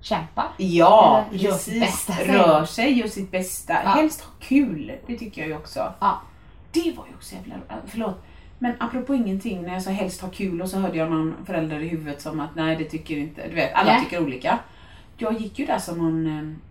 kämpar. 0.00 0.46
Ja, 0.56 1.24
Eller 1.30 1.50
precis. 1.50 2.10
Rör 2.26 2.64
sig, 2.64 2.98
gör 2.98 3.08
sitt 3.08 3.30
bästa. 3.30 3.74
Ja. 3.84 3.90
Helst 3.90 4.20
ha 4.20 4.30
kul. 4.40 4.92
Det 5.06 5.18
tycker 5.18 5.40
jag 5.42 5.48
ju 5.48 5.56
också. 5.56 5.92
Ja. 6.00 6.20
Det 6.72 6.80
var 6.96 7.06
ju 7.06 7.14
också 7.14 7.34
jävla... 7.34 7.54
Förlåt. 7.86 8.24
Men 8.62 8.72
apropå 8.78 9.14
ingenting, 9.14 9.62
när 9.62 9.72
jag 9.72 9.82
sa 9.82 9.90
helst 9.90 10.20
ha 10.20 10.28
kul 10.28 10.62
och 10.62 10.68
så 10.68 10.78
hörde 10.78 10.98
jag 10.98 11.10
någon 11.10 11.34
förälder 11.46 11.80
i 11.80 11.88
huvudet 11.88 12.22
som 12.22 12.40
att 12.40 12.54
nej 12.54 12.76
det 12.76 12.84
tycker 12.84 13.16
inte, 13.16 13.48
du 13.48 13.54
vet 13.54 13.74
alla 13.74 13.92
Nej. 13.92 14.04
tycker 14.04 14.22
olika. 14.22 14.58
Jag 15.16 15.40
gick 15.40 15.58
ju 15.58 15.66
där 15.66 15.78
som 15.78 15.98
någon, 15.98 16.26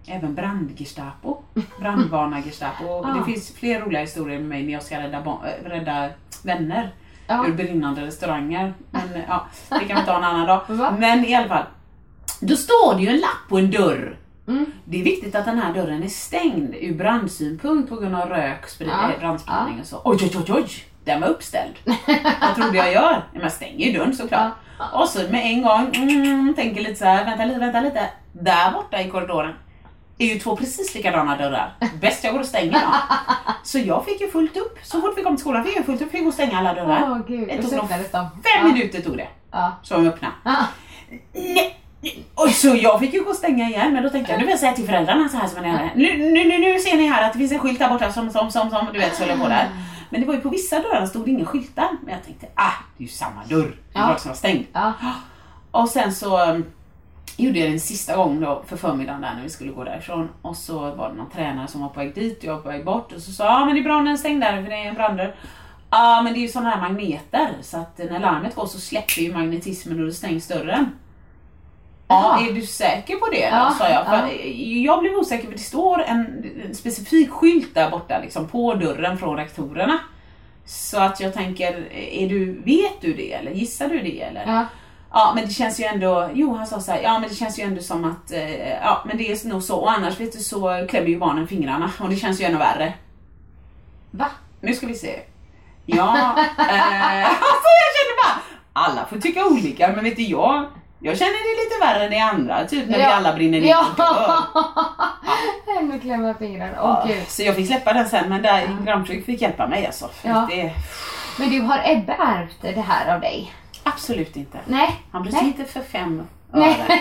eh, 0.08 0.16
även 0.16 0.36
brandgestapo, 0.36 1.38
brandvarnar-gestapo. 1.80 3.04
Ah. 3.06 3.14
Det 3.14 3.26
finns 3.26 3.52
fler 3.54 3.82
roliga 3.82 4.02
historier 4.02 4.40
med 4.40 4.50
mig 4.50 4.64
när 4.66 4.74
jag 4.74 4.84
ska 4.84 5.00
rädda, 5.00 5.18
äh, 5.18 5.70
rädda 5.70 6.10
vänner 6.44 6.94
Ja. 7.28 7.46
ur 7.48 7.54
brinnande 7.54 8.02
restauranger. 8.06 8.74
Men 8.92 9.14
eh, 9.14 9.22
ja, 9.28 9.48
det 9.70 9.86
kan 9.86 10.00
vi 10.00 10.06
ta 10.06 10.18
en 10.18 10.24
annan 10.24 10.48
dag. 10.48 10.62
Men 11.00 11.26
i 11.26 11.36
alla 11.36 11.48
fall, 11.48 11.66
då 12.42 12.56
står 12.56 12.96
det 12.96 13.02
ju 13.02 13.10
en 13.10 13.20
lapp 13.20 13.50
på 13.50 13.58
en 13.58 13.72
dörr. 13.72 14.18
Mm. 14.48 14.66
Det 14.86 15.00
är 15.00 15.04
viktigt 15.04 15.36
att 15.36 15.46
den 15.46 15.58
här 15.58 15.74
dörren 15.74 16.04
är 16.04 16.08
stängd 16.08 16.76
ur 16.82 16.94
brandsynpunkt 16.96 17.90
på 17.90 17.96
grund 17.96 18.16
av 18.16 18.30
rök, 18.30 18.68
sprid, 18.68 18.90
Ja. 18.90 19.12
eh, 19.14 19.20
brandspridning 19.20 19.80
och 19.80 19.86
så. 19.86 20.02
Oj, 20.04 20.18
oj, 20.22 20.32
oj, 20.38 20.54
oj! 20.54 20.68
Den 21.06 21.22
var 21.22 21.28
uppställd. 21.28 21.74
Vad 22.42 22.56
trodde 22.56 22.78
jag 22.78 22.94
gör? 22.94 23.24
Jag 23.42 23.52
stänger 23.52 23.86
ju 23.86 23.98
dörren 23.98 24.16
såklart. 24.16 24.52
Och 24.94 25.10
så 25.10 25.20
med 25.20 25.46
en 25.46 25.62
gång, 25.62 25.92
mm, 25.96 26.54
tänker 26.56 26.82
lite 26.82 26.96
så 26.96 27.06
här, 27.06 27.26
vänta 27.26 27.46
lite, 27.46 27.60
vänta 27.60 27.82
lite. 27.82 28.10
Där 28.32 28.72
borta 28.72 29.02
i 29.02 29.10
korridoren 29.10 29.54
är 30.18 30.26
ju 30.26 30.40
två 30.40 30.56
precis 30.56 30.96
likadana 30.96 31.38
dörrar. 31.38 31.74
Bäst 32.02 32.24
jag 32.24 32.34
går 32.34 32.40
och 32.40 32.46
stänger 32.46 32.72
dem. 32.72 32.82
Så 33.64 33.80
jag 33.80 34.06
fick 34.06 34.22
ju 34.22 34.32
fullt 34.32 34.58
upp. 34.58 34.80
Så 34.84 35.02
fort 35.02 35.14
vi 35.18 35.24
kom 35.24 35.36
till 35.36 35.42
skolan 35.42 35.64
fick 35.66 35.78
jag 35.78 35.86
fullt 35.86 36.02
upp, 36.02 36.12
fick 36.12 36.22
gå 36.22 36.28
och 36.28 36.34
stänga 36.34 36.58
alla 36.60 36.74
dörrar. 36.74 37.04
Åh 37.12 37.18
gud, 37.28 37.48
det 37.48 37.62
tog 37.62 37.74
nog 37.74 37.90
fem 37.90 38.26
Ja. 38.44 38.64
minuter 38.64 39.02
tog 39.02 39.18
det. 39.18 39.28
Ja. 39.52 39.72
Så 39.84 39.94
de 39.94 40.08
öppnade. 40.08 40.34
Ja. 40.44 40.56
Nej. 41.34 41.78
Och 42.36 42.50
så 42.50 42.76
jag 42.76 43.00
fick 43.00 43.14
ju 43.14 43.24
gå 43.24 43.30
och 43.30 43.36
stänga 43.36 43.68
igen 43.70 43.94
men 43.94 44.04
då 44.04 44.10
tänkte 44.10 44.32
jag 44.32 44.40
nu 44.40 44.46
vill 44.46 44.52
jag 44.52 44.60
säga 44.60 44.72
till 44.74 44.86
föräldrarna 44.86 45.30
så 45.30 45.38
här 45.38 45.48
som 45.48 45.62
man 45.62 45.72
är. 45.76 45.92
Nu, 45.96 46.18
nu, 46.18 46.44
nu, 46.44 46.60
nu 46.60 46.80
ser 46.80 46.98
ni 46.98 47.08
här 47.08 47.24
att 47.24 47.34
det 47.34 47.40
finns 47.40 47.52
en 47.52 47.60
skylt 47.60 47.80
där 47.80 47.90
borta 47.90 48.12
som, 48.12 48.30
som, 48.30 48.52
som, 48.52 48.70
som 48.70 48.88
du 48.94 49.00
vet 49.00 49.16
så 49.16 49.24
jag 49.24 49.40
på 49.42 49.48
där. 49.48 49.68
Men 50.12 50.22
det 50.22 50.28
var 50.28 50.34
ju 50.34 50.42
på 50.42 50.50
vissa 50.50 50.80
dörrar 50.80 51.06
stod 51.06 51.26
det 51.26 51.32
inga 51.32 51.46
skyltar. 51.46 51.90
Men 52.04 52.14
jag 52.14 52.24
tänkte 52.24 52.48
ah, 52.56 52.72
det 52.98 53.04
är 53.04 53.08
ju 53.08 53.14
samma 53.14 53.46
dörr. 53.50 53.76
Det 53.94 54.00
är 54.00 54.10
Ja. 54.10 54.18
som 54.18 54.30
var 54.30 54.36
stängd. 54.36 54.66
Ja. 54.74 54.94
Och 55.72 55.90
sen 55.90 56.14
så 56.14 56.52
um, 56.52 56.66
gjorde 57.38 57.60
jag 57.60 57.70
det 57.70 57.74
en 57.74 57.80
sista 57.80 58.16
gång 58.16 58.42
då 58.42 58.64
för 58.68 58.78
förmiddagen 58.78 59.22
där 59.22 59.34
när 59.36 59.44
vi 59.44 59.50
skulle 59.50 59.72
gå 59.72 59.84
därifrån. 59.84 60.30
Och 60.42 60.56
så 60.58 60.80
var 60.80 61.10
det 61.10 61.16
någon 61.16 61.30
tränare 61.30 61.68
som 61.68 61.82
var 61.82 61.90
på 61.90 62.00
väg 62.00 62.16
dit 62.16 62.38
och 62.38 62.44
jag 62.44 62.54
var 62.54 62.62
på 62.62 62.70
väg 62.70 62.86
bort. 62.86 63.12
Och 63.12 63.22
så 63.22 63.32
sa 63.32 63.44
ja 63.46 63.62
ah, 63.62 63.66
men 63.66 63.76
det 63.76 63.82
är 63.82 63.84
bra 63.84 63.98
när 63.98 64.04
den 64.04 64.14
är 64.14 64.18
stängd 64.18 64.42
där 64.42 64.64
för 64.64 64.70
det 64.70 64.76
är 64.76 64.86
en 64.90 64.96
branddörr. 64.96 65.36
Ja 65.90 66.22
men 66.22 66.34
det 66.34 66.40
är 66.40 66.42
ju 66.42 66.48
sådana 66.48 66.70
här 66.70 66.82
magneter 66.82 67.50
så 67.62 67.78
att 67.78 67.98
när 67.98 68.20
larmet 68.20 68.56
går 68.56 68.66
så 68.66 68.80
släpper 68.80 69.22
ju 69.22 69.34
magnetismen 69.34 70.00
och 70.00 70.06
då 70.06 70.12
stängs 70.12 70.48
dörren. 70.48 70.86
Ja, 72.12 72.48
är 72.50 72.54
du 72.54 72.62
säker 72.62 73.16
på 73.16 73.30
det? 73.32 73.40
Ja, 73.40 73.76
sa 73.78 73.90
jag. 73.90 74.06
För 74.06 74.16
ja. 74.16 74.28
Jag 74.92 75.00
blev 75.00 75.16
osäker 75.16 75.46
för 75.46 75.54
det 75.54 75.60
står 75.60 76.02
en, 76.02 76.52
en 76.66 76.76
specifik 76.76 77.30
skylt 77.30 77.76
där 77.76 77.90
borta 77.90 78.20
liksom, 78.20 78.48
på 78.48 78.74
dörren 78.74 79.18
från 79.18 79.38
rektorerna. 79.38 80.00
Så 80.66 81.00
att 81.00 81.20
jag 81.20 81.34
tänker, 81.34 81.94
är 81.94 82.30
du, 82.30 82.62
vet 82.66 83.02
du 83.02 83.14
det 83.14 83.34
eller 83.34 83.52
gissar 83.52 83.88
du 83.88 84.02
det 84.02 84.22
eller? 84.22 84.44
Ja. 84.48 84.66
Ja 85.14 85.32
men 85.36 85.46
det 85.46 85.52
känns 85.52 85.80
ju 85.80 85.84
ändå, 85.84 86.30
jo 86.34 86.56
han 86.56 86.68
sa 86.68 86.80
så 86.80 86.92
här, 86.92 87.02
ja 87.02 87.20
men 87.20 87.30
det 87.30 87.36
känns 87.36 87.60
ju 87.60 87.64
ändå 87.64 87.82
som 87.82 88.06
att, 88.06 88.32
eh, 88.32 88.70
ja 88.70 89.04
men 89.06 89.18
det 89.18 89.32
är 89.32 89.48
nog 89.48 89.64
så 89.64 89.78
och 89.78 89.92
annars 89.92 90.20
vet 90.20 90.34
du 90.34 90.40
så 90.40 90.88
klämmer 90.90 91.08
ju 91.08 91.20
barnen 91.20 91.48
fingrarna 91.48 91.92
och 92.00 92.10
det 92.10 92.16
känns 92.16 92.42
ju 92.42 92.46
ännu 92.46 92.58
värre. 92.58 92.94
Va? 94.12 94.28
Nu 94.62 94.74
ska 94.74 94.88
vi 94.88 94.96
se. 94.96 95.20
Ja, 95.86 96.14
eh, 96.58 97.26
alltså 97.26 97.70
jag 97.82 97.92
känner 97.98 98.24
bara, 98.24 98.42
alla 98.74 99.06
får 99.06 99.18
tycka 99.18 99.46
olika 99.46 99.88
men 99.88 100.04
vet 100.04 100.16
du 100.16 100.24
jag, 100.24 100.66
jag 101.02 101.18
känner 101.18 101.32
det 101.32 101.64
lite 101.64 101.86
värre 101.86 102.04
än 102.06 102.12
det 102.12 102.20
andra, 102.20 102.68
typ 102.68 102.90
när 102.90 102.98
vi 102.98 103.04
alla 103.04 103.34
brinner 103.34 103.62
ner 103.62 103.70
Ja. 103.70 103.86
dör. 103.98 104.34
Ännu 105.80 106.00
klämma 106.02 106.34
fingrar. 106.34 106.78
Åh 106.82 107.08
gud. 107.08 107.28
Så 107.28 107.44
jag 107.44 107.56
fick 107.56 107.68
släppa 107.68 107.94
den 107.94 108.10
sen 108.10 108.30
men 108.30 108.42
där 108.42 108.78
Gramtryck 108.86 109.26
fick 109.26 109.42
hjälpa 109.42 109.68
mig 109.68 109.86
alltså. 109.86 110.10
Ja. 110.22 110.48
det, 110.50 110.74
Men 111.40 111.50
du, 111.50 111.62
har 111.62 111.82
Ebbe 111.86 112.14
ärvt 112.14 112.62
det 112.62 112.82
här 112.82 113.16
av 113.16 113.22
dig? 113.22 113.54
absolut 113.84 114.36
inte. 114.36 114.58
Nej. 114.66 114.96
Han 115.12 115.22
blir 115.22 115.32
Nej. 115.34 115.44
inte 115.46 115.66
för 115.66 115.82
fem 115.82 116.28
öre. 116.54 116.62
Nej, 116.62 117.00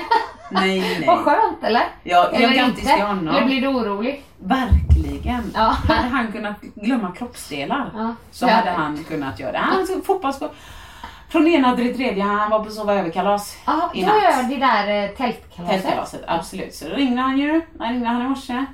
nej. 0.50 1.04
Vad 1.06 1.18
skönt 1.18 1.64
eller? 1.64 1.82
Ja, 2.02 2.28
jag 2.32 2.42
eller 2.42 2.54
grattis 2.56 2.94
till 2.94 3.02
honom. 3.06 3.28
Eller 3.28 3.46
blir 3.46 3.60
du 3.60 3.66
orolig? 3.68 4.22
Verkligen. 4.38 5.52
Ja. 5.54 5.76
Hade 5.88 6.08
han 6.08 6.32
kunnat 6.32 6.60
glömma 6.60 7.12
kroppsdelar 7.12 7.90
Ja. 7.94 8.14
så 8.30 8.46
Ja. 8.46 8.50
hade 8.52 8.70
han 8.70 9.04
kunnat 9.04 9.40
göra 9.40 9.52
det. 9.52 9.58
Han 9.58 9.78
alltså, 9.78 10.00
fotbolls 10.00 10.40
Från 11.30 11.46
ena 11.48 11.76
till 11.76 11.86
det 11.86 11.94
tredje, 11.94 12.22
han 12.22 12.50
var 12.50 12.64
på 12.64 12.70
sova 12.70 12.94
över-kalas 12.94 13.58
Ja, 13.66 13.90
i 13.94 14.04
natt. 14.04 14.48
det 14.48 14.56
där 14.56 15.04
eh, 15.04 15.10
tältkalaset. 15.10 15.82
Tältkalaset, 15.82 16.24
absolut. 16.26 16.74
Så 16.74 16.88
då 16.88 16.94
ringde 16.94 17.20
han 17.22 17.38
ju. 17.38 17.60
När 17.78 17.92
ringde 17.92 18.08
han 18.08 18.22
i 18.22 18.28
morse? 18.28 18.64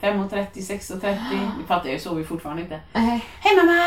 5.30, 0.00 0.46
6.30. 0.54 1.16
Vi 1.58 1.64
fattar 1.68 1.88
ju, 1.90 1.98
sover 1.98 2.18
ju 2.20 2.24
fortfarande 2.26 2.62
inte. 2.62 2.80
Nej. 2.92 3.24
Hej 3.40 3.56
mamma! 3.56 3.82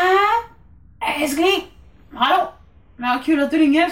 Älskling! 1.21 1.67
Hallå! 2.13 2.51
Ja, 2.97 3.19
kul 3.25 3.43
att 3.43 3.51
du 3.51 3.57
ringer. 3.57 3.91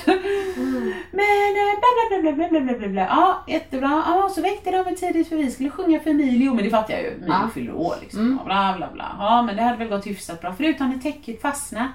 Men 1.11 1.55
eh, 1.59 1.79
bla 1.79 1.89
bla 2.09 2.21
bla 2.21 2.31
bla 2.31 2.49
bla 2.49 2.59
bla 2.59 2.77
bla 2.79 2.87
bla. 2.87 3.01
Ja, 3.01 3.43
jättebra. 3.47 4.03
Ja, 4.07 4.29
så 4.35 4.41
väckte 4.41 4.71
de 4.71 4.83
mig 4.83 4.95
tidigt 4.95 5.29
för 5.29 5.35
vi 5.35 5.51
skulle 5.51 5.69
sjunga 5.69 5.99
för 5.99 6.09
Emilio. 6.09 6.53
Men 6.53 6.63
det 6.63 6.69
fattar 6.69 6.93
jag 6.93 7.03
ju. 7.03 7.07
Emilio 7.11 7.27
Ja. 7.43 7.49
fyller 7.53 7.73
år 7.75 7.95
liksom. 8.01 8.19
Mm. 8.19 8.37
Ja, 8.39 8.45
Bla 8.45 8.73
bla 8.77 8.87
bla. 8.93 9.15
Ja, 9.19 9.41
men 9.41 9.55
det 9.55 9.63
hade 9.63 9.77
väl 9.77 9.87
gått 9.87 10.07
hyfsat 10.07 10.41
bra. 10.41 10.53
Förutom 10.57 10.89
när 10.89 10.97
täcket 10.97 11.41
fastnade. 11.41 11.87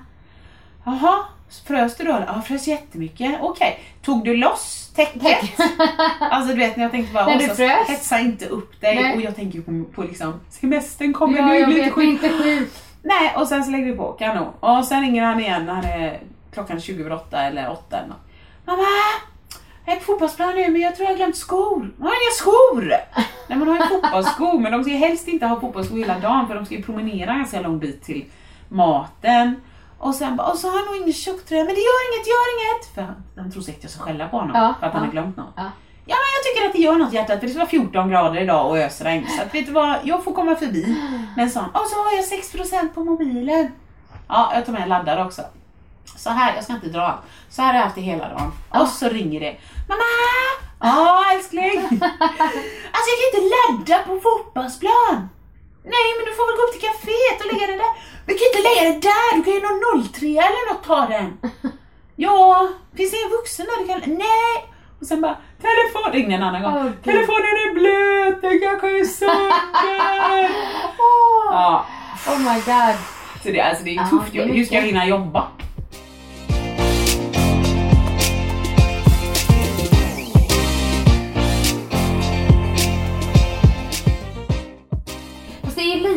Jaha, 0.84 1.24
frös 1.66 1.96
du 1.96 2.04
då? 2.04 2.24
Ja, 2.26 2.42
frös 2.42 2.66
jättemycket. 2.66 3.38
Okej, 3.40 3.80
tog 4.02 4.24
du 4.24 4.36
loss 4.36 4.92
täcket? 4.96 5.50
alltså 6.20 6.52
du 6.54 6.58
vet 6.60 6.76
när 6.76 6.84
jag 6.84 6.90
tänkte 6.92 7.14
bara, 7.14 7.26
När 7.26 7.38
du 7.38 7.48
frös? 7.48 7.88
hetsa 7.88 8.20
inte 8.20 8.46
upp 8.46 8.80
dig. 8.80 8.94
Nej. 9.02 9.16
Och 9.16 9.22
jag 9.22 9.36
tänker 9.36 9.60
på, 9.60 9.84
på 9.94 10.02
liksom, 10.02 10.40
semestern 10.50 11.12
kommer 11.12 11.38
Ja, 11.38 11.46
nu, 11.46 11.54
jag 11.54 11.68
blir 11.68 11.78
inte 11.78 11.90
sjuk. 11.90 12.04
inte 12.04 12.28
sjuk. 12.28 12.68
Nej, 13.02 13.34
och 13.36 13.48
sen 13.48 13.64
så 13.64 13.70
lägger 13.70 13.86
vi 13.86 13.92
på 13.96 14.12
kanon. 14.12 14.52
Och 14.60 14.84
sen 14.84 15.00
ringer 15.00 15.22
han 15.24 15.40
igen 15.40 15.66
när 15.66 15.74
han 15.74 15.84
är 15.84 16.20
klockan 16.52 16.80
20 16.80 17.00
över 17.00 17.12
8 17.16 17.40
eller 17.42 17.70
8 17.70 17.96
eller 17.98 18.08
något. 18.08 18.16
Mamma! 18.64 18.82
Jag 19.86 19.94
är 19.96 19.98
på 20.00 20.04
fotbollsplan 20.04 20.54
nu 20.54 20.70
men 20.70 20.80
jag 20.80 20.96
tror 20.96 21.04
jag 21.04 21.12
har 21.12 21.16
glömt 21.16 21.36
skor. 21.36 21.90
Har 22.00 22.06
inga 22.08 22.32
skor? 22.38 22.84
Nej 23.48 23.58
man 23.58 23.68
har 23.68 23.74
ju 23.74 23.82
fotbollsskor 23.82 24.58
men 24.60 24.72
de 24.72 24.82
ska 24.84 24.92
ju 24.92 24.98
helst 24.98 25.28
inte 25.28 25.46
ha 25.46 25.60
fotbollsskor 25.60 25.96
hela 25.98 26.18
dagen 26.18 26.48
för 26.48 26.54
de 26.54 26.66
ska 26.66 26.74
ju 26.74 26.82
promenera 26.82 27.30
en 27.32 27.38
ganska 27.38 27.60
lång 27.60 27.78
bit 27.78 28.02
till 28.04 28.24
maten. 28.68 29.60
Och 29.98 30.14
sen 30.14 30.36
bara, 30.36 30.50
och 30.50 30.58
så 30.58 30.68
har 30.70 30.76
han 30.78 30.86
nog 30.86 30.96
ingen 30.96 31.12
tjocktröja, 31.12 31.64
men 31.64 31.74
det 31.74 31.80
gör 31.80 32.14
inget, 32.14 32.26
gör 32.26 32.46
inget! 32.54 32.94
För 32.94 33.02
han, 33.02 33.14
han 33.36 33.52
tror 33.52 33.62
säkert 33.62 33.82
jag 33.82 33.90
ska 33.90 34.02
skälla 34.02 34.28
på 34.28 34.36
honom 34.36 34.56
Ja, 34.56 34.74
för 34.80 34.86
att 34.86 34.92
han 34.92 35.02
ja, 35.02 35.06
har 35.06 35.12
glömt 35.12 35.36
något. 35.36 35.52
ja. 35.56 35.70
Ja 36.06 36.16
men 36.16 36.30
jag 36.36 36.44
tycker 36.44 36.66
att 36.68 36.72
det 36.72 36.78
gör 36.78 36.94
något 37.04 37.12
hjärtat 37.12 37.40
för 37.40 37.46
det 37.46 37.52
ska 37.52 37.58
vara 37.60 37.68
14 37.68 38.08
grader 38.10 38.40
idag 38.40 38.70
och 38.70 38.78
ösregn. 38.78 39.26
Så 39.36 39.42
att 39.42 39.54
vet 39.54 39.66
du 39.66 39.72
vad, 39.72 39.96
jag 40.04 40.24
får 40.24 40.32
komma 40.32 40.56
förbi 40.56 40.86
med 41.36 41.42
en 41.42 41.50
sån. 41.50 41.64
Och 41.64 41.86
så 41.86 41.96
har 42.04 42.12
jag 42.12 42.24
6% 42.24 42.94
på 42.94 43.04
mobilen. 43.04 43.72
Ja, 44.28 44.50
jag 44.54 44.64
tar 44.66 44.72
med 44.72 44.82
en 44.82 44.88
laddare 44.88 45.24
också. 45.24 45.42
Så 46.16 46.30
här, 46.30 46.54
jag 46.54 46.64
ska 46.64 46.72
inte 46.72 46.86
dra. 46.88 47.18
Så 47.50 47.62
här 47.62 47.68
har 47.68 47.74
jag 47.74 47.82
haft 47.84 47.94
det 47.94 48.00
hela 48.00 48.28
dagen. 48.28 48.52
Och 48.68 48.88
så 48.88 49.08
ringer 49.08 49.40
det. 49.40 49.56
Mamma! 49.88 50.02
Ja 50.80 51.24
älskling! 51.34 51.78
Alltså 52.96 53.08
jag 53.10 53.18
kan 53.20 53.26
inte 53.30 53.42
ladda 53.54 53.98
på 54.08 54.20
fotbollsplan. 54.26 55.16
Nej 55.94 56.06
men 56.16 56.24
du 56.28 56.32
får 56.38 56.46
väl 56.48 56.56
gå 56.58 56.62
upp 56.66 56.74
till 56.74 56.86
kaféet 56.88 57.36
och 57.40 57.48
lägga 57.52 57.66
den 57.72 57.78
där. 57.84 57.92
Vi 58.26 58.34
kan 58.40 58.50
lägga 58.66 58.90
den 58.90 59.00
där, 59.00 59.36
du 59.36 59.42
kan 59.42 59.52
ju 59.52 59.60
nå 59.60 60.02
03 60.14 60.26
eller 60.26 60.72
något 60.74 60.84
ta 60.84 61.06
den. 61.06 61.38
Ja, 62.16 62.68
finns 62.96 63.10
det 63.10 63.16
ingen 63.16 63.30
vuxen 63.30 63.66
där 63.66 63.82
du 63.82 63.86
kan... 63.88 64.10
Nej! 64.18 64.54
Och 65.00 65.06
sen 65.06 65.20
bara, 65.20 65.36
telefon, 65.62 66.12
ringde 66.12 66.34
en 66.34 66.42
annan 66.42 66.62
gång. 66.62 66.82
Gud. 66.84 67.02
Telefonen 67.04 67.54
är 67.64 67.74
blöt, 67.74 68.42
den 68.42 68.60
kanske 68.60 68.98
är 69.00 69.04
sönder. 69.04 70.50
Åh, 70.98 71.46
ja, 71.50 71.86
Oh 72.28 72.38
my 72.38 72.54
god. 72.54 72.96
så 73.42 73.48
det, 73.50 73.60
alltså 73.60 73.84
det 73.84 73.96
är 73.96 74.04
tufft. 74.10 74.32
det 74.32 74.38
är 74.38 74.46
Hur 74.46 74.64
ska 74.64 74.74
jag 74.74 74.82
hinna 74.82 75.06
jobba? 75.06 75.46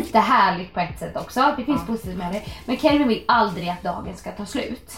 Lite 0.08 0.20
härligt 0.20 0.74
på 0.74 0.80
ett 0.80 1.00
sätt 1.00 1.18
också. 1.18 1.54
Det 1.58 1.64
finns 1.66 1.86
positivt 1.86 2.18
med 2.18 2.34
det. 2.34 2.42
Men 2.66 2.78
Kelvin 2.78 3.08
vill 3.08 3.24
aldrig 3.28 3.70
att 3.70 3.84
dagen 3.84 4.16
ska 4.18 4.32
ta 4.32 4.46
slut. 4.46 4.92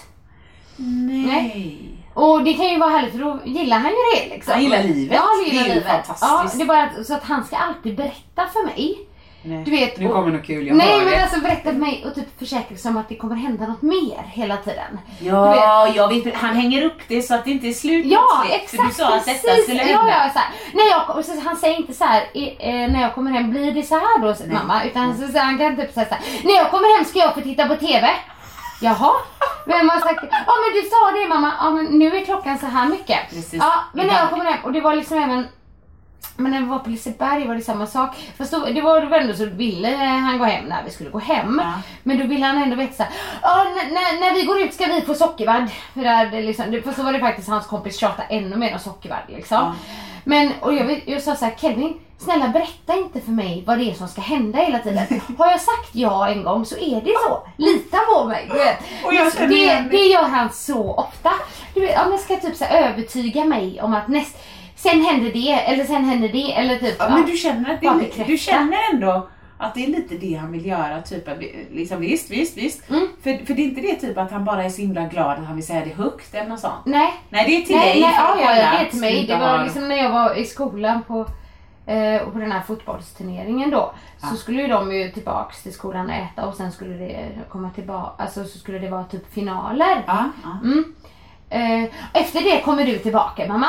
Nej. 0.75 1.95
Och 2.13 2.43
det 2.43 2.53
kan 2.53 2.69
ju 2.69 2.77
vara 2.79 2.89
härligt 2.89 3.11
för 3.11 3.19
då 3.19 3.39
gillar 3.45 3.77
han 3.79 3.91
ju 3.91 3.97
det 4.15 4.35
liksom. 4.35 4.53
Han 4.53 4.63
gillar 4.63 4.83
livet. 4.83 5.15
Ja, 5.15 5.21
han 5.37 5.45
gillar 5.45 5.63
Det 5.63 5.69
är 5.71 5.75
livet. 5.75 5.87
fantastiskt. 6.07 6.21
Ja, 6.21 6.51
det 6.57 6.63
är 6.63 6.67
bara 6.95 7.03
så 7.03 7.13
att 7.13 7.23
han 7.23 7.45
ska 7.45 7.55
alltid 7.57 7.95
berätta 7.95 8.47
för 8.53 8.65
mig. 8.65 8.97
Nej. 9.41 9.63
Du 9.63 9.71
vet, 9.71 9.99
nu 9.99 10.07
och- 10.07 10.13
kommer 10.13 10.31
något 10.31 10.45
kul, 10.45 10.67
jag 10.67 10.77
Nej 10.77 10.99
men 10.99 11.07
det. 11.13 11.21
alltså 11.23 11.39
berätta 11.39 11.63
för 11.71 11.77
mig 11.79 12.05
och 12.07 12.15
typ 12.15 12.39
försäkra 12.39 12.77
sig 12.77 12.89
om 12.89 12.97
att 12.97 13.09
det 13.09 13.15
kommer 13.15 13.35
hända 13.35 13.67
något 13.67 13.81
mer 13.81 14.23
hela 14.31 14.57
tiden. 14.57 14.99
Ja, 15.19 15.87
jag 15.95 16.07
vet, 16.13 16.35
han 16.35 16.55
hänger 16.55 16.85
upp 16.85 16.97
det 17.07 17.21
så 17.21 17.35
att 17.35 17.45
det 17.45 17.51
inte 17.51 17.67
är 17.67 17.73
slut 17.73 18.05
Ja 18.05 18.45
exakt 18.51 18.83
du 18.87 18.93
sa 18.93 19.15
att 19.15 19.25
detta 19.25 19.47
precis. 19.47 19.63
skulle 19.63 19.83
ja, 19.91 19.97
hända. 19.97 20.11
ja, 20.25 20.33
så 20.33 20.39
här, 20.39 20.47
när 20.73 20.89
jag, 20.91 21.17
och 21.17 21.25
så, 21.25 21.39
han 21.45 21.55
säger 21.57 21.77
inte 21.77 21.93
så 21.93 22.03
här, 22.03 22.21
eh, 22.33 22.91
när 22.91 23.01
jag 23.01 23.15
kommer 23.15 23.31
hem 23.31 23.51
blir 23.51 23.71
det 23.71 23.83
så 23.83 23.95
här 23.95 24.19
då 24.21 24.53
mamma? 24.53 24.83
Utan 24.83 25.17
så, 25.17 25.27
så, 25.27 25.39
han 25.39 25.57
kan 25.57 25.75
typ 25.75 25.93
säga 25.93 26.05
så 26.09 26.15
här, 26.15 26.23
när 26.43 26.55
jag 26.55 26.71
kommer 26.71 26.97
hem 26.97 27.05
ska 27.05 27.19
jag 27.19 27.33
få 27.33 27.41
titta 27.41 27.67
på 27.67 27.75
TV. 27.75 28.09
Jaha? 28.81 29.11
Vem 29.65 29.89
har 29.89 29.99
sagt 29.99 30.21
det? 30.21 30.27
Ja 30.31 30.53
men 30.63 30.81
du 30.83 30.89
sa 30.89 31.11
det 31.21 31.27
mamma, 31.29 31.51
ja 31.59 31.69
men 31.69 31.85
nu 31.85 32.17
är 32.17 32.25
klockan 32.25 32.57
så 32.57 32.65
här 32.65 32.85
mycket. 32.85 33.19
Precis. 33.29 33.53
Ja 33.53 33.73
men 33.93 34.07
när 34.07 34.13
jag 34.19 34.29
kommer 34.29 34.45
hem 34.45 34.63
och 34.63 34.71
det 34.73 34.81
var 34.81 34.95
liksom 34.95 35.17
även 35.17 35.47
men 36.39 36.51
när 36.51 36.59
vi 36.59 36.65
var 36.65 36.79
på 36.79 36.89
Liseberg 36.89 37.47
var 37.47 37.55
det 37.55 37.61
samma 37.61 37.87
sak. 37.87 38.15
Fast 38.37 38.51
då, 38.51 38.65
det 38.65 38.81
var 38.81 39.01
det 39.01 39.07
var 39.07 39.17
ändå 39.17 39.33
så 39.33 39.45
ville 39.45 39.87
han 39.97 40.37
gå 40.37 40.45
hem 40.45 40.65
när 40.65 40.83
vi 40.83 40.91
skulle 40.91 41.09
gå 41.09 41.19
hem. 41.19 41.61
Ja. 41.63 41.73
Men 42.03 42.17
då 42.17 42.23
ville 42.23 42.45
han 42.45 42.63
ändå 42.63 42.75
veta 42.75 42.93
såhär, 42.93 43.11
när, 44.19 44.33
vi 44.33 44.43
går 44.43 44.61
ut 44.61 44.73
ska 44.73 44.85
vi 44.85 45.01
få 45.01 45.13
sockervadd. 45.13 45.69
För 45.93 46.01
där, 46.01 46.41
liksom, 46.41 46.81
fast 46.85 46.97
då 46.97 47.03
var 47.03 47.13
det 47.13 47.19
faktiskt 47.19 47.49
hans 47.49 47.67
kompis 47.67 47.97
tjata 47.97 48.23
ännu 48.23 48.55
mer 48.55 48.73
om 48.73 48.79
sockervadd 48.79 49.23
liksom. 49.27 49.57
Ja. 49.57 49.75
Men 50.23 50.51
och 50.59 50.73
jag, 50.73 51.03
jag 51.05 51.21
sa 51.21 51.35
såhär, 51.35 51.55
Kelvin 51.61 51.93
snälla 52.17 52.47
berätta 52.47 52.97
inte 52.97 53.21
för 53.21 53.31
mig 53.31 53.63
vad 53.67 53.77
det 53.77 53.91
är 53.91 53.93
som 53.93 54.07
ska 54.07 54.21
hända 54.21 54.59
hela 54.59 54.79
tiden. 54.79 55.21
Har 55.37 55.51
jag 55.51 55.61
sagt 55.61 55.89
ja 55.91 56.29
en 56.29 56.43
gång 56.43 56.65
så 56.65 56.77
är 56.77 57.01
det 57.01 57.13
så. 57.27 57.47
Lita 57.57 57.97
på 57.97 58.25
mig. 58.25 58.49
Det, 58.53 59.47
det. 59.47 59.87
det 59.91 60.03
gör 60.07 60.23
han 60.23 60.49
så 60.53 60.93
ofta. 60.93 61.31
Du 61.73 61.79
vet, 61.79 62.05
om 62.05 62.11
jag 62.11 62.19
ska 62.19 62.35
typ 62.35 62.55
så 62.55 62.65
övertyga 62.65 63.45
mig 63.45 63.81
om 63.81 63.93
att 63.93 64.07
näst, 64.07 64.37
sen 64.79 65.05
händer 65.05 65.31
det 65.33 65.51
eller 65.51 65.83
sen 65.83 66.05
händer 66.05 66.29
det 66.29 66.53
eller 66.53 66.75
typ. 66.75 66.95
Ja, 66.99 67.09
men 67.09 67.25
du 67.25 67.37
känner, 67.37 67.73
att 67.73 67.81
det 67.81 68.23
du 68.27 68.37
känner 68.37 68.77
ändå 68.93 69.29
att 69.57 69.73
det 69.73 69.85
är 69.85 69.87
lite 69.87 70.15
det 70.15 70.33
han 70.33 70.51
vill 70.51 70.65
göra. 70.65 71.01
Typ 71.01 71.27
att, 71.27 71.37
liksom, 71.71 71.99
visst, 71.99 72.31
visst, 72.31 72.57
visst. 72.57 72.89
Mm. 72.89 73.07
För, 73.23 73.45
för 73.45 73.53
det 73.53 73.61
är 73.61 73.63
inte 73.63 73.81
det 73.81 73.95
typ 73.95 74.17
att 74.17 74.31
han 74.31 74.45
bara 74.45 74.63
är 74.63 74.69
så 74.69 74.81
himla 74.81 75.05
glad 75.05 75.39
att 75.39 75.45
han 75.45 75.55
vill 75.55 75.65
säga 75.65 75.85
det 75.85 75.93
högt 75.93 76.33
eller 76.33 76.49
något 76.49 76.59
sånt. 76.59 76.85
Nej. 76.85 77.13
Nej, 77.29 77.45
det 77.45 77.57
är 77.57 77.61
till 77.61 77.75
nej, 77.75 77.93
dig. 77.93 78.01
nej, 78.01 78.13
ja, 78.17 78.35
ja, 78.41 78.55
ja, 78.55 78.71
det 78.71 78.85
är 78.85 78.89
till 78.89 78.99
mig. 78.99 79.25
Det 79.27 79.37
var 79.37 79.63
liksom 79.63 79.87
när 79.87 79.95
jag 79.95 80.11
var 80.11 80.35
i 80.35 80.45
skolan 80.45 81.03
på 81.03 81.25
eh, 81.85 82.21
och 82.21 82.33
på 82.33 82.39
den 82.39 82.51
här 82.51 82.61
fotbollsturneringen 82.61 83.69
då. 83.69 83.93
Så 84.29 84.35
skulle 84.35 84.61
ju 84.61 84.67
de 84.67 84.91
ju 84.95 85.11
tillbaks 85.11 85.63
till 85.63 85.73
skolan 85.73 86.05
och 86.05 86.15
äta 86.15 86.45
och 86.45 86.55
sen 86.55 86.71
skulle 86.71 86.93
det 86.93 87.29
komma 87.49 87.69
tillbaka, 87.69 88.23
alltså 88.23 88.43
så 88.43 88.59
skulle 88.59 88.79
det 88.79 88.89
vara 88.89 89.03
typ 89.03 89.33
finaler. 89.33 90.03
Ja, 90.07 90.29
ja. 90.43 90.59
Mm. 90.63 90.93
Eh, 91.49 91.89
efter 92.13 92.41
det 92.41 92.61
kommer 92.61 92.85
du 92.85 92.99
tillbaka 92.99 93.47
mamma. 93.47 93.67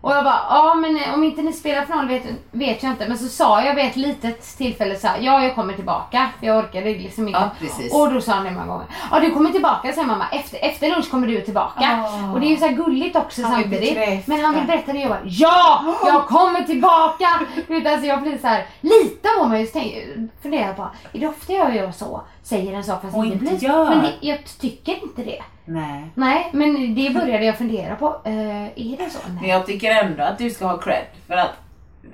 Och 0.00 0.12
jag 0.12 0.24
bara, 0.24 0.40
ja 0.50 0.74
men 0.74 0.96
eh, 0.96 1.14
om 1.14 1.24
inte 1.24 1.42
ni 1.42 1.52
spelar 1.52 1.84
final 1.84 2.08
vet, 2.08 2.22
vet 2.50 2.82
jag 2.82 2.92
inte. 2.92 3.08
Men 3.08 3.18
så 3.18 3.28
sa 3.28 3.62
jag 3.62 3.74
vid 3.74 3.84
ett 3.84 3.96
litet 3.96 4.56
tillfälle 4.56 4.96
så 4.96 5.06
här, 5.08 5.18
ja 5.20 5.42
jag 5.42 5.54
kommer 5.54 5.72
tillbaka. 5.74 6.28
För 6.38 6.46
jag 6.46 6.58
orkade 6.58 6.90
liksom 6.90 7.28
inte. 7.28 7.40
Ja, 7.40 7.50
precis. 7.60 7.94
Och 7.94 8.12
då 8.12 8.20
sa 8.20 8.32
han 8.32 8.44
det 8.44 8.50
många 8.50 8.66
gånger. 8.66 8.86
Ja 9.10 9.20
du 9.20 9.30
kommer 9.30 9.50
tillbaka 9.50 9.92
säger 9.92 10.06
mamma. 10.06 10.24
Efter, 10.32 10.58
efter 10.64 10.90
lunch 10.90 11.10
kommer 11.10 11.26
du 11.26 11.40
tillbaka. 11.40 12.04
Ah. 12.04 12.32
Och 12.32 12.40
det 12.40 12.46
är 12.46 12.50
ju 12.50 12.56
så 12.56 12.68
gulligt 12.68 13.16
också 13.16 13.42
Han 13.42 13.52
samtidigt. 13.52 14.26
Men 14.26 14.44
han 14.44 14.54
vill 14.54 14.64
berätta 14.66 14.92
det 14.92 14.98
och 14.98 15.02
jag 15.04 15.10
bara, 15.10 15.20
ja! 15.24 15.94
Jag 16.06 16.26
kommer 16.26 16.62
tillbaka! 16.62 17.28
Du 17.68 17.74
vet, 17.80 17.92
alltså 17.92 18.06
jag 18.06 18.22
blir 18.22 18.38
så 18.38 18.46
här, 18.46 18.66
lita 18.80 19.28
på 19.38 19.44
mig. 19.48 19.66
Så 19.66 19.72
tänk- 19.72 19.94
funderar 20.42 20.66
jag 20.66 20.76
på, 20.76 20.88
är 21.12 21.18
det 21.20 21.26
ofta 21.26 21.52
jag 21.52 21.76
gör 21.76 21.90
så? 21.92 22.22
Säger 22.48 22.72
en 22.72 22.84
sak 22.84 23.02
fast 23.02 23.16
Och 23.16 23.26
inte 23.26 23.38
blir 23.38 23.64
gör. 23.64 23.88
Men 23.88 24.02
det, 24.02 24.14
jag 24.20 24.38
tycker 24.60 25.02
inte 25.02 25.22
det. 25.22 25.42
Nej. 25.64 26.10
Nej, 26.14 26.50
men 26.52 26.94
det 26.94 27.10
började 27.10 27.44
jag 27.44 27.58
fundera 27.58 27.96
på. 27.96 28.20
Eh, 28.24 28.64
är 28.64 28.96
det 28.96 29.10
så? 29.10 29.18
Men 29.26 29.36
Nej. 29.40 29.50
jag 29.50 29.66
tycker 29.66 29.90
ändå 29.90 30.22
att 30.22 30.38
du 30.38 30.50
ska 30.50 30.66
ha 30.66 30.78
cred. 30.78 31.04
För 31.26 31.34
att 31.34 31.50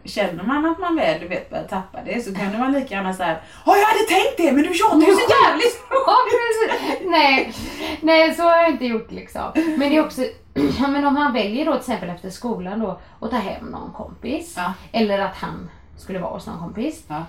känner 0.05 0.45
man 0.45 0.66
att 0.66 0.78
man 0.78 0.97
väl 0.97 1.20
du 1.20 1.28
vet, 1.28 1.51
börjar 1.51 1.64
tappa 1.64 1.99
det 2.05 2.20
så 2.20 2.35
kan 2.35 2.59
man 2.59 2.72
lika 2.72 2.95
gärna 2.95 3.14
säga 3.14 3.37
Ja, 3.66 3.76
jag 3.76 3.87
hade 3.87 4.05
tänkt 4.09 4.37
det 4.37 4.53
men 4.53 4.62
du 4.62 4.74
tjatar 4.74 4.97
ju 4.97 5.14
så 5.14 5.32
jävligt. 5.45 5.80
Nej, 7.11 7.53
nej, 8.01 8.35
så 8.35 8.43
har 8.43 8.57
jag 8.57 8.70
inte 8.70 8.87
gjort 8.87 9.11
liksom. 9.11 9.43
Men 9.55 9.91
det 9.91 9.97
är 9.97 10.05
också, 10.05 10.22
ja, 10.80 10.87
men 10.89 11.05
om 11.05 11.16
han 11.16 11.32
väljer 11.32 11.64
då 11.64 11.72
till 11.72 11.80
exempel 11.80 12.09
efter 12.09 12.30
skolan 12.30 12.80
då 12.80 13.01
att 13.20 13.30
ta 13.30 13.37
hem 13.37 13.66
någon 13.66 13.93
kompis. 13.93 14.55
Ja. 14.57 14.72
Eller 14.93 15.18
att 15.18 15.37
han 15.37 15.70
skulle 15.97 16.18
vara 16.18 16.32
hos 16.32 16.47
någon 16.47 16.59
kompis. 16.59 17.05
Ja. 17.09 17.22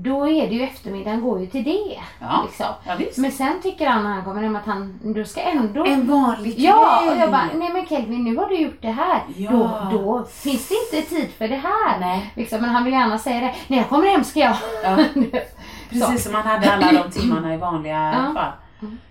Då 0.00 0.28
är 0.28 0.48
det 0.48 0.54
ju 0.54 0.62
eftermiddagen 0.62 1.20
går 1.20 1.40
ju 1.40 1.46
till 1.46 1.64
det. 1.64 2.00
Ja. 2.20 2.42
Liksom. 2.46 2.66
Ja. 2.86 2.96
Men 3.16 3.32
sen 3.32 3.60
tycker 3.62 3.86
han 3.86 4.02
när 4.04 4.10
han 4.10 4.24
kommer 4.24 4.42
hem 4.42 4.56
att 4.56 4.66
han, 4.66 4.98
du 5.02 5.24
ska 5.24 5.40
ändå 5.40 5.84
En 5.86 6.06
vanlig 6.06 6.52
kväll. 6.54 6.64
Ja, 6.64 7.10
och 7.10 7.16
jag 7.16 7.30
bara, 7.30 7.48
nej 7.54 7.72
men 7.72 7.86
Kelvin 7.86 8.24
nu 8.24 8.36
har 8.36 8.48
du 8.48 8.56
gjort 8.56 8.82
det 8.82 8.90
här. 8.90 9.20
Ja. 9.36 9.50
Då, 9.50 9.98
då 9.98 10.24
finns 10.30 10.68
det 10.68 10.74
inte 10.96 11.08
tid 11.10 11.28
för 11.38 11.48
det 11.48 11.56
här. 11.56 12.00
Nej. 12.00 12.32
Liksom, 12.36 12.60
men 12.60 12.70
han 12.70 12.84
vill 12.84 12.92
gärna 12.92 13.18
säga 13.18 13.40
det. 13.40 13.54
När 13.68 13.76
jag 13.78 13.88
kommer 13.88 14.06
hem 14.06 14.24
ska 14.24 14.40
jag. 14.40 14.56
Ja. 14.84 14.96
Precis 15.90 16.24
som 16.24 16.32
man 16.32 16.42
hade 16.42 16.72
alla 16.72 16.92
de 17.02 17.10
timmarna 17.10 17.54
i 17.54 17.56
vanliga 17.56 18.14
Ja. 18.26 18.34
fall. 18.40 18.52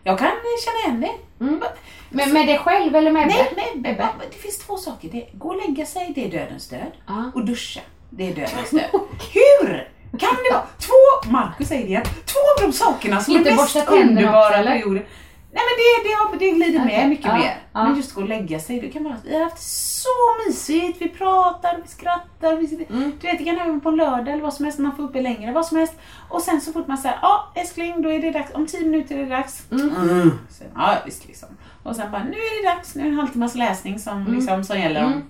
Jag 0.03 0.19
kan 0.19 0.27
känna 0.65 0.95
igen 0.95 1.01
det. 1.39 1.43
Mm. 1.45 1.61
Men 2.09 2.33
med 2.33 2.47
dig 2.47 2.57
själv 2.59 2.95
eller 2.95 3.11
med 3.11 3.27
Nej, 3.27 3.47
Ebbe? 3.51 3.61
men, 3.75 3.91
Ebbe. 3.91 4.07
men 4.19 4.27
det 4.31 4.35
finns 4.37 4.57
två 4.59 4.77
saker. 4.77 5.09
Det, 5.11 5.29
gå 5.33 5.49
och 5.49 5.67
lägga 5.67 5.85
sig, 5.85 6.11
det 6.15 6.25
är 6.25 6.31
dödens 6.31 6.69
död. 6.69 6.91
Ja. 7.07 7.31
Och 7.35 7.45
duscha, 7.45 7.81
det 8.09 8.23
är 8.31 8.35
dödens 8.35 8.69
död. 8.71 8.89
Hur 9.33 9.89
kan 10.19 10.29
det 10.43 10.53
vara 10.53 10.63
två, 10.79 11.03
Marcus 11.31 11.67
säger 11.67 11.81
det 11.83 11.87
igen, 11.89 12.03
två 12.03 12.39
av 12.65 12.69
de 12.69 12.73
sakerna 12.77 13.19
som 13.21 13.33
Inte 13.37 13.49
är 13.49 13.55
mest 13.55 13.73
tänderna 13.73 14.01
underbara 14.09 14.77
jorden. 14.77 15.03
Nej 15.51 15.63
men 15.65 15.77
det, 15.77 16.09
det, 16.09 16.15
har, 16.15 16.39
det 16.39 16.51
glider 16.57 16.79
Okej, 16.85 16.97
med 16.97 17.09
mycket 17.09 17.25
ja, 17.25 17.37
mer. 17.37 17.57
ja. 17.73 17.83
Men 17.83 17.95
just 17.95 18.13
gå 18.15 18.21
och 18.21 18.27
lägga 18.27 18.59
sig, 18.59 18.79
det 18.79 18.87
kan 18.89 19.03
vara, 19.03 19.15
vi 19.25 19.35
har 19.35 19.43
haft 19.43 19.63
så 20.03 20.09
mysigt, 20.47 21.01
vi 21.01 21.09
pratar, 21.09 21.79
vi 21.83 21.87
skrattar, 21.89 22.55
vi 22.55 22.67
sitter, 22.67 22.85
Mm. 22.95 23.11
du 23.21 23.27
vet 23.27 23.37
det 23.37 23.43
kan 23.45 23.59
även 23.59 23.81
på 23.81 23.89
en 23.89 23.95
lördag 23.95 24.27
eller 24.33 24.43
vad 24.43 24.53
som 24.53 24.65
helst, 24.65 24.79
man 24.79 24.95
får 24.95 25.03
uppe 25.03 25.21
längre, 25.21 25.51
vad 25.51 25.65
som 25.65 25.77
helst. 25.77 25.93
Och 26.29 26.41
sen 26.41 26.61
så 26.61 26.73
fort 26.73 26.87
man 26.87 26.97
säger, 26.97 27.17
ja 27.21 27.51
älskling 27.55 28.01
då 28.01 28.11
är 28.11 28.19
det 28.21 28.31
dags, 28.31 28.51
om 28.53 28.67
tio 28.67 28.81
minuter 28.85 29.15
är 29.15 29.19
det 29.19 29.29
dags. 29.35 29.63
Mm. 29.71 30.31
Så, 30.49 30.63
ja 30.75 30.93
visst 31.05 31.27
liksom. 31.27 31.49
Och 31.83 31.95
sen 31.95 32.11
bara, 32.11 32.23
nu 32.23 32.37
är 32.37 32.63
det 32.63 32.69
dags, 32.69 32.95
nu 32.95 33.01
är 33.01 33.05
det 33.05 33.11
en 33.11 33.19
halvtimmas 33.19 33.55
läsning 33.55 33.99
som, 33.99 34.25
liksom, 34.33 34.63
som 34.63 34.79
gäller. 34.79 35.01
Mm. 35.03 35.23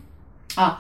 Ja. 0.56 0.78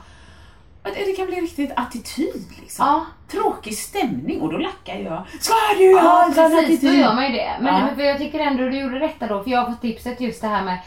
Det 0.83 1.15
kan 1.17 1.25
bli 1.25 1.35
riktigt 1.35 1.71
attityd 1.75 2.45
liksom. 2.61 2.85
Ja. 2.85 3.05
Tråkig 3.31 3.77
stämning 3.77 4.41
och 4.41 4.51
då 4.51 4.57
lackar 4.57 4.95
jag. 4.95 5.23
Ska 5.41 5.53
du 5.77 5.93
ha 5.93 6.03
Ja 6.03 6.25
en 6.25 6.33
sån 6.33 6.43
precis, 6.51 6.81
då 6.81 6.87
attityd? 6.87 6.99
gör 7.01 7.13
man 7.13 7.25
ju 7.25 7.31
det. 7.31 7.51
Men 7.61 7.89
Ja. 7.97 8.03
jag 8.03 8.17
tycker 8.17 8.39
ändå 8.39 8.63
du 8.63 8.79
gjorde 8.79 8.99
rätta 8.99 9.27
då. 9.27 9.43
För 9.43 9.51
jag 9.51 9.59
har 9.61 9.71
fått 9.71 9.81
tipset 9.81 10.21
just 10.21 10.41
det 10.41 10.47
här 10.47 10.63
med 10.63 10.77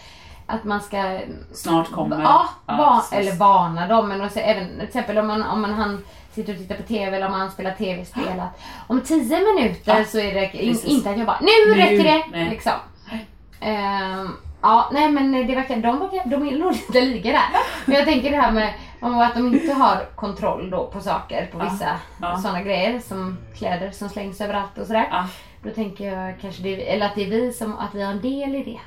att 0.47 0.65
man 0.65 0.81
ska 0.81 1.21
Snart 1.55 1.91
kommer 1.91 2.23
Ja, 2.23 2.49
precis. 2.67 3.13
eller 3.13 3.33
varna 3.39 3.87
dem. 3.87 4.09
Men 4.09 4.25
också, 4.25 4.39
även 4.39 4.69
till 4.79 4.81
exempel 4.89 5.19
om 5.19 5.27
man, 5.27 5.43
om 5.43 5.61
man 5.63 5.73
han 5.75 6.05
sitter 6.35 6.53
och 6.53 6.59
tittar 6.59 6.75
på 6.77 6.83
TV 6.83 7.17
eller 7.17 7.27
om 7.27 7.33
han 7.33 7.51
spelar 7.51 7.71
TV-spel. 7.73 8.43
Om 8.87 9.01
tio 9.01 9.39
minuter 9.55 9.99
Ja, 9.99 10.05
så 10.05 10.19
är 10.19 10.35
det 10.35 10.63
in, 10.63 10.79
inte 10.85 11.11
att 11.11 11.17
jag 11.19 11.27
bara 11.27 11.41
nu, 11.41 11.73
Nu, 11.75 11.81
räcker 11.81 12.05
det. 12.05 12.23
nej. 12.33 12.51
Liksom. 12.51 12.73
Ehm, 13.61 14.37
ja, 14.63 14.91
nej 14.93 15.11
men 15.11 15.33
det 15.47 15.55
verkar, 15.55 15.77
de, 15.77 16.09
de 16.25 16.49
är 16.49 16.59
nog 16.59 16.73
lite 16.73 17.01
lika 17.01 17.29
där. 17.29 17.43
Men 17.85 17.97
jag 17.97 18.05
tänker 18.05 18.31
det 18.31 18.37
här 18.37 18.53
med 18.53 18.73
om 19.01 19.19
att 19.19 19.35
de 19.35 19.55
inte 19.55 19.73
har 19.73 20.05
kontroll 20.15 20.71
då 20.71 20.87
på 20.87 21.01
saker, 21.01 21.47
på 21.53 21.59
vissa 21.59 22.01
ja. 22.21 22.39
sådana 22.39 22.63
grejer 22.63 23.01
som 23.01 23.37
kläder 23.57 23.91
som 23.91 24.09
slängs 24.09 24.41
överallt 24.41 24.79
och 24.79 24.87
sådär. 24.87 25.09
Ja. 25.11 25.27
Då 25.63 25.71
tänker 25.71 26.13
jag 26.17 26.41
kanske 26.41 26.63
det, 26.63 26.91
eller 26.93 27.07
att 27.07 27.15
det 27.15 27.25
är 27.25 27.31
vi 27.31 27.53
som, 27.53 27.79
att 27.79 27.95
vi 27.95 28.03
har 28.03 28.13
en 28.13 28.21
del 28.23 28.55
i 28.55 28.63
det. 28.65 28.81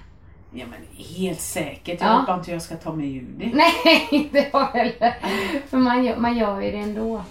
Ja 0.59 0.65
men 0.65 1.05
helt 1.17 1.39
säkert. 1.41 2.01
Jag 2.01 2.09
Ja. 2.09 2.13
hoppas 2.13 2.37
inte 2.37 2.51
jag 2.51 2.61
ska 2.61 2.75
ta 2.75 2.93
mig 2.93 3.15
ur 3.17 3.27
det. 3.37 3.51
Nej, 3.53 4.07
inte 4.11 4.49
jag 4.53 4.65
heller. 4.65 5.15
För 5.69 5.77
man 5.77 6.03
gör, 6.05 6.17
man 6.17 6.37
gör 6.37 6.61
ju 6.61 6.71
det 6.71 6.77
ändå. 6.77 7.21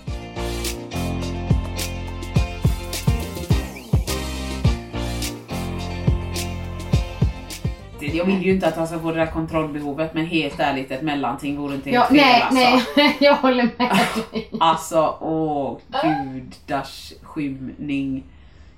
Jag 8.12 8.24
vill 8.24 8.42
ju 8.42 8.52
inte 8.52 8.68
att 8.68 8.76
han 8.76 8.86
ska 8.86 8.98
få 8.98 9.10
det 9.10 9.18
där 9.18 9.26
kontrollbehovet 9.26 10.14
men 10.14 10.26
helt 10.26 10.60
ärligt 10.60 10.90
ett 10.90 11.02
mellanting 11.02 11.56
vore 11.56 11.74
inte 11.74 11.90
Ja, 11.90 12.00
helt 12.00 12.10
fel 12.10 12.54
nej, 12.54 12.72
alltså. 12.72 12.90
nej, 12.96 13.16
jag 13.20 13.34
håller 13.34 13.68
med 13.78 13.98
dig. 14.32 14.48
Alltså, 14.60 15.16
åh 15.20 15.78
gudars 16.02 17.12
skymning. 17.22 18.24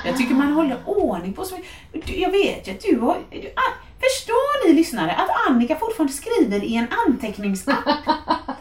Jag 0.06 0.16
tycker 0.16 0.34
man 0.34 0.52
håller 0.52 0.76
ordning 0.86 1.32
på 1.32 1.44
så 1.44 1.56
Du, 1.92 2.16
Jag 2.16 2.30
vet 2.30 2.68
ju 2.68 2.72
att 2.72 2.80
du 2.80 2.98
har... 3.00 3.16
Du, 3.30 3.40
förstår 4.00 4.68
ni 4.68 4.74
lyssnare 4.74 5.12
att 5.12 5.50
Annika 5.50 5.76
fortfarande 5.76 6.12
skriver 6.12 6.64
i 6.64 6.76
en 6.76 6.86
anteckningsapp? 7.08 7.84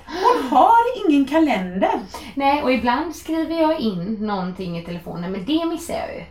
Hon 0.05 0.47
har 0.49 1.07
ingen 1.07 1.25
kalender. 1.25 1.99
Nej, 2.35 2.63
och 2.63 2.73
ibland 2.73 3.15
skriver 3.15 3.61
jag 3.61 3.79
in 3.79 4.17
någonting 4.27 4.77
i 4.77 4.81
telefonen, 4.81 5.31
men 5.31 5.45
det 5.45 5.65
missar 5.65 5.93
jag 5.93 6.15
ju. 6.15 6.23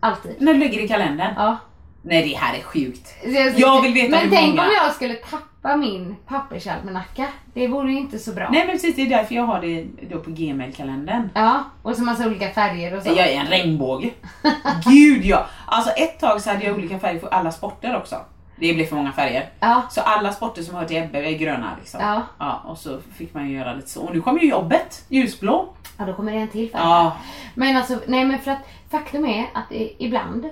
Alltid. 0.00 0.36
När 0.38 0.54
du 0.54 0.58
lägger 0.60 0.80
i 0.84 0.88
kalendern. 0.88 1.34
Ja. 1.36 1.56
Nej, 2.02 2.28
det 2.28 2.36
här 2.36 2.58
är 2.58 2.62
sjukt. 2.62 3.14
Jag 3.56 3.82
vill 3.82 3.92
veta 3.92 4.10
Men 4.10 4.20
hur 4.20 4.36
tänk 4.36 4.48
många. 4.48 4.62
om 4.62 4.74
jag 4.84 4.94
skulle 4.94 5.14
tappa 5.14 5.76
min 5.76 6.16
pappersalmanacka. 6.26 7.26
Det 7.54 7.68
vore 7.68 7.92
ju 7.92 7.98
inte 7.98 8.18
så 8.18 8.32
bra. 8.32 8.48
Nej 8.52 8.66
men 8.66 8.74
precis, 8.74 8.96
det 8.96 9.02
är 9.02 9.08
därför 9.08 9.34
jag 9.34 9.42
har 9.42 9.60
det 9.60 9.86
då 10.10 10.18
på 10.20 10.30
Gmail-kalendern. 10.30 11.30
Ja, 11.34 11.64
och 11.82 11.96
så 11.96 12.02
massa 12.02 12.26
olika 12.26 12.50
färger 12.50 12.96
och 12.96 13.02
så. 13.02 13.08
Jag 13.08 13.28
är 13.28 13.40
en 13.40 13.46
regnbåge. 13.46 14.10
Gud 14.86 15.24
ja! 15.24 15.46
Alltså 15.66 15.90
ett 15.90 16.20
tag 16.20 16.40
så 16.40 16.50
hade 16.50 16.64
jag 16.64 16.74
olika 16.74 16.98
färger 16.98 17.20
för 17.20 17.28
alla 17.28 17.52
sporter 17.52 17.96
också. 17.96 18.16
Det 18.56 18.74
blev 18.74 18.86
för 18.86 18.96
många 18.96 19.12
färger. 19.12 19.48
Ja. 19.60 19.82
Så 19.90 20.00
alla 20.00 20.32
sporter 20.32 20.62
som 20.62 20.74
hör 20.74 20.84
till 20.84 20.96
Ebbe 20.96 21.18
är 21.18 21.38
gröna 21.38 21.70
liksom. 21.78 22.00
Ja. 22.00 22.22
ja. 22.38 22.62
Och 22.66 22.78
så 22.78 22.98
fick 23.16 23.34
man 23.34 23.48
ju 23.48 23.56
göra 23.56 23.74
lite 23.74 23.88
så. 23.88 24.02
Och 24.02 24.14
nu 24.14 24.20
kommer 24.20 24.40
ju 24.40 24.48
jobbet, 24.48 25.04
ljusblå. 25.08 25.74
Ja, 25.96 26.04
då 26.04 26.12
kommer 26.12 26.32
det 26.32 26.38
en 26.38 26.48
till 26.48 26.70
färg. 26.70 26.82
Ja. 26.82 27.16
Men 27.54 27.76
alltså, 27.76 27.98
nej 28.06 28.24
men 28.24 28.38
för 28.38 28.50
att 28.50 28.58
faktum 28.90 29.24
är 29.24 29.42
att 29.54 29.66
ibland, 29.98 30.48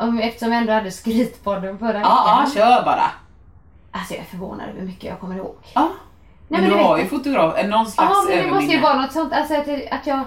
om, 0.00 0.18
eftersom 0.18 0.52
jag 0.52 0.60
ändå 0.60 0.72
hade 0.72 0.90
skrytpodden 0.90 1.78
förra 1.78 1.92
veckan. 1.92 2.02
Ja, 2.10 2.44
ja, 2.46 2.50
kör 2.60 2.84
bara. 2.84 3.10
Alltså 3.92 4.14
jag 4.14 4.20
är 4.20 4.26
förvånad 4.26 4.68
över 4.68 4.80
hur 4.80 4.86
mycket 4.86 5.04
jag 5.04 5.20
kommer 5.20 5.36
ihåg. 5.36 5.56
Ja. 5.74 5.80
Nej, 6.48 6.60
men 6.60 6.70
men 6.70 6.78
du 6.78 6.84
har 6.84 6.98
ju 6.98 7.06
fotograf, 7.06 7.66
någon 7.66 7.86
slags 7.86 8.10
Ja, 8.10 8.24
men 8.28 8.44
det 8.44 8.50
måste 8.50 8.72
ju 8.72 8.80
vara 8.80 8.94
något 9.00 9.12
sånt. 9.12 9.32
Alltså 9.32 9.54
att, 9.54 9.68
att 9.92 10.06
jag... 10.06 10.20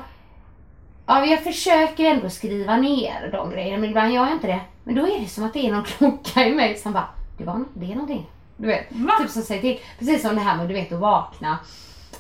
Ja, 1.06 1.26
jag 1.26 1.44
försöker 1.44 2.06
ändå 2.06 2.30
skriva 2.30 2.78
ner 2.78 3.30
de 3.32 3.50
grejerna, 3.50 3.78
men 3.78 3.90
ibland 3.90 4.12
gör 4.14 4.24
jag 4.24 4.32
inte 4.32 4.48
det. 4.48 4.60
Men 4.84 4.96
då 4.96 5.08
är 5.08 5.20
det 5.20 5.28
som 5.28 5.44
att 5.44 5.54
det 5.54 5.68
är 5.68 5.72
någon 5.72 5.84
klocka 5.98 6.48
i 6.48 6.56
mig 6.56 6.76
som 6.78 6.94
bara, 6.94 7.08
det, 7.38 7.44
var, 7.44 7.64
det 7.74 7.86
är 7.86 7.96
någonting. 7.96 8.26
Du 8.58 8.68
vet, 8.68 8.86
Va? 8.92 9.14
typ 9.22 9.30
som 9.30 9.42
säger 9.42 9.62
till. 9.62 9.80
Precis 10.00 10.22
som 10.22 10.36
det 10.36 10.42
här 10.42 10.56
med 10.58 10.68
du 10.68 10.74
vet 10.74 10.92
att 10.92 11.00
vakna 11.00 11.58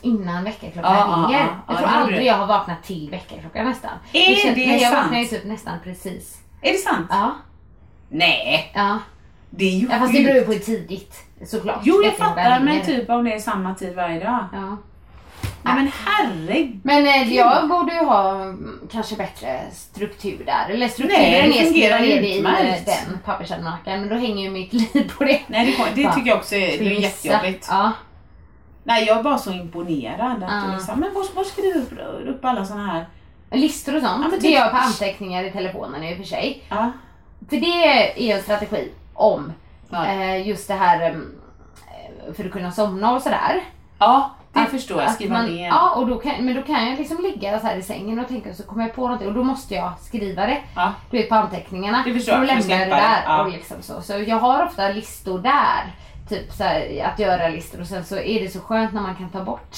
innan 0.02 0.44
väckarklockan 0.44 0.96
ja, 0.96 1.06
ringer. 1.28 1.40
ja. 1.40 1.46
jag 1.68 1.76
Ja, 1.76 1.78
tror 1.80 1.88
det 1.88 1.94
aldrig 1.94 2.20
du. 2.20 2.26
jag 2.26 2.36
har 2.36 2.48
vaknat 2.48 2.84
till 2.84 3.10
väckarklockan 3.10 3.66
nästan. 3.66 3.92
Är 4.14 4.36
känns- 4.36 4.56
det 4.56 4.66
nej, 4.68 4.82
jag 4.82 4.92
sant? 4.92 5.04
vaknar 5.04 5.20
ju 5.20 5.26
typ 5.26 5.44
nästan 5.46 5.78
precis. 5.84 6.38
Är 6.64 6.72
det 6.72 6.78
sant? 6.78 7.08
Ja, 7.10 7.36
Nej, 8.10 8.72
ja. 8.76 9.00
det 9.50 9.66
är 9.66 9.78
ju 9.80 9.88
ja 9.92 10.00
fast 10.00 10.14
det 10.14 10.24
beror 10.24 10.36
ju 10.38 10.46
på 10.46 10.52
hur 10.52 10.60
tidigt 10.60 11.16
såklart. 11.46 11.80
Jo, 11.84 12.02
jag 12.04 12.18
fattar, 12.18 12.60
men 12.60 12.82
typ 12.82 13.10
om 13.10 13.24
det 13.24 13.34
är 13.34 13.40
samma 13.40 13.76
tid 13.76 13.96
varje 13.96 14.20
dag. 14.20 14.46
Ja. 14.54 14.78
Nej 15.66 15.76
men 15.76 15.92
herregud. 16.06 16.80
Men 16.84 17.06
eh, 17.08 17.34
jag 17.34 17.70
borde 17.70 17.94
ju 17.94 18.00
ha 18.00 18.42
mm, 18.42 18.80
kanske 18.92 19.16
bättre 19.16 19.60
struktur 19.74 20.44
där. 20.46 20.66
Eller 20.70 20.80
Nej, 20.80 20.90
strukturen 20.90 22.02
det 22.02 22.18
är 22.18 22.22
det 22.22 22.28
i 22.28 22.40
eh, 22.40 22.86
den 22.86 23.20
pappersalmanackan. 23.26 24.00
Men 24.00 24.10
då 24.10 24.16
hänger 24.16 24.44
ju 24.44 24.50
mitt 24.50 24.74
liv 24.74 25.12
på 25.18 25.24
det. 25.24 25.42
Nej, 25.48 25.78
det, 25.96 26.04
det 26.04 26.14
tycker 26.14 26.28
jag 26.28 26.38
också 26.38 26.56
är, 26.56 26.78
det 26.80 26.96
är 26.96 27.00
jättejobbigt. 27.00 27.68
Ja. 27.70 27.92
Nej, 28.84 29.06
jag 29.06 29.18
är 29.20 29.24
bara 29.24 29.38
så 29.38 29.52
imponerad. 29.52 30.44
Att 30.44 30.52
Ja. 30.52 30.64
du 30.68 30.74
liksom, 30.76 31.00
men 31.00 31.14
var, 31.14 31.36
var 31.36 31.44
skriver 31.44 31.74
du 31.74 31.80
upp, 32.30 32.36
upp 32.36 32.46
alla 32.46 32.66
såna 32.66 32.88
här... 32.88 33.08
Listor 33.54 33.96
och 33.96 34.02
sånt. 34.02 34.22
Ja, 34.26 34.30
det 34.32 34.42
typ- 34.42 34.52
gör 34.52 34.60
jag 34.60 34.72
på 34.72 34.78
anteckningar 34.78 35.44
i 35.44 35.52
telefonen 35.52 36.04
i 36.04 36.14
och 36.14 36.18
för 36.18 36.24
sig. 36.24 36.64
Ja. 36.70 36.92
För 37.50 37.58
det 37.58 37.84
är 38.32 38.36
en 38.36 38.42
strategi 38.44 38.92
om 39.14 39.54
Ja. 39.90 40.06
eh, 40.06 40.48
just 40.48 40.68
det 40.68 40.74
här 40.74 41.02
mm, 41.02 41.36
eh, 42.28 42.34
för 42.34 42.46
att 42.46 42.52
kunna 42.52 42.72
somna 42.72 43.14
och 43.14 43.22
sådär. 43.22 43.62
ja, 44.00 44.30
det 44.54 44.60
Att- 44.60 44.70
förstår 44.70 45.02
jag. 45.02 45.12
Skriva 45.12 45.34
man, 45.34 45.46
ner. 45.46 45.68
Ja, 45.68 45.90
och 45.96 46.08
då 46.08 46.20
kan, 46.20 46.34
men 46.46 46.56
då 46.56 46.62
kan 46.62 46.90
jag 46.90 47.00
liksom 47.00 47.24
ligga 47.24 47.60
så 47.60 47.68
här 47.68 47.76
i 47.76 47.82
sängen 47.82 48.20
och 48.20 48.28
tänka 48.28 48.54
så 48.54 48.64
kommer 48.64 48.84
jag 48.84 48.96
på 48.96 49.02
någonting 49.02 49.28
och 49.28 49.34
då 49.34 49.44
måste 49.44 49.74
jag 49.76 49.92
skriva 50.02 50.46
det. 50.46 50.58
Ja. 50.76 50.94
Du 51.12 51.18
vet 51.18 51.30
på 51.30 51.36
anteckningarna. 51.36 52.04
Det 52.06 52.14
förstår 52.14 52.34
jag, 52.34 52.42
Då 52.44 52.48
lämnar 52.48 52.70
jag 52.76 52.80
det. 52.90 52.96
där. 52.96 53.22
Ja. 53.26 53.44
Och 53.44 53.52
liksom 53.52 53.78
så. 53.82 54.02
så 54.02 54.14
jag 54.28 54.40
har 54.40 54.66
ofta 54.66 54.90
listor 54.90 55.40
där. 55.40 55.92
Typ 56.30 56.54
så 56.54 56.64
här, 56.64 57.04
att 57.14 57.20
göra 57.20 57.50
listor 57.50 57.82
och 57.82 57.88
sen 57.88 58.06
så 58.06 58.16
är 58.16 58.40
det 58.40 58.50
så 58.50 58.60
skönt 58.60 58.94
när 58.94 59.02
man 59.02 59.16
kan 59.16 59.30
ta 59.30 59.44
bort. 59.44 59.78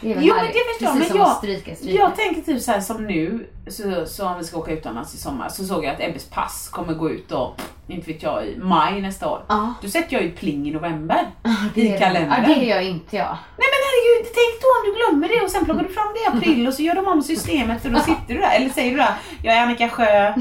Det 0.00 0.10
är 0.10 0.14
väl 0.14 0.24
Jo 0.24 0.34
men 0.34 0.46
det 0.46 0.52
förstår 0.52 0.88
jag, 0.88 0.96
Precis 0.96 1.12
men 1.12 1.18
jag, 1.18 1.36
stryka, 1.36 1.76
stryka. 1.76 1.98
jag 1.98 2.16
tänker 2.16 2.42
typ 2.42 2.62
så 2.62 2.72
här 2.72 2.80
som 2.80 3.06
nu, 3.06 3.46
så, 3.68 4.06
så 4.06 4.26
om 4.26 4.38
vi 4.38 4.44
ska 4.44 4.58
åka 4.58 4.72
utomlands 4.72 5.14
i 5.14 5.18
sommar, 5.18 5.48
så 5.48 5.64
såg 5.64 5.84
jag 5.84 5.94
att 5.94 6.00
Ebbes 6.00 6.24
pass 6.24 6.68
kommer 6.72 6.94
gå 6.94 7.10
ut 7.10 7.28
då, 7.28 7.54
inte 7.92 8.12
vet 8.12 8.22
jag, 8.22 8.46
i 8.46 8.56
maj 8.58 9.00
nästa 9.00 9.28
år. 9.28 9.42
Ja. 9.48 9.74
Då 9.82 9.88
sätter 9.88 10.14
jag 10.14 10.22
ju 10.22 10.30
pling 10.32 10.68
i 10.68 10.70
november 10.70 11.20
det 11.74 11.80
i 11.80 11.98
kalendern. 11.98 12.42
Ja, 12.48 12.54
det 12.54 12.64
gör 12.64 12.80
inte 12.80 13.16
jag. 13.16 13.36
Nej 13.58 13.68
men 13.72 13.80
herregud, 13.86 14.32
tänk 14.34 14.62
då 14.62 14.66
om 14.68 14.82
du 14.86 14.96
glömmer 14.98 15.28
det 15.38 15.44
och 15.44 15.50
sen 15.50 15.64
plockar 15.64 15.82
du 15.82 15.88
fram 15.88 16.06
det 16.14 16.20
i 16.20 16.38
april 16.38 16.66
och 16.68 16.74
så 16.74 16.82
gör 16.82 16.94
de 16.94 17.06
om 17.06 17.22
systemet 17.22 17.84
och 17.84 17.90
då 17.92 17.98
sitter 17.98 18.34
du 18.34 18.40
där. 18.40 18.56
Eller 18.56 18.68
säger 18.68 18.90
du 18.90 18.96
där, 18.96 19.14
jag 19.42 19.54
är 19.56 19.62
Annika 19.62 19.88
Sjö, 19.88 20.32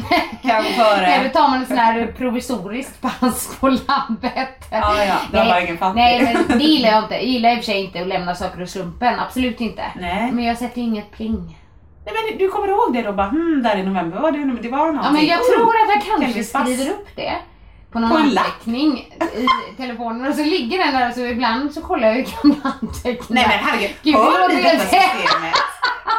kan 0.42 0.64
före. 0.64 1.22
då 1.24 1.30
tar 1.40 1.48
man 1.50 1.60
en 1.60 1.66
sån 1.66 1.78
här 1.78 2.08
provisoriskt 2.18 3.02
pass 3.02 3.58
på 3.60 3.68
labbet. 3.70 4.68
Ja, 4.72 5.04
ja, 5.06 5.16
det 5.32 5.38
bara 5.38 5.62
ingen 5.62 5.78
fattat. 5.78 5.96
nej, 5.96 6.38
men 6.48 6.58
det 6.60 6.64
gillar 6.66 6.90
jag 6.90 7.04
inte. 7.04 7.16
Jag 7.16 7.24
gillar 7.26 7.50
i 7.50 7.54
och 7.54 7.58
för 7.58 7.66
sig 7.66 7.84
inte 7.84 8.02
att 8.02 8.08
lämna 8.08 8.36
saker 8.36 8.62
åt 8.64 8.70
slumpen. 8.70 9.20
Absolut 9.20 9.62
inte. 9.62 9.84
Nej. 9.96 10.32
Men 10.32 10.44
jag 10.46 10.58
sätter 10.58 10.82
ju 10.82 10.88
inget 10.88 11.12
pling. 11.12 11.58
Nej 12.14 12.24
men 12.30 12.38
du 12.38 12.50
kommer 12.50 12.68
ihåg 12.68 12.94
det 12.94 13.02
då 13.02 13.12
bara, 13.14 13.28
hmm, 13.28 13.64
där 13.64 13.78
i 13.78 13.84
november, 13.84 14.20
var 14.20 14.32
det? 14.32 14.38
Det 14.38 14.70
var 14.70 14.78
någonting. 14.78 15.02
Ja, 15.04 15.12
men 15.12 15.26
jag 15.26 15.40
Oh, 15.40 15.46
tror 15.46 15.76
att 15.76 15.90
jag 15.96 16.20
kanske 16.20 16.44
skriver 16.44 16.92
upp 16.92 17.08
det. 17.16 17.36
På 17.92 18.00
någon 18.00 18.10
På 18.10 18.18
anteckning 18.18 18.98
i 18.98 19.78
telefonen 19.78 20.28
och 20.28 20.36
så 20.36 20.44
ligger 20.44 20.78
den 20.78 20.94
där 20.94 21.12
så 21.12 21.20
ibland 21.20 21.74
så 21.74 21.82
kollar 21.82 22.08
jag 22.08 22.18
ju 22.18 22.26
gamla 22.42 22.74
anteckningar. 22.82 23.26
Nej 23.30 23.46
men 23.48 23.68
herregud, 23.68 23.96
Gud, 24.04 24.16
hör 24.16 24.50
ni 24.50 24.62
detta 24.64 24.80
systemet? 24.80 25.56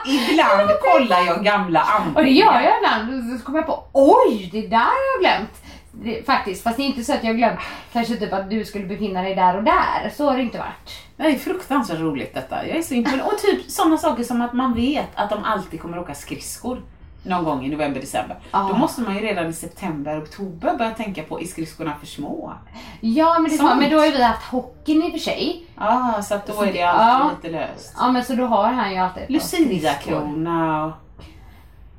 Ibland 0.07 0.71
kollar 0.93 1.27
jag 1.27 1.45
gamla 1.45 1.81
anteckningar. 1.81 2.19
Och 2.19 2.25
det 2.25 2.31
gör 2.31 2.61
jag 2.61 2.73
ibland. 2.79 3.33
Och 3.35 3.39
så 3.41 3.45
kommer 3.47 3.59
jag 3.59 3.67
på, 3.67 3.85
oj, 3.93 4.49
det 4.53 4.67
där 4.67 4.77
har 4.79 4.85
jag 5.15 5.21
glömt. 5.21 5.63
Det, 5.93 6.27
faktiskt, 6.27 6.63
fast 6.63 6.77
det 6.77 6.83
är 6.83 6.85
inte 6.87 7.05
så 7.05 7.13
att 7.15 7.25
jag 7.25 7.37
glömt 7.37 7.59
kanske 7.93 8.17
typ 8.17 8.33
att 8.33 8.51
du 8.51 8.65
skulle 8.65 8.87
befinna 8.87 9.23
dig 9.23 9.35
där 9.35 9.57
och 9.57 9.63
där. 9.63 10.13
Så 10.17 10.31
har 10.31 10.37
det 10.37 10.43
inte 10.43 10.59
varit. 10.59 10.91
Det 11.21 11.27
är 11.27 11.39
fruktansvärt 11.39 11.99
roligt 12.01 12.35
detta. 12.35 12.67
Jag 12.67 12.77
är 12.77 12.83
så 12.83 12.95
imponerad. 12.95 13.27
Och 13.27 13.39
typ 13.39 13.71
sådana 13.71 13.99
saker 13.99 14.25
som 14.25 14.43
att 14.43 14.53
man 14.53 14.75
vet 14.75 15.09
att 15.15 15.31
de 15.31 15.45
alltid 15.45 15.81
kommer 15.83 15.99
åka 15.99 16.15
skridskor. 16.15 16.83
Någon 17.23 17.45
gång 17.45 17.65
i 17.65 17.69
november, 17.69 18.01
december. 18.01 18.39
Ja. 18.51 18.69
Då 18.73 18.77
måste 18.79 19.01
man 19.01 19.15
ju 19.15 19.21
redan 19.21 19.47
i 19.47 19.53
september, 19.53 20.23
oktober 20.23 20.77
börja 20.79 20.91
tänka 20.91 21.23
på, 21.23 21.41
är 21.41 21.45
skridskorna 21.45 21.93
för 22.01 22.07
små? 22.07 22.53
Ja, 23.01 23.39
men 23.39 23.51
det 23.51 23.57
är 23.57 23.59
så, 23.59 23.75
men 23.75 23.91
då 23.91 23.99
har 23.99 24.07
ju 24.07 24.13
vi 24.13 24.23
haft 24.23 24.43
hockeyn 24.45 25.03
i 25.03 25.09
och 25.09 25.13
för 25.13 25.19
sig. 25.19 25.67
Ah, 25.77 26.23
så 26.23 26.35
att 26.35 26.47
då 26.47 26.63
är 26.63 26.73
det 26.73 26.79
Ja. 26.79 26.89
alltid 26.91 27.51
lite 27.53 27.67
löst. 27.67 27.95
Ja, 27.99 28.13
men 28.13 28.25
så 28.25 28.35
då 28.35 28.47
har 28.47 28.65
han 28.73 28.93
ju 28.93 28.97
alltid. 28.99 29.23
Lucia-krona 29.29 30.85
och... 30.85 30.93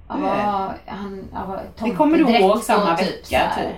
Ja, 0.07 0.73
han, 0.85 1.23
ja, 1.33 1.59
Det 1.79 1.91
kommer 1.91 2.17
du 2.17 2.29
ihåg 2.37 2.59
samma 2.63 2.93
och 2.93 2.99
vecka, 2.99 3.51
typ. 3.55 3.75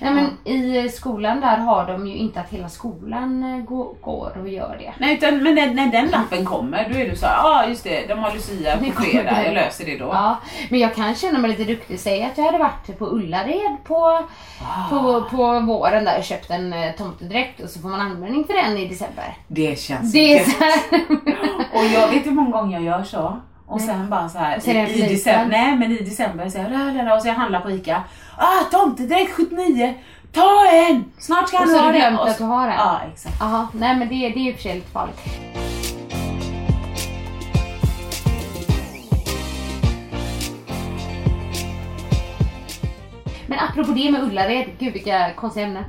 Nej 0.00 0.14
men 0.14 0.54
i 0.54 0.88
skolan 0.88 1.40
där 1.40 1.56
har 1.56 1.86
de 1.86 2.06
ju 2.06 2.14
inte 2.14 2.40
att 2.40 2.50
hela 2.50 2.68
skolan 2.68 3.42
eh, 3.42 3.64
går, 3.64 4.38
och 4.40 4.48
gör 4.48 4.76
det. 4.78 4.94
Nej, 4.98 5.14
utan, 5.14 5.42
men 5.42 5.54
när, 5.54 5.74
när 5.74 5.92
den 5.92 6.06
lappen 6.06 6.44
kommer, 6.44 6.88
då 6.92 6.98
är 6.98 7.10
du 7.10 7.16
så 7.16 7.26
ja 7.26 7.42
ah, 7.44 7.66
just 7.68 7.84
det, 7.84 8.06
de 8.08 8.18
har 8.18 8.32
Lucia 8.32 8.76
på 8.76 9.02
fredag, 9.02 9.44
jag 9.44 9.54
löser 9.54 9.84
det 9.84 9.98
då. 9.98 10.04
Ja, 10.04 10.38
men 10.70 10.80
jag 10.80 10.94
kan 10.94 11.14
känna 11.14 11.38
mig 11.38 11.50
lite 11.50 11.64
duktig. 11.64 12.00
Säg 12.00 12.24
att 12.24 12.38
jag 12.38 12.44
hade 12.44 12.58
varit 12.58 12.98
på 12.98 13.06
Ullared 13.06 13.76
på, 13.84 14.24
Ah. 14.62 14.88
på, 14.90 15.24
på 15.30 15.60
våren 15.60 16.04
där 16.04 16.18
och 16.18 16.24
köpt 16.24 16.50
en 16.50 16.72
eh, 16.72 16.92
tomtedräkt 16.92 17.60
och 17.60 17.70
så 17.70 17.80
får 17.80 17.88
man 17.88 18.00
användning 18.00 18.44
för 18.44 18.54
den 18.54 18.78
i 18.78 18.88
december. 18.88 19.36
Det 19.46 19.78
känns 19.78 20.12
Det 20.12 20.38
är. 20.38 20.44
Och 21.78 21.84
jag 21.94 22.08
vet 22.08 22.26
hur 22.26 22.30
många 22.30 22.50
gånger 22.50 22.80
jag 22.80 22.84
gör 22.84 23.04
så. 23.04 23.40
Och 23.66 23.80
sen 23.80 24.10
bara 24.10 24.28
så 24.28 24.38
här 24.38 24.68
i, 24.68 25.04
i 25.04 25.08
december, 25.08 25.46
nej 25.58 25.76
men 25.76 25.92
i 25.92 25.98
december 25.98 26.48
så 26.48 26.58
jag 26.58 27.16
och 27.16 27.22
så 27.22 27.28
jag 27.28 27.34
handlar 27.34 27.60
på 27.60 27.70
ICA. 27.70 28.02
Ah, 28.38 28.64
tomtedräkt 28.70 29.32
79! 29.36 29.94
Ta 30.32 30.66
en! 30.72 31.04
Snart 31.18 31.48
ska 31.48 31.56
Och 31.56 31.62
han 31.62 31.70
så 31.70 31.76
har 31.78 31.84
ha 31.84 31.92
du 31.92 31.98
den. 31.98 32.08
glömt 32.12 32.20
Och 32.20 32.28
att 32.28 32.38
du 32.38 32.44
har 32.44 32.66
den. 32.66 32.76
Ja, 32.76 33.00
exakt. 33.12 33.36
Jaha, 33.40 33.68
nej 33.74 33.96
men 33.98 34.08
det, 34.08 34.14
det 34.14 34.38
är 34.38 34.38
ju 34.44 34.50
och 34.52 34.56
för 34.56 34.62
sig 34.62 34.74
lite 34.74 34.90
farligt. 34.90 35.20
Men 43.46 43.58
apropå 43.58 43.92
det 43.92 44.10
med 44.12 44.22
Ullared, 44.22 44.66
gud 44.78 44.92
vilka 44.92 45.32
konstiga 45.34 45.66
ämnen. 45.66 45.84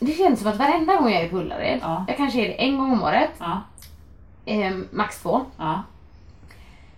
Det 0.00 0.12
känns 0.12 0.40
som 0.40 0.48
att 0.48 0.56
varenda 0.56 0.96
gång 0.96 1.12
jag 1.12 1.22
är 1.22 1.28
på 1.28 1.36
Ullared, 1.36 1.78
Ja. 1.82 2.04
jag 2.08 2.16
kanske 2.16 2.40
är 2.40 2.48
det 2.48 2.54
en 2.62 2.78
gång 2.78 2.92
om 2.92 3.02
året, 3.02 3.30
Ja, 3.38 3.60
eh, 4.44 4.72
max 4.90 5.22
två, 5.22 5.40
ja. 5.58 5.82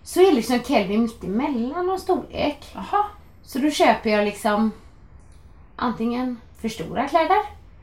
så 0.03 0.21
är 0.21 0.31
liksom 0.31 0.59
Kelvin 0.59 1.01
mitt 1.01 1.23
emellan 1.23 1.85
någon 1.87 1.99
storlek. 1.99 2.65
Jaha. 2.73 3.03
Så 3.45 3.59
då 3.59 3.69
köper 3.69 4.09
jag 4.09 4.25
liksom 4.25 4.71
antingen 5.75 6.39
för 6.61 6.69
stora 6.69 7.07
kläder, 7.07 7.37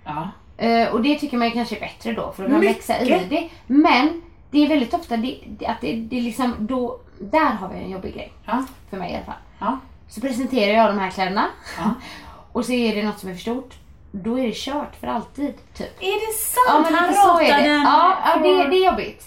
Ja. 0.04 0.28
Eh, 0.56 0.88
och 0.88 1.02
det 1.02 1.18
tycker 1.18 1.36
man 1.36 1.50
kanske 1.50 1.76
är 1.76 1.80
bättre 1.80 2.12
då 2.12 2.32
för 2.32 2.44
att 2.44 2.50
Mycket. 2.50 2.76
växa 2.76 3.00
i 3.00 3.26
det. 3.30 3.48
Men 3.66 4.22
det 4.50 4.64
är 4.64 4.68
väldigt 4.68 4.94
ofta 4.94 5.16
det, 5.16 5.38
det, 5.46 5.66
att 5.66 5.80
det, 5.80 5.92
det 5.96 6.18
är 6.18 6.22
liksom 6.22 6.54
då, 6.58 7.00
där 7.20 7.50
har 7.50 7.68
vi 7.68 7.78
en 7.84 7.90
jobbig 7.90 8.14
grej. 8.14 8.32
Ja. 8.44 8.64
För 8.90 8.96
mig 8.96 9.12
i 9.12 9.14
alla 9.14 9.24
fall. 9.24 9.34
Ja. 9.58 9.78
Så 10.08 10.20
presenterar 10.20 10.72
jag 10.74 10.90
de 10.90 10.98
här 10.98 11.10
kläderna 11.10 11.46
Ja. 11.78 11.94
och 12.52 12.64
så 12.64 12.72
är 12.72 12.96
det 12.96 13.02
något 13.02 13.18
som 13.18 13.28
är 13.30 13.34
för 13.34 13.40
stort. 13.40 13.74
Då 14.12 14.38
är 14.38 14.46
det 14.46 14.54
kört 14.56 14.96
för 15.00 15.06
alltid. 15.06 15.54
Typ. 15.74 16.02
Är 16.02 16.26
det 16.28 16.34
sant? 16.38 16.66
Ja 16.68 16.80
men 16.90 16.94
han 16.94 17.14
så 17.14 17.40
är 17.40 17.62
det. 17.62 17.68
den 17.68 17.82
Ja, 17.82 18.18
ja 18.24 18.36
det, 18.42 18.68
det 18.68 18.76
är 18.76 18.90
jobbigt. 18.90 19.26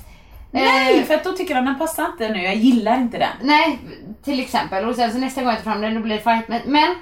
Nej, 0.51 0.99
Eh, 0.99 1.05
för 1.05 1.13
att 1.13 1.23
då 1.23 1.31
tycker 1.31 1.55
han 1.55 1.65
den 1.65 1.77
passar 1.79 2.05
inte 2.05 2.29
nu. 2.29 2.43
Jag 2.43 2.55
gillar 2.55 2.97
inte 2.97 3.17
den. 3.17 3.29
nej, 3.41 3.79
till 4.25 4.39
exempel. 4.39 4.85
Och 4.85 4.95
sen 4.95 5.11
så 5.11 5.17
nästa 5.17 5.41
gång 5.41 5.49
jag 5.49 5.63
tar 5.63 5.71
fram 5.71 5.81
den 5.81 5.95
då 5.95 6.01
blir 6.01 6.15
det 6.15 6.21
fight. 6.21 6.47
Men, 6.47 6.61
men 6.65 6.95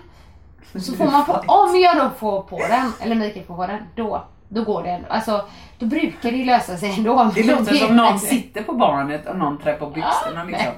så 0.81 0.93
får 0.93 1.05
man 1.05 1.25
på, 1.25 1.33
om 1.47 1.79
jag 1.79 1.97
då 1.97 2.09
får 2.19 2.41
på 2.41 2.57
den, 2.57 2.93
eller 2.99 3.15
Mikael 3.15 3.45
får 3.45 3.55
på 3.55 3.67
den, 3.67 3.83
då, 3.95 4.25
då 4.53 4.63
går 4.63 4.83
det 4.83 4.89
ändå. 4.89 5.07
Alltså, 5.09 5.45
då 5.79 5.85
brukar 5.85 6.31
det 6.31 6.45
lösa 6.45 6.77
sig 6.77 6.93
ändå. 6.97 7.31
Det 7.35 7.43
låter 7.43 7.73
som 7.73 7.95
någon 7.95 8.19
sitter 8.19 8.63
på 8.63 8.73
barnet 8.73 9.27
och 9.27 9.37
någon 9.37 9.57
trär 9.57 9.73
på 9.73 9.85
byxorna 9.85 10.43
liksom. 10.43 10.71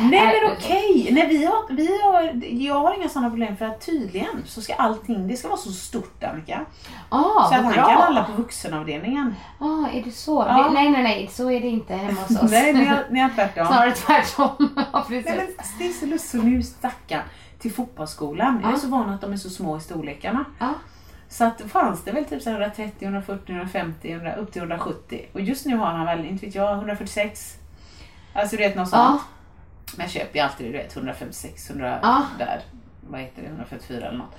Nej 0.00 0.40
men 0.42 0.52
okej, 0.56 1.08
Nej, 1.12 1.26
vi 1.28 1.44
har, 1.44 1.72
vi 1.72 2.02
har, 2.02 2.42
jag 2.66 2.80
har 2.80 2.94
inga 2.94 3.08
sådana 3.08 3.30
problem 3.30 3.56
för 3.56 3.64
att 3.64 3.86
tydligen 3.86 4.42
så 4.46 4.60
ska 4.60 4.74
allting, 4.74 5.28
det 5.28 5.36
ska 5.36 5.48
vara 5.48 5.58
så 5.58 5.72
stort 5.72 6.24
Annika. 6.24 6.60
Ah, 7.08 7.48
så 7.48 7.54
att 7.54 7.64
han 7.64 7.72
kan 7.72 7.90
handla 7.90 8.24
på 8.24 8.32
vuxenavdelningen. 8.32 9.34
Ah, 9.58 9.88
är 9.92 10.02
det 10.02 10.12
så? 10.12 10.44
Det, 10.44 10.70
nej, 10.72 10.90
nej, 10.90 11.02
nej, 11.02 11.28
så 11.32 11.50
är 11.50 11.60
det 11.60 11.68
inte 11.68 11.94
hemma 11.94 12.20
hos 12.20 12.42
oss. 12.42 12.50
Nej, 12.50 12.72
ni 12.72 12.84
har, 12.84 13.04
ni 13.10 13.20
har 13.20 13.30
tvärtom. 13.30 13.66
Snarare 13.66 13.92
tvärtom. 13.92 14.74
ja, 14.92 15.04
precis. 15.08 15.26
Nej, 15.26 15.36
men 15.36 15.66
det 15.78 15.86
är 15.86 15.92
så 15.92 16.06
lustigt, 16.06 16.44
nu 16.44 16.62
stackarn 16.62 17.22
till 17.58 17.72
fotbollsskolan. 17.72 18.60
Jag 18.62 18.72
är 18.72 18.76
så 18.76 18.88
van 18.88 19.10
att 19.10 19.20
de 19.20 19.32
är 19.32 19.36
så 19.36 19.50
små 19.50 19.76
i 19.76 19.80
storlekarna. 19.80 20.44
Ja. 20.58 20.74
Så 21.28 21.44
att 21.44 21.60
fanns 21.60 22.04
det 22.04 22.12
väl 22.12 22.24
typ 22.24 22.42
så 22.42 22.50
här 22.50 22.56
130, 22.60 22.92
140, 23.00 23.52
150, 23.52 24.12
100, 24.12 24.34
upp 24.34 24.52
till 24.52 24.62
170. 24.62 25.26
Och 25.32 25.40
just 25.40 25.66
nu 25.66 25.76
har 25.76 25.86
han 25.86 26.06
väl, 26.06 26.24
inte 26.24 26.46
vet 26.46 26.54
jag, 26.54 26.72
146. 26.74 27.58
Alltså 28.32 28.56
du 28.56 28.62
vet 28.62 28.76
något 28.76 28.88
sånt. 28.88 29.20
Men 29.96 30.04
jag 30.04 30.10
köper 30.10 30.38
ju 30.38 30.44
alltid 30.44 30.66
du 30.66 30.72
vet 30.72 30.96
156, 30.96 31.70
100 31.70 31.98
Ja. 32.02 32.22
där. 32.38 32.60
Vad 33.08 33.20
heter 33.20 33.42
det, 33.42 33.48
144 33.48 34.06
eller 34.06 34.18
något. 34.18 34.36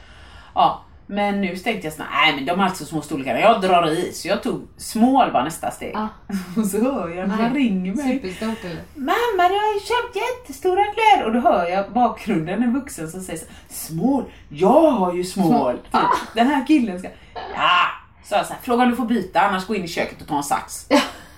Ja, 0.55 0.81
men 1.11 1.41
nu 1.41 1.57
tänkte 1.57 1.87
jag 1.87 1.93
såhär, 1.93 2.09
nej 2.11 2.35
men 2.35 2.45
de 2.45 2.59
är 2.59 2.63
alltså 2.63 2.85
små 2.85 3.01
storlekar. 3.01 3.37
Jag 3.37 3.61
drar 3.61 3.89
i. 3.89 4.13
Så 4.13 4.27
jag 4.27 4.43
tog 4.43 4.67
small 4.77 5.31
var 5.31 5.43
nästa 5.43 5.71
steg. 5.71 5.95
Och 6.57 6.65
så 6.65 6.83
hör 6.83 7.09
jag 7.09 7.27
när 7.27 7.35
han 7.35 7.53
ringer 7.53 7.95
mig. 7.95 8.13
Superstort 8.13 8.65
eller? 8.65 8.81
Mamma 8.95 9.49
du 9.49 9.55
har 9.55 9.73
ju 9.73 9.79
köpt 9.79 10.15
jättestora 10.15 10.83
kläder 10.83 11.25
och 11.25 11.33
då 11.33 11.39
hör 11.39 11.67
jag 11.67 11.91
bakgrunden 11.93 12.63
en 12.63 12.73
vuxen 12.73 13.11
som 13.11 13.21
säger 13.21 13.39
så, 13.39 13.45
Small, 13.69 14.23
jag 14.49 14.91
har 14.91 15.13
ju 15.13 15.23
small. 15.23 15.77
Typ. 15.77 16.01
Den 16.35 16.47
här 16.47 16.67
killen 16.67 16.99
ska... 16.99 17.07
Ja! 17.55 17.85
Så 18.23 18.35
jag 18.35 18.45
så 18.45 18.53
här, 18.53 18.61
fråga 18.61 18.83
om 18.83 18.89
du 18.89 18.95
får 18.95 19.05
byta 19.05 19.41
annars 19.41 19.67
gå 19.67 19.75
in 19.75 19.83
i 19.83 19.87
köket 19.87 20.21
och 20.21 20.27
ta 20.27 20.37
en 20.37 20.43
sax. 20.43 20.87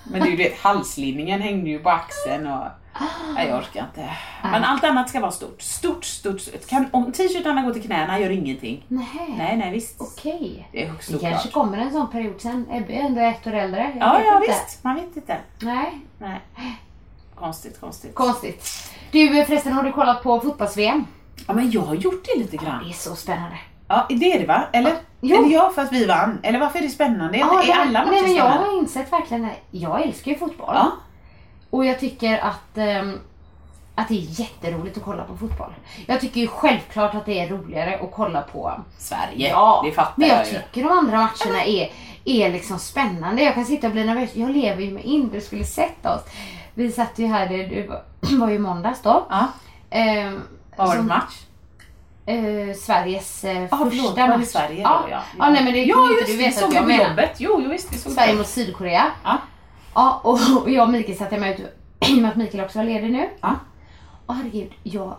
Men 0.03 0.22
det 0.22 0.28
är 0.28 0.32
ju 0.32 0.38
det, 0.38 0.53
halslinningen 0.61 1.41
hängde 1.41 1.69
ju 1.69 1.80
på 1.80 1.89
axeln 1.89 2.47
och... 2.47 2.67
Nej, 3.36 3.47
jag 3.47 3.58
orkar 3.58 3.84
inte. 3.84 4.10
Men 4.43 4.64
allt 4.64 4.84
annat 4.84 5.10
ska 5.10 5.20
vara 5.20 5.32
stort. 5.32 5.62
Stort, 5.62 6.06
stort. 6.06 6.41
stort. 6.41 6.68
Kan, 6.68 6.89
om 6.91 7.12
t-shirtarna 7.12 7.62
går 7.62 7.74
till 7.74 7.84
knäna 7.84 8.20
gör 8.20 8.30
ingenting. 8.30 8.86
Nej. 8.88 9.36
Nej, 9.38 9.58
nej 9.58 9.72
visst. 9.72 9.95
Okej. 10.02 10.70
Det 10.72 10.84
är 10.84 10.93
Det 11.12 11.20
kanske 11.20 11.49
kommer 11.49 11.78
en 11.78 11.91
sån 11.91 12.12
period 12.12 12.41
sen. 12.41 12.66
Ebbe 12.72 12.93
är 12.93 12.99
ändå 12.99 13.22
ett 13.22 13.47
år 13.47 13.54
äldre. 13.54 13.91
Jag 13.99 14.08
Ja, 14.08 14.22
ja 14.26 14.36
inte. 14.41 14.52
visst. 14.52 14.84
Man 14.84 14.95
vet 14.95 15.16
inte. 15.16 15.38
Nej, 15.60 15.99
Nej. 16.18 16.41
Konstigt, 17.36 17.80
konstigt. 17.80 18.16
konstigt. 18.16 18.91
Du 19.12 19.45
förresten, 19.45 19.74
har 19.74 19.84
du 19.84 19.91
kollat 19.91 20.24
på 20.24 20.39
fotbolls-VM? 20.39 21.06
Ja, 21.47 21.54
men 21.54 21.72
jag 21.72 21.82
har 21.82 21.95
gjort 21.95 22.26
det 22.26 22.39
lite 22.39 22.58
grann. 22.58 22.84
Det 22.84 22.89
är 22.89 22.93
så 22.93 23.16
spännande. 23.16 23.58
Ja, 23.88 24.06
det 24.10 24.34
är 24.34 24.39
det 24.39 24.45
va? 24.45 24.64
Eller? 24.74 24.93
Jo. 25.22 25.38
Eller 25.38 25.49
ja, 25.49 25.72
för 25.76 25.82
att 25.82 25.91
vi 25.91 26.06
vann. 26.06 26.39
Eller 26.43 26.60
varför 26.60 26.80
är 26.80 26.84
det 26.84 26.89
spännande? 26.89 27.38
Ja, 27.38 27.64
är 27.64 27.74
alla 27.74 28.06
matcher 28.06 28.12
nej, 28.12 28.22
men 28.22 28.36
jag 28.36 28.45
har 28.45 28.78
insett 28.78 29.12
verkligen 29.12 29.45
att 29.45 29.52
jag 29.72 30.02
älskar 30.02 30.32
ju 30.32 30.38
fotboll. 30.38 30.76
Ja. 30.76 30.91
Och 31.72 31.86
jag 31.86 31.99
tycker 31.99 32.38
att, 32.38 32.78
ehm, 32.78 33.19
att 33.95 34.07
det 34.07 34.13
är 34.13 34.39
jätteroligt 34.41 34.97
att 34.97 35.03
kolla 35.03 35.24
på 35.24 35.38
fotboll. 35.38 35.74
Jag 36.05 36.22
tycker 36.22 36.41
ju 36.41 36.47
självklart 36.47 37.15
att 37.15 37.26
det 37.26 37.39
är 37.39 37.49
roligare 37.49 37.99
att 38.03 38.11
kolla 38.13 38.41
på 38.41 38.72
Sverige, 38.97 39.49
Ja, 39.49 39.82
det 39.86 39.91
fattar 39.91 40.13
men 40.15 40.28
jag 40.30 40.38
jag, 40.39 40.47
ju. 40.47 40.53
tycker 40.53 40.84
de 40.84 40.91
andra 40.91 41.17
matcherna 41.17 41.63
är, 41.65 41.91
är 42.26 42.51
liksom 42.51 42.80
spännande. 42.80 43.41
Jag 43.43 43.53
kan 43.53 43.65
sitta 43.65 43.88
och 43.88 43.93
bli 43.93 44.03
nervös. 44.03 44.30
Jag 44.36 44.49
lever 44.49 44.82
ju 44.84 44.91
med 44.91 45.03
in, 45.05 45.30
du 45.30 45.41
skulle 45.41 45.63
sett 45.63 46.05
oss. 46.05 46.22
Vi 46.74 46.91
satt 46.91 47.19
ju 47.19 47.26
här, 47.28 47.47
det, 47.49 47.88
var, 48.38 48.49
ju 48.49 48.59
måndags 48.59 49.01
då. 49.01 49.26
Ja, 49.30 49.47
vad 50.78 50.88
var 50.88 50.95
det 50.95 51.01
för 51.01 51.07
match? 51.07 51.34
eh, 52.26 52.76
Sveriges 52.76 53.43
eh, 53.43 53.67
Ja, 53.72 53.78
första 53.78 54.28
match. 54.28 54.45
Sverige 54.47 54.82
ja. 54.82 55.01
då? 55.05 55.11
Ja, 55.11 55.22
ja, 55.39 55.49
nej 55.49 55.63
men 55.63 55.74
det 55.74 55.80
ja, 55.84 55.95
kan 55.95 56.03
inte 56.03 56.15
just 56.15 56.28
du 56.32 56.38
det, 56.38 56.43
veta 56.43 56.59
såg 56.59 56.76
att 56.78 56.88
det 56.88 56.93
jag 56.93 57.03
på 57.03 57.09
jobbet. 57.09 57.32
Jo, 57.38 57.61
jo 57.63 57.69
visst, 57.69 57.93
vi 57.93 57.97
såg 57.97 58.11
Sverige 58.13 58.32
det. 58.32 58.38
mot 58.38 58.47
Sydkorea. 58.47 59.05
Ja. 59.24 59.38
Ja, 59.94 60.22
och, 60.24 60.39
och 60.62 60.70
jag 60.70 60.84
och 60.84 60.89
Mikael 60.89 61.18
satte 61.18 61.38
mig 61.38 61.54
ut 61.54 61.60
i 62.10 62.14
och 62.14 62.18
med 62.22 62.32
att 62.32 62.38
Mikael 62.38 62.64
också 62.64 62.78
var 62.80 62.86
ledig 62.86 63.12
nu. 63.12 63.30
Ja. 63.42 63.56
Och 64.26 64.36
herregud, 64.36 64.72
jag, 64.84 65.18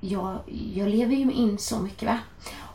jag, 0.00 0.38
jag 0.74 0.88
lever 0.88 1.14
ju 1.14 1.32
in 1.32 1.58
så 1.58 1.78
mycket 1.78 2.08
va. 2.08 2.18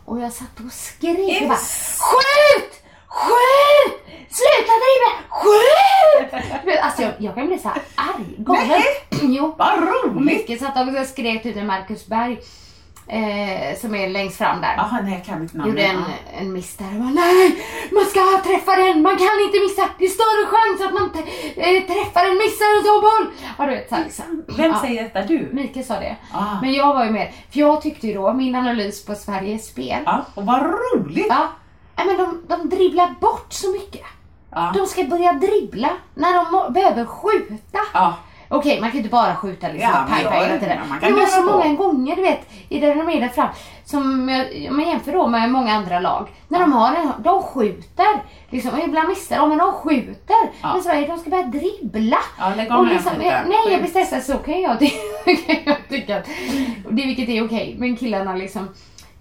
Och 0.06 0.20
jag 0.20 0.34
satt 0.34 0.60
och 0.66 0.72
skrek 0.72 1.42
och 1.42 1.48
bara. 1.48 1.58
Skjut! 1.58 2.74
Skjut! 3.08 4.02
Sluta 4.30 4.74
driva! 4.82 5.12
Skjut! 5.30 6.80
Alltså 6.82 7.02
jag, 7.02 7.14
jag 7.20 7.36
kan 7.36 7.48
bli 7.48 7.60
så 7.60 7.68
här 7.68 7.82
arg, 7.96 8.26
galen. 8.38 8.82
Jo. 9.22 9.56
Vad 9.58 9.80
roligt! 9.80 10.26
Mikael 10.26 10.60
satt 10.60 10.78
och 10.78 11.08
skrek 11.08 11.46
ut 11.46 11.56
en 11.56 11.68
Marcus 11.68 12.08
Berg. 12.08 12.40
Eh, 13.12 13.78
som 13.78 13.96
är 13.96 14.10
längst 14.10 14.38
fram 14.38 14.62
där. 14.62 14.74
Jaha, 14.78 15.00
nej 15.04 15.14
jag 15.14 15.26
kan 15.26 15.42
inte 15.42 15.58
namnet. 15.58 15.74
Gjorde 15.74 15.86
en, 15.86 16.04
en 16.40 16.54
miss 16.54 16.78
där 16.78 16.86
och 16.86 17.02
bara, 17.02 17.10
nej, 17.10 17.66
man 17.92 18.06
ska 18.06 18.20
träffa 18.44 18.76
den, 18.76 19.02
man 19.02 19.18
kan 19.18 19.40
inte 19.46 19.60
missa. 19.60 19.90
Det 19.98 20.06
är 20.06 20.10
större 20.10 20.46
chans 20.54 20.82
att 20.82 20.94
man 20.94 21.04
eh, 21.56 21.84
träffar 21.92 22.24
än 22.30 22.38
missar 22.38 22.78
en 22.78 22.84
sån 22.86 23.02
boll. 23.02 23.26
Ja, 23.58 23.66
du 23.66 23.72
vet, 23.72 23.90
så 23.90 23.96
här, 23.96 24.04
liksom. 24.04 24.44
Vem 24.58 24.72
ja, 24.72 24.82
säger 24.82 25.04
detta? 25.04 25.22
Du? 25.22 25.50
Mikael 25.54 25.86
sa 25.86 26.00
det. 26.00 26.16
Ah. 26.32 26.62
Men 26.62 26.74
jag 26.74 26.94
var 26.94 27.06
ju 27.06 27.12
med, 27.12 27.34
för 27.52 27.60
jag 27.60 27.82
tyckte 27.82 28.08
ju 28.08 28.14
då, 28.14 28.34
min 28.34 28.56
analys 28.56 29.06
på 29.06 29.16
Sveriges 29.16 29.68
spel. 29.68 30.00
Ja, 30.06 30.26
och 30.36 30.46
vad 30.46 30.62
roligt! 30.62 31.28
Ja, 31.30 31.48
men 31.96 32.18
de, 32.18 32.42
de 32.48 32.70
dribblar 32.70 33.16
bort 33.20 33.54
så 33.54 33.72
mycket. 33.72 34.06
Ja. 34.52 34.72
De 34.76 34.88
ska 34.88 35.04
börja 35.04 35.34
dribbla 35.34 35.90
när 36.14 36.34
de 36.34 36.74
behöver 36.74 37.06
skjuta. 37.06 37.80
Okej, 38.52 38.82
man 38.82 38.90
kan 38.90 38.98
ju 38.98 39.04
inte 39.04 39.10
bara 39.12 39.36
skjuta 39.36 39.68
liksom, 39.68 39.90
Ja, 40.10 40.18
jag- 40.24 40.32
hela 40.32 40.60
tiden. 40.60 40.78
man 40.90 41.00
kan 41.00 41.12
Det 41.12 41.20
var 41.20 41.26
så 41.26 41.42
på. 41.48 41.58
många 41.58 41.74
gånger, 41.74 42.16
du 42.16 42.22
vet, 42.22 42.50
i 42.70 42.80
där 42.80 42.96
de 42.96 43.10
är 43.10 43.22
där 43.22 43.28
fram. 43.28 43.48
Som 43.86 44.30
jag, 44.30 44.70
om 44.70 44.78
man 44.78 44.88
jämför 44.88 45.12
då 45.12 45.28
med 45.28 45.50
många 45.52 45.74
andra 45.74 46.00
lag. 46.00 46.28
När 46.48 46.60
de 46.60 46.74
har 46.74 46.96
en, 46.96 47.12
de 47.24 47.44
skjuter. 47.44 48.24
Liksom, 48.50 48.72
och 48.72 48.80
ibland 48.80 49.10
missar 49.10 49.38
de, 49.38 49.50
men 49.50 49.58
de 49.58 49.72
skjuter. 49.74 50.36
Ja. 50.62 50.74
Men 50.74 50.84
Sverige, 50.84 51.08
de 51.08 51.18
ska 51.18 51.30
börja 51.30 51.44
dribbla. 51.44 52.18
Ja, 52.40 52.50
lägg 52.58 52.70
med 52.72 52.88
liksom, 52.88 53.12
den 53.12 53.22
skiten. 53.22 53.44
Nej, 53.48 53.72
jag 53.72 53.80
blir 53.82 53.90
stressad, 53.90 54.24
så 54.24 54.38
kan 54.38 54.62
jag, 54.62 54.80
kan 55.46 55.56
jag 55.66 55.78
tycka. 55.90 56.18
att- 56.18 56.26
Det, 56.90 57.06
vilket 57.06 57.30
är 57.30 57.46
okej. 57.46 57.76
Men 57.80 57.96
killarna 57.96 58.36
liksom 58.36 58.70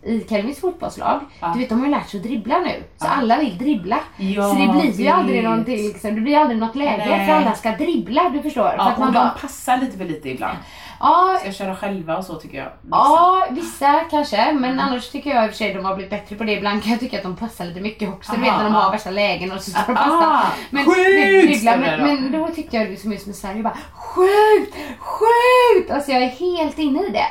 i 0.03 0.25
Kelvins 0.29 0.61
fotbollslag, 0.61 1.21
Ja. 1.41 1.51
du 1.55 1.59
vet 1.61 1.69
de 1.69 1.79
har 1.79 1.87
ju 1.87 1.91
lärt 1.93 2.09
sig 2.09 2.21
att 2.21 2.27
dribbla 2.27 2.59
nu. 2.59 2.85
Så 2.97 3.07
alla 3.07 3.39
vill 3.39 3.59
dribbla. 3.59 3.99
Ja, 4.17 4.43
så 4.49 4.55
det 4.55 4.69
blir 4.81 5.01
ju 5.01 5.09
aldrig 5.09 5.45
någonting, 5.45 5.77
liksom, 5.77 6.15
det 6.15 6.21
blir 6.21 6.37
aldrig 6.39 6.59
något 6.61 6.75
läge 6.77 7.05
Nej. 7.09 7.27
för 7.27 7.33
alla 7.35 7.55
ska 7.55 7.71
dribbla, 7.73 8.29
du 8.29 8.43
förstår. 8.43 8.69
för 8.69 8.77
Ja, 8.77 8.91
att 8.91 8.99
man 8.99 9.09
och 9.09 9.15
bara, 9.15 9.33
de 9.35 9.41
passar 9.41 9.77
lite 9.77 9.99
för 9.99 10.05
lite 10.05 10.29
ibland. 10.31 10.59
ja, 11.01 11.37
Ska 11.41 11.53
köra 11.53 11.77
själva 11.77 12.17
och 12.17 12.25
så 12.25 12.35
tycker 12.35 12.59
jag. 12.59 12.67
Vissa. 12.83 12.97
Ja, 12.97 13.47
vissa 13.51 14.01
kanske. 14.11 14.53
Men 14.53 14.81
annars 14.81 15.09
tycker 15.09 15.31
jag 15.35 15.45
i 15.45 15.47
och 15.47 15.51
för 15.51 15.57
sig 15.59 15.75
de 15.75 15.85
har 15.85 15.95
blivit 15.95 16.11
bättre 16.11 16.37
på 16.37 16.45
det. 16.45 16.53
Ibland 16.53 16.83
kan 16.83 16.91
jag 16.93 17.01
tycka 17.01 17.17
att 17.17 17.23
de 17.23 17.37
passar 17.37 17.65
lite 17.65 17.81
mycket 17.81 18.09
också. 18.09 18.33
Du 18.33 18.41
vet 18.41 18.57
när 18.57 18.65
de 18.65 18.75
har 18.75 18.83
ja. 18.83 18.91
värsta 18.91 19.11
lägen 19.11 19.53
och 19.53 19.61
så 19.63 19.71
ska 19.71 19.81
de 19.87 19.93
Ah, 19.93 19.97
passa. 19.97 20.47
Men, 20.71 20.85
det 20.85 21.77
men, 21.81 22.01
men 22.05 22.33
då 22.33 22.49
tyckte 22.49 22.77
jag 22.77 22.89
liksom 22.91 23.13
just 23.13 23.27
med 23.27 23.37
Sverige 23.37 23.63
bara 23.63 23.77
skjut, 23.93 24.75
skjut! 24.99 25.91
Alltså 25.91 26.11
jag 26.13 26.23
är 26.23 26.29
helt 26.29 26.79
inne 26.79 27.03
i 27.07 27.11
det. 27.11 27.27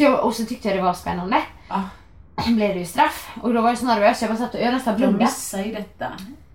Så 0.00 0.04
jag, 0.04 0.24
och 0.24 0.34
så 0.34 0.44
tyckte 0.44 0.68
jag 0.68 0.76
det 0.76 0.82
var 0.82 0.94
spännande. 0.94 1.42
Ja. 1.68 1.82
blev 2.46 2.68
det 2.74 2.78
ju 2.78 2.86
straff. 2.86 3.30
Och 3.42 3.54
då 3.54 3.60
var 3.60 3.68
jag 3.68 3.78
så 3.78 3.86
nervös. 3.86 4.22
Jag 4.22 4.30
bara 4.30 4.38
satt 4.38 4.54
och 4.54 4.60
jag 4.60 4.72
nästan 4.74 4.94
De 4.94 4.98
blundade. 4.98 5.24
missar 5.24 5.58
ju 5.58 5.74
detta. 5.74 6.06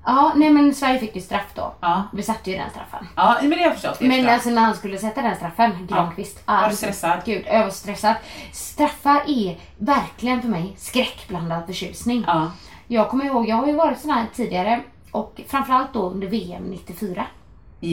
Ja, 0.05 0.33
nej 0.35 0.49
men 0.49 0.75
Sverige 0.75 0.99
fick 0.99 1.15
ju 1.15 1.21
straff 1.21 1.51
då. 1.55 1.73
Ja, 1.79 2.03
Vi 2.13 2.23
satte 2.23 2.51
ju 2.51 2.57
den 2.57 2.69
straffen. 2.69 3.07
ja 3.15 3.37
men 3.41 3.49
det 3.49 3.55
har 3.55 3.63
jag 3.63 3.73
förstått. 3.73 4.01
Men 4.01 4.23
bra. 4.23 4.33
alltså 4.33 4.49
när 4.49 4.61
han 4.61 4.75
skulle 4.75 4.97
sätta 4.97 5.21
den 5.21 5.35
straffen, 5.35 5.87
Granqvist. 5.89 6.43
Var 6.47 6.55
ah, 6.55 6.69
du 6.69 6.75
stressad? 6.75 7.19
Gud, 7.25 7.43
jag 7.47 7.63
var 7.63 7.69
stressad. 7.69 8.15
Straffar 8.51 9.21
är 9.27 9.57
verkligen 9.77 10.41
för 10.41 10.49
mig 10.49 10.73
skräckblandad 10.77 11.65
förtjusning. 11.65 12.23
Ja. 12.27 12.51
Jag 12.87 13.09
kommer 13.09 13.25
ihåg, 13.25 13.49
jag 13.49 13.55
har 13.55 13.67
ju 13.67 13.73
varit 13.73 13.99
sån 13.99 14.11
här 14.11 14.25
tidigare 14.35 14.81
och 15.11 15.41
framförallt 15.47 15.93
då 15.93 16.09
under 16.09 16.27
VM 16.27 16.63
94. 16.63 17.25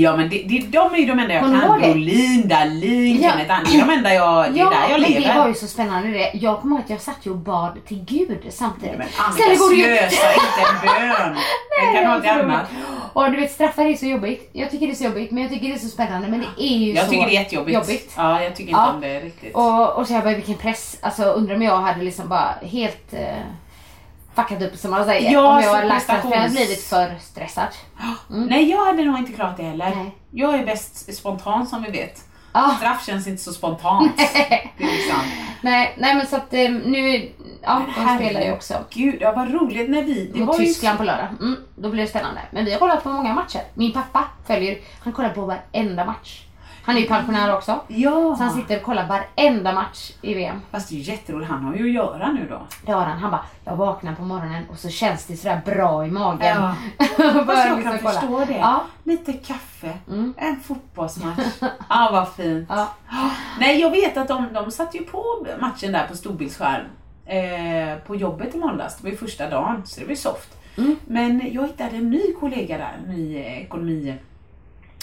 Ja 0.01 0.17
men 0.17 0.29
det, 0.29 0.43
det, 0.49 0.59
de 0.59 0.95
är 0.95 0.99
ju 0.99 1.07
de 1.07 1.19
enda 1.19 1.35
jag 1.35 1.45
du 1.45 1.61
kan. 1.61 1.81
det? 1.81 1.87
Brolin, 1.87 2.49
Dahlin, 2.49 3.23
Ja. 3.23 3.31
Kenneth 3.31 3.53
Andersson. 3.55 3.79
Det 3.81 3.85
de 3.87 3.93
enda 3.93 4.15
jag, 4.15 4.53
det 4.55 4.61
är 4.61 4.65
där 4.65 4.77
jag 4.91 5.01
men 5.01 5.11
lever. 5.13 5.29
det 5.35 5.39
var 5.39 5.49
ju 5.49 5.55
så 5.55 5.67
spännande 5.67 6.09
det. 6.11 6.31
Jag 6.35 6.61
kommer 6.61 6.77
ihåg 6.77 6.85
att 6.85 6.91
jag 6.91 7.01
satt 7.01 7.19
ju 7.27 7.31
och 7.31 7.37
bad 7.37 7.79
till 7.87 8.05
Gud 8.05 8.39
samtidigt. 8.51 8.99
Men 8.99 9.07
Sen 9.09 9.25
Annika 9.25 9.45
det 9.71 9.77
ju- 9.77 9.83
slösa 9.85 10.33
inte 10.33 10.89
en 10.89 11.09
bön. 11.09 11.37
Den 11.85 11.95
kan 11.95 12.07
ha 12.13 12.21
till 12.21 12.31
annat. 12.31 12.67
Och 13.13 13.31
du 13.31 13.37
vet 13.41 13.51
straffar 13.53 13.85
är 13.85 13.95
så 13.95 14.07
jobbigt. 14.07 14.51
Jag 14.53 14.71
tycker 14.71 14.87
det 14.87 14.93
är 14.93 14.97
så 14.97 15.05
jobbigt 15.05 15.31
men 15.31 15.43
jag 15.43 15.53
tycker 15.53 15.69
det 15.69 15.75
är 15.75 15.79
så 15.79 15.89
spännande 15.89 16.29
men 16.29 16.41
det 16.41 16.65
är 16.65 16.77
ju 16.77 16.93
Jag 16.93 17.05
så 17.05 17.11
tycker 17.11 17.27
det 17.27 17.31
är 17.37 17.41
jättejobbigt. 17.41 17.75
jobbigt. 17.75 18.13
Ja, 18.17 18.43
jag 18.43 18.57
tycker 18.57 18.71
inte 18.71 18.81
Ja. 18.87 18.93
om 18.95 19.01
det 19.01 19.21
riktigt. 19.21 19.55
Och, 19.55 19.93
och 19.97 20.07
så 20.07 20.13
jag 20.13 20.23
bara 20.23 20.35
vilken 20.35 20.55
press. 20.55 20.97
Alltså 21.01 21.23
undrar 21.23 21.55
om 21.55 21.63
jag 21.63 21.77
hade 21.77 22.03
liksom 22.05 22.29
bara 22.29 22.55
helt 22.63 23.13
eh, 23.15 23.19
fuckat 24.35 24.63
upp 24.63 24.77
som 24.77 24.91
man 24.91 25.05
säger. 25.05 25.33
Ja, 25.33 25.57
om 25.57 25.63
jag 25.63 25.75
hade 25.75 25.89
lagt 25.89 26.03
straff 26.03 26.23
för 26.23 26.31
jag 26.31 26.39
hade 26.39 26.51
blivit 26.51 26.85
för 26.85 27.15
stressad. 27.21 27.69
Nej, 28.29 28.71
jag 28.71 28.87
hade 28.87 29.05
nog 29.05 29.19
inte 29.19 29.33
klarat 29.33 29.57
det 29.57 29.63
heller. 29.63 29.93
Nej. 29.97 30.17
Jag 30.31 30.55
är 30.55 30.67
bäst 30.67 31.15
spontan 31.15 31.67
som 31.67 31.83
vi 31.83 31.91
vet. 31.91 32.25
Ja. 32.53 32.75
Straff 32.79 33.07
känns 33.07 33.27
inte 33.27 33.43
så 33.43 33.53
spontant. 33.53 34.17
liksom. 34.77 35.21
Nej, 35.61 35.95
nej 35.99 36.15
men 36.15 36.27
så 36.27 36.37
att 36.37 36.55
eh, 36.55 36.71
nu, 36.71 37.33
ja 37.63 37.83
de 37.97 38.17
spelar 38.19 38.41
ju 38.41 38.53
också. 38.53 38.75
Gud, 38.91 39.17
ja, 39.21 39.33
vad 39.33 39.53
roligt 39.53 39.91
när 39.91 40.03
vi... 40.03 40.31
Det 40.35 40.39
Mot 40.39 40.49
var 40.49 40.59
ju 40.59 40.67
Tyskland 40.67 40.99
på 40.99 41.05
lördag. 41.05 41.29
Mm, 41.41 41.57
då 41.77 41.89
blir 41.89 42.03
det 42.03 42.09
spännande. 42.09 42.41
Men 42.51 42.65
vi 42.65 42.73
har 42.73 42.79
kollat 42.79 43.03
på 43.03 43.09
många 43.09 43.35
matcher. 43.35 43.61
Min 43.75 43.93
pappa 43.93 44.25
följer, 44.47 44.79
han 45.01 45.13
kollar 45.13 45.31
på 45.31 45.41
varenda 45.41 46.05
match. 46.05 46.43
Han 46.85 46.97
är 46.97 47.01
ju 47.01 47.07
pensionär 47.07 47.55
också. 47.57 47.81
Ja, 47.89 48.35
Så 48.39 48.43
han 48.45 48.53
sitter 48.55 48.77
och 48.77 48.83
kollar 48.83 49.07
varenda 49.09 49.73
match 49.73 50.13
i 50.23 50.35
VM. 50.35 50.61
fast 50.71 50.89
det 50.89 50.95
är 50.95 50.97
ju 50.97 51.03
jätteroligt. 51.03 51.51
Han 51.51 51.65
har 51.65 51.75
ju 51.75 51.85
att 51.89 51.95
göra 51.95 52.33
nu 52.33 52.47
då. 52.51 52.61
Det 52.87 52.93
har 52.93 53.05
han. 53.05 53.19
Han 53.19 53.31
bara, 53.31 53.45
jag 53.65 53.77
vaknar 53.77 54.15
på 54.15 54.23
morgonen 54.23 54.65
och 54.71 54.79
så 54.79 54.89
känns 54.89 55.27
det 55.27 55.37
sådär 55.37 55.61
bra 55.65 56.07
i 56.07 56.11
magen. 56.11 56.57
Ja. 56.63 56.75
Fast 57.17 57.19
jag 57.19 57.77
liksom 57.77 57.83
kan 57.83 57.99
kolla. 57.99 58.11
förstå 58.21 58.45
det. 58.45 58.59
Ja. 58.59 58.85
Lite 59.05 59.33
kaffe, 59.33 59.93
Mm. 60.09 60.35
en 60.37 60.61
fotbollsmatch. 60.61 61.39
Ja, 61.89 62.09
vad 62.13 62.29
fint. 62.33 62.69
Ja. 62.71 62.89
Nej, 63.61 63.81
jag 63.81 63.91
vet 63.91 64.17
att 64.17 64.29
de, 64.29 64.53
de 64.53 64.71
satte 64.71 64.97
ju 64.99 65.05
på 65.05 65.47
matchen 65.61 65.93
där 65.93 66.07
på 66.07 66.17
storbildsskärm 66.17 66.85
eh, 67.27 67.99
på 68.07 68.17
jobbet 68.17 68.55
i 68.55 68.59
måndags. 68.59 68.97
Det 68.97 69.03
var 69.05 69.11
ju 69.11 69.17
första 69.17 69.51
dagen, 69.51 69.83
så 69.87 70.01
det 70.01 70.07
var 70.07 70.11
ju 70.11 70.17
soft. 70.17 70.57
Mm. 70.79 70.97
Men 71.07 71.51
jag 71.53 71.63
hittade 71.67 71.97
en 71.97 72.11
ny 72.11 72.23
kollega 72.41 72.79
där, 72.79 72.93
en 73.05 73.11
ny 73.15 73.37
ekonomi... 73.39 74.15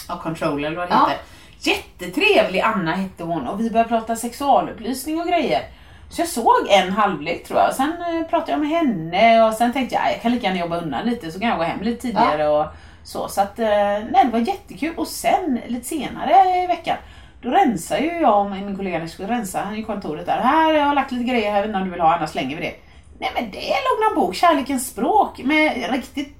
Ja, 0.08 0.18
controller 0.22 0.66
eller 0.68 0.76
vad 0.76 0.88
det 0.88 0.94
Ja. 0.94 1.06
heter. 1.08 1.24
Jättetrevlig 1.62 2.60
Anna 2.60 2.92
hette 2.92 3.24
hon 3.24 3.46
och 3.46 3.60
vi 3.60 3.70
började 3.70 3.88
prata 3.88 4.16
sexualupplysning 4.16 5.20
och 5.20 5.28
grejer. 5.28 5.62
Så 6.08 6.20
jag 6.20 6.28
såg 6.28 6.68
en 6.68 6.92
halvlek 6.92 7.46
tror 7.46 7.60
jag. 7.60 7.74
Sen 7.74 7.92
eh, 7.92 8.26
pratade 8.26 8.52
jag 8.52 8.60
med 8.60 8.68
henne 8.68 9.42
och 9.42 9.54
sen 9.54 9.72
tänkte 9.72 9.94
jag 9.94 10.12
jag 10.12 10.22
kan 10.22 10.32
lika 10.32 10.46
gärna 10.46 10.60
jobba 10.60 10.80
undan 10.80 11.06
lite 11.06 11.32
så 11.32 11.40
kan 11.40 11.48
jag 11.48 11.58
gå 11.58 11.64
hem 11.64 11.82
lite 11.82 12.02
tidigare 12.02 12.48
och 12.48 12.66
så. 13.04 13.28
Så 13.28 13.40
att 13.40 13.58
eh, 13.58 13.68
nej, 14.10 14.24
det 14.24 14.30
var 14.32 14.38
jättekul. 14.38 14.94
Och 14.96 15.06
sen 15.08 15.60
lite 15.66 15.88
senare 15.88 16.62
i 16.64 16.66
veckan 16.66 16.96
då 17.42 17.50
rensar 17.50 17.98
ju 17.98 18.20
jag 18.20 18.40
och 18.40 18.50
min 18.50 18.76
kollega 18.76 18.96
när 18.96 19.04
jag 19.04 19.10
skulle 19.10 19.28
rensa 19.28 19.60
han 19.60 19.74
i 19.76 19.82
kontoret 19.82 20.26
där. 20.26 20.38
Här 20.38 20.74
jag 20.74 20.84
har 20.84 20.94
lagt 20.94 21.12
lite 21.12 21.24
grejer 21.24 21.50
här, 21.50 21.56
jag 21.56 21.62
vet 21.62 21.68
inte 21.68 21.78
om 21.78 21.84
du 21.84 21.90
vill 21.90 22.00
ha 22.00 22.16
annars 22.16 22.30
slänger 22.30 22.56
vi 22.56 22.62
det. 22.62 22.74
Nej 23.18 23.30
men 23.34 23.50
det 23.50 23.58
låg 23.58 24.10
någon 24.10 24.26
bok, 24.26 24.34
Kärlekens 24.34 24.88
språk 24.88 25.40
med 25.44 25.90
riktigt 25.92 26.39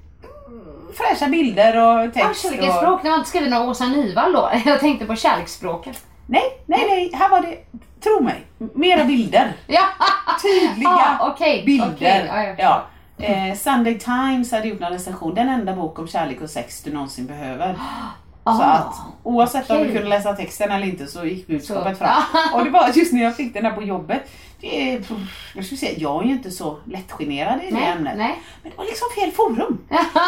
fräscha 0.97 1.27
bilder 1.27 1.77
och 1.77 2.05
Ja, 2.05 2.11
text. 2.11 2.41
kärlekens 2.43 2.69
och... 2.69 2.75
språk, 2.81 2.99
det 3.03 3.09
var 3.09 3.17
inte 3.17 3.29
skriven 3.29 3.53
av 3.53 3.69
Åsa 3.69 3.85
Nyvall 3.87 4.33
då. 4.33 4.51
Jag 4.65 4.79
tänkte 4.79 5.05
på 5.05 5.15
kärleksspråket. 5.15 6.05
Nej, 6.27 6.43
nej, 6.65 6.85
nej. 6.89 7.11
Här 7.13 7.29
var 7.29 7.41
det, 7.41 7.57
tro 8.03 8.23
mig, 8.23 8.41
mera 8.75 9.05
bilder. 9.05 9.53
Ja, 9.67 9.81
Tydliga 10.41 10.89
Ah, 10.89 11.29
okej, 11.31 11.63
bilder. 11.65 11.91
okej, 11.95 12.55
ja, 12.57 12.83
ja. 13.17 13.25
Eh, 13.25 13.55
Sunday 13.55 13.99
Times 13.99 14.51
hade 14.51 14.67
gjort 14.67 14.81
en 14.81 14.91
recension, 14.93 15.35
den 15.35 15.49
enda 15.49 15.73
bok 15.75 15.99
om 15.99 16.07
kärlek 16.07 16.41
och 16.41 16.49
sex 16.49 16.83
du 16.83 16.93
någonsin 16.93 17.25
behöver. 17.25 17.73
Så 18.43 18.49
Ah, 18.49 18.73
att 18.73 18.95
oavsett 19.23 19.69
om 19.69 19.77
du 19.77 19.85
kunde 19.93 20.07
läsa 20.09 20.33
texten 20.33 20.71
eller 20.71 20.87
inte 20.87 21.07
så 21.07 21.25
gick 21.25 21.47
budskapet 21.47 21.97
Så- 21.97 22.03
fram. 22.05 22.21
Och 22.53 22.63
det 22.65 22.69
var 22.69 22.89
just 22.93 23.13
när 23.13 23.23
jag 23.23 23.35
fick 23.35 23.53
den 23.53 23.65
här 23.65 23.71
på 23.71 23.81
jobbet. 23.83 24.31
Det 24.61 24.93
är, 24.93 25.03
jag 25.55 25.65
skulle 25.65 25.77
säga, 25.79 25.91
jag 25.97 26.21
är 26.23 26.25
ju 26.27 26.31
inte 26.33 26.51
så 26.51 26.77
lättgenerad 26.85 27.63
i 27.63 27.65
det 27.69 27.73
Nej, 27.73 27.87
ämnet. 27.87 28.17
nej. 28.17 28.39
Men 28.63 28.71
det 28.71 28.77
var 28.77 28.85
liksom 28.85 29.07
fel 29.15 29.31
forum. 29.31 29.77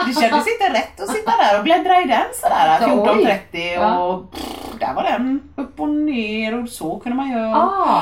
Det 0.07 0.13
kändes 0.21 0.47
inte 0.47 0.73
rätt 0.73 1.01
att 1.01 1.09
sitta 1.09 1.31
där 1.31 1.57
och 1.57 1.63
bläddra 1.63 2.01
i 2.01 2.05
den 2.05 2.23
sådär 2.41 2.79
Så, 2.79 3.11
oj. 3.13 3.39
14.30 3.51 3.73
Ja. 3.73 3.97
och 4.03 4.31
pff, 4.31 4.43
där 4.79 4.93
var 4.93 5.03
den 5.03 5.41
upp 5.55 5.79
och 5.79 5.89
ner 5.89 6.63
och 6.63 6.69
så 6.69 6.99
kunde 6.99 7.15
man 7.15 7.31
göra. 7.31 7.55
Ah, 7.57 8.01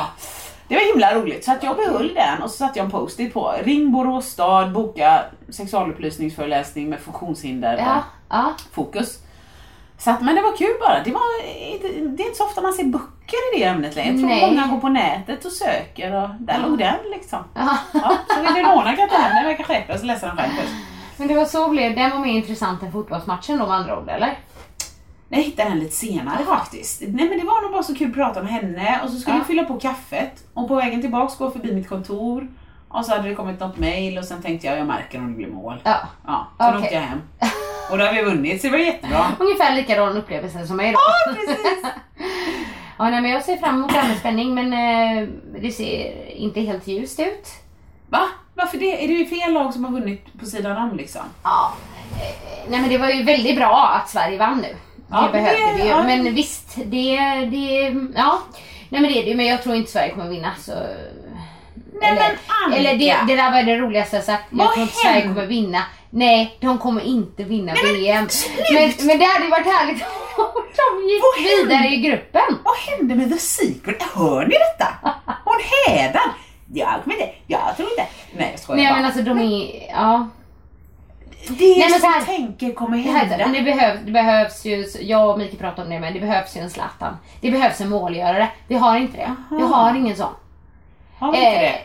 Det 0.68 0.76
var 0.76 0.82
himla 0.94 1.14
roligt 1.16 1.46
så 1.46 1.52
att 1.52 1.64
jag 1.64 1.76
behöll 1.76 2.14
den 2.14 2.42
och 2.42 2.52
så 2.52 2.58
satte 2.58 2.80
jag 2.80 2.86
en 2.86 2.92
post-it 2.92 3.34
på. 3.34 3.54
Ring 3.64 3.92
Borås 3.92 4.26
stad, 4.26 4.72
boka 4.72 5.22
sexualupplysningsföreläsning 5.50 6.90
med 6.90 7.00
funktionshinder 7.00 7.78
ja, 7.78 8.04
ja. 8.30 8.54
fokus. 8.72 9.20
Så 10.04 10.12
att, 10.12 10.22
men 10.22 10.36
det 10.36 10.42
var 10.42 10.58
kul 10.58 10.74
bara. 10.80 11.04
Det, 11.04 11.12
var, 11.12 11.44
det 12.18 12.24
är 12.24 12.28
inte 12.28 12.38
så 12.38 12.44
ofta 12.46 12.62
man 12.62 12.74
ser 12.74 12.84
böcker 12.84 13.56
i 13.56 13.60
det 13.60 13.64
ämnet 13.64 13.96
längre. 13.96 14.10
Jag 14.12 14.20
tror 14.20 14.30
Nej. 14.30 14.50
många 14.50 14.68
går 14.68 14.78
på 14.78 14.90
nätet 14.90 15.46
och 15.46 15.52
söker 15.52 16.16
och 16.24 16.30
där 16.40 16.60
låg 16.68 16.78
den 16.78 16.96
liksom. 17.12 17.40
Ja. 17.56 17.78
Ja, 17.94 18.18
så 18.36 18.42
vill 18.42 18.54
du 18.54 18.62
låna 18.62 18.96
jag 18.98 19.10
den, 19.10 19.46
jag 19.48 19.58
kan 19.58 19.66
skärpa 19.66 19.98
så 19.98 20.06
läser 20.06 20.28
den 20.28 20.38
själv 20.38 20.52
först. 20.52 20.74
Men 21.18 21.28
det 21.28 21.36
var 21.36 21.46
så 21.46 21.70
blev 21.70 21.96
den 21.96 22.12
var 22.12 22.20
mer 22.20 22.32
intressant 22.34 22.84
än 22.84 22.92
fotbollsmatchen 22.92 23.58
då 23.60 23.66
med 23.68 23.76
andra 23.76 24.00
ord 24.00 24.10
eller? 24.10 24.38
Jag 25.30 25.38
hittade 25.42 25.70
den 25.70 25.80
lite 25.80 25.96
senare 25.96 26.46
faktiskt. 26.46 27.02
Nej 27.02 27.30
men 27.30 27.40
det 27.40 27.46
var 27.46 27.62
nog 27.62 27.72
bara 27.72 27.84
så 27.84 27.96
kul 27.96 28.10
att 28.10 28.16
prata 28.16 28.44
med 28.44 28.52
henne 28.52 29.00
och 29.04 29.10
så 29.10 29.16
skulle 29.20 29.36
Ja. 29.36 29.40
vi 29.48 29.54
fylla 29.54 29.64
på 29.66 29.80
kaffet 29.80 30.44
och 30.54 30.68
på 30.68 30.76
vägen 30.76 31.02
tillbaks 31.02 31.38
gå 31.38 31.52
förbi 31.52 31.74
mitt 31.76 31.90
kontor 31.90 32.48
och 32.90 33.06
så 33.06 33.12
hade 33.12 33.30
det 33.30 33.36
kommit 33.36 33.60
något 33.60 33.78
mail 33.78 34.18
och 34.18 34.26
sen 34.26 34.42
tänkte 34.42 34.68
jag 34.68 34.78
jag 34.78 34.88
märker 34.88 35.18
om 35.20 35.28
det 35.32 35.38
blir 35.38 35.48
mål. 35.48 35.82
Ja. 35.84 35.98
Ja, 36.28 36.48
så 36.58 36.64
då 36.64 36.70
Okej. 36.70 36.82
åkte 36.84 36.96
jag 36.96 37.02
hem. 37.02 37.22
Och 37.92 37.98
då 37.98 38.06
har 38.06 38.14
vi 38.14 38.22
vunnit 38.22 38.62
så 38.62 38.68
det 38.68 38.72
var 38.72 38.78
jättebra. 38.80 39.26
Ungefär 39.40 39.76
likadan 39.76 40.18
upplevelse 40.18 40.68
som 40.68 40.78
mig 40.78 40.92
då. 40.92 41.00
Ja 41.00 41.34
precis! 41.34 41.86
Ja, 42.98 43.10
nej, 43.10 43.22
men 43.22 43.32
jag 43.32 43.44
ser 43.44 43.58
fram 43.58 43.76
emot 43.76 43.94
det 43.94 44.00
här 44.00 44.08
med 44.08 44.18
spänning 44.18 44.54
men 44.56 44.74
eh, 44.74 45.28
det 45.62 45.72
ser 45.72 46.14
inte 46.38 46.62
helt 46.62 46.88
ljust 46.88 47.20
ut. 47.20 47.48
Va? 48.10 48.28
Varför 48.56 48.78
det? 48.78 49.04
Är 49.04 49.08
det 49.08 49.14
ju 49.14 49.26
fel 49.26 49.54
lag 49.54 49.74
som 49.74 49.86
har 49.86 49.92
vunnit 49.92 50.40
på 50.40 50.46
sidan 50.46 50.78
om 50.92 50.98
liksom? 50.98 51.22
Ja. 51.44 51.74
eh, 52.16 52.70
Nej 52.70 52.80
men 52.82 52.90
det 52.90 52.98
var 52.98 53.10
ju 53.10 53.24
väldigt 53.24 53.56
bra 53.56 54.00
att 54.02 54.10
Sverige 54.10 54.38
vann 54.38 54.58
nu. 54.58 54.76
Ja, 55.12 55.22
det 55.22 55.32
behövde 55.32 55.74
vi 55.78 55.84
ju. 55.84 55.90
ja. 55.90 56.04
Men 56.04 56.36
visst, 56.36 56.76
det, 56.76 57.16
det, 57.52 57.96
ja. 58.16 58.40
Nej 58.90 59.02
men 59.02 59.04
det 59.04 59.20
är 59.20 59.24
det 59.24 59.30
ju, 59.30 59.36
men 59.36 59.46
jag 59.46 59.64
tror 59.64 59.76
inte 59.76 59.92
Sverige 59.92 60.10
kommer 60.10 60.30
vinna 60.30 60.52
så... 60.60 60.72
Nej, 60.72 62.10
eller, 62.10 62.22
men 62.22 62.38
Annika! 62.66 62.80
eller 62.80 63.00
det, 63.00 63.16
det 63.28 63.36
där 63.42 63.52
var 63.52 63.64
det 63.64 63.78
roligaste 63.78 64.16
jag 64.16 64.26
sagt. 64.26 64.44
Vad 64.50 64.66
Jag 64.66 64.74
tror 64.74 64.84
inte 64.84 64.96
Sverige 64.96 65.22
kommer 65.22 65.46
vinna. 65.46 65.84
Nej, 66.14 66.58
de 66.62 66.78
kommer 66.78 67.02
inte 67.02 67.44
vinna 67.44 67.74
Nej, 67.74 67.84
men 67.84 67.94
VM. 68.02 68.28
Men, 68.74 69.08
men 69.08 69.20
det 69.20 69.26
hade 69.26 69.48
varit 69.48 69.66
härligt 69.66 70.04
om 70.38 70.64
de 70.76 71.08
gick 71.10 71.22
Vad 71.24 71.68
vidare 71.70 71.88
i 71.88 71.98
gruppen. 71.98 72.58
Vad 72.64 72.76
hände 72.78 73.16
med 73.16 73.32
The 73.32 73.38
Secret? 73.38 74.04
Hör 74.16 74.46
ni 74.46 74.56
detta? 74.56 74.88
Hon 75.46 75.56
hädan! 75.88 76.30
Jag 76.74 77.04
kommer 77.04 77.16
inte, 77.16 77.30
jag 77.48 77.78
tror 77.78 77.90
inte. 77.90 78.06
Nej 78.38 78.48
jag 78.52 78.60
skojar 78.60 78.78
Nej 78.84 78.88
bara. 78.92 78.96
men 78.96 79.06
alltså 79.06 79.22
de 79.22 79.40
är, 79.40 79.90
ja. 79.92 80.28
det 81.48 81.78
Nej, 81.78 81.88
men 81.92 82.00
som 82.00 82.14
här- 82.14 82.22
tänker 82.22 82.74
kommer 82.74 82.98
Det, 82.98 83.04
här, 83.12 83.26
hända. 83.26 83.48
det, 83.60 83.62
behövs, 83.62 84.00
det 84.06 84.12
behövs 84.12 84.66
ju, 84.66 84.86
jag 85.02 85.30
och 85.30 85.38
Mikael 85.38 85.58
pratade 85.58 85.82
om 85.84 85.90
det 85.94 86.00
men 86.00 86.14
det 86.14 86.20
behövs 86.20 86.58
ju 86.58 86.62
en 86.62 86.70
Zlatan. 86.70 87.18
Det 87.42 87.52
behövs 87.52 87.82
en 87.82 87.90
målgörare. 87.90 88.48
Vi 88.68 88.76
har 88.76 88.98
inte 88.98 89.18
det. 89.18 89.36
Vi 89.52 89.64
Aha. 89.64 89.76
har 89.76 89.96
ingen 89.96 90.16
sån. 90.18 90.34
Har 91.20 91.32
vi 91.32 91.38
inte 91.38 91.50
Eh, 91.50 91.62
det? 91.62 91.80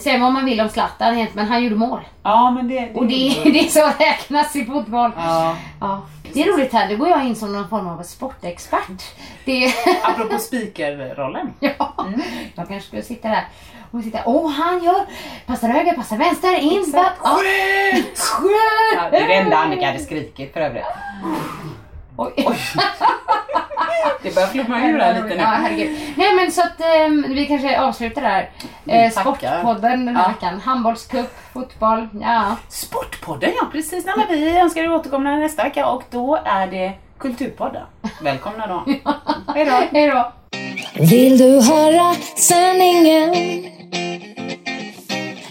Säg 0.00 0.18
vad 0.20 0.32
man 0.32 0.44
vill 0.44 0.60
om 0.60 0.68
Zlatan 0.68 1.14
egentligen, 1.14 1.46
men 1.46 1.52
han 1.52 1.64
gjorde 1.64 1.76
mål. 1.76 2.00
Ja 2.22 2.50
men 2.50 2.68
det... 2.68 2.90
Och 2.94 3.06
det, 3.06 3.40
det 3.44 3.58
är 3.58 3.68
så 3.68 3.92
räknas 3.98 4.56
i 4.56 4.64
fotboll. 4.64 5.10
Ja. 5.16 5.56
Ja. 5.80 6.02
Det 6.32 6.42
är 6.42 6.52
roligt 6.52 6.72
här, 6.72 6.88
nu 6.88 6.96
går 6.96 7.08
jag 7.08 7.24
in 7.26 7.36
som 7.36 7.52
någon 7.52 7.68
form 7.68 7.88
av 7.88 8.02
sportexpert. 8.02 9.02
Det, 9.44 9.72
Apropå 10.02 10.38
speakerrollen. 10.38 11.52
ja, 11.60 11.94
jag 12.54 12.68
kanske 12.68 12.80
skulle 12.80 13.02
sitta 13.02 13.28
där 13.28 13.44
och 13.90 14.02
sitta, 14.02 14.18
åh 14.26 14.50
han 14.50 14.84
gör, 14.84 15.06
passar 15.46 15.68
höger, 15.68 15.92
passar 15.92 16.16
vänster, 16.16 16.58
in, 16.58 16.90
back, 16.92 17.12
ja. 17.22 17.28
Skönt! 17.36 18.18
Skönt! 18.18 18.52
Ja, 18.96 19.10
det 19.10 19.16
är 19.16 19.28
det 19.28 19.34
enda 19.34 19.56
Annika 19.56 19.86
hade 19.86 19.98
skrikit 19.98 20.52
för 20.52 20.60
övrigt. 20.60 20.84
Oj. 22.18 22.32
Det 24.22 24.34
börjar 24.34 24.48
flumma 24.48 24.80
ur 24.88 24.98
här 24.98 25.14
lite 25.14 25.26
nu. 25.36 25.42
Ja, 25.42 25.46
herregud. 25.46 25.98
Nej 26.16 26.34
men 26.34 26.52
så 26.52 26.60
att 26.62 26.80
ehm, 26.80 27.24
vi 27.28 27.46
kanske 27.46 27.80
avslutar 27.80 28.22
där. 28.22 28.50
Eh, 28.86 29.10
sportpodden 29.10 30.06
den 30.06 30.16
här 30.16 30.22
Ja. 30.22 30.28
veckan. 30.28 30.60
Handbollscup, 30.60 31.30
fotboll, 31.52 32.08
ja. 32.20 32.56
Sportpodden 32.68 33.50
ja, 33.60 33.66
precis. 33.72 34.04
Nej, 34.06 34.14
men 34.16 34.28
vi 34.28 34.58
önskar 34.58 34.82
er 34.82 34.94
återkomna 34.94 35.36
nästa 35.36 35.64
vecka 35.64 35.86
och 35.86 36.02
då 36.10 36.38
är 36.44 36.66
det 36.66 36.92
Kulturpodden. 37.18 37.82
Välkomna 38.22 38.66
då. 38.66 38.84
Hej 39.54 39.64
då. 39.64 39.82
Hej 39.92 40.08
då. 40.10 40.32
Vill 40.94 41.38
du 41.38 41.60
höra 41.62 42.14
sanningen? 42.36 43.30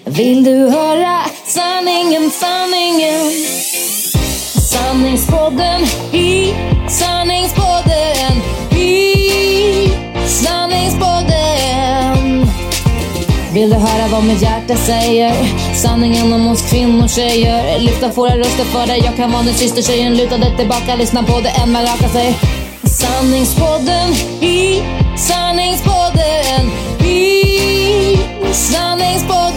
Vill 0.05 0.43
du 0.43 0.69
höra 0.69 1.19
sanningen, 1.45 2.29
sanningen? 2.29 3.31
Sanningspodden 4.71 5.81
i 5.81 5.81
sanningspodden 5.81 5.81
vad 14.17 14.25
mitt 14.25 14.41
hjärta 14.41 14.75
säger? 14.75 15.33
Sanningen 15.75 16.33
om 16.33 16.47
oss 16.47 16.69
kvinnor, 16.69 17.07
tjejer. 17.07 17.79
Lyfta 17.79 18.07
våra 18.07 18.37
röster 18.37 18.63
för 18.63 18.87
dig 18.87 19.01
Jag 19.05 19.15
kan 19.15 19.31
vara 19.31 19.43
din 19.43 19.53
syster, 19.53 19.81
tjejen. 19.81 20.17
Luta 20.17 20.37
dig 20.37 20.57
tillbaka, 20.57 20.95
lyssna 20.95 21.23
på 21.23 21.39
det 21.39 21.49
än 21.49 21.71
man 21.71 21.81
rakar 21.81 22.07
sig 22.07 22.39
Sanningspodden 22.83 24.09
i 24.41 24.83
sanningspodden 25.17 26.71
i 27.05 28.17
sanningspodden. 28.51 29.56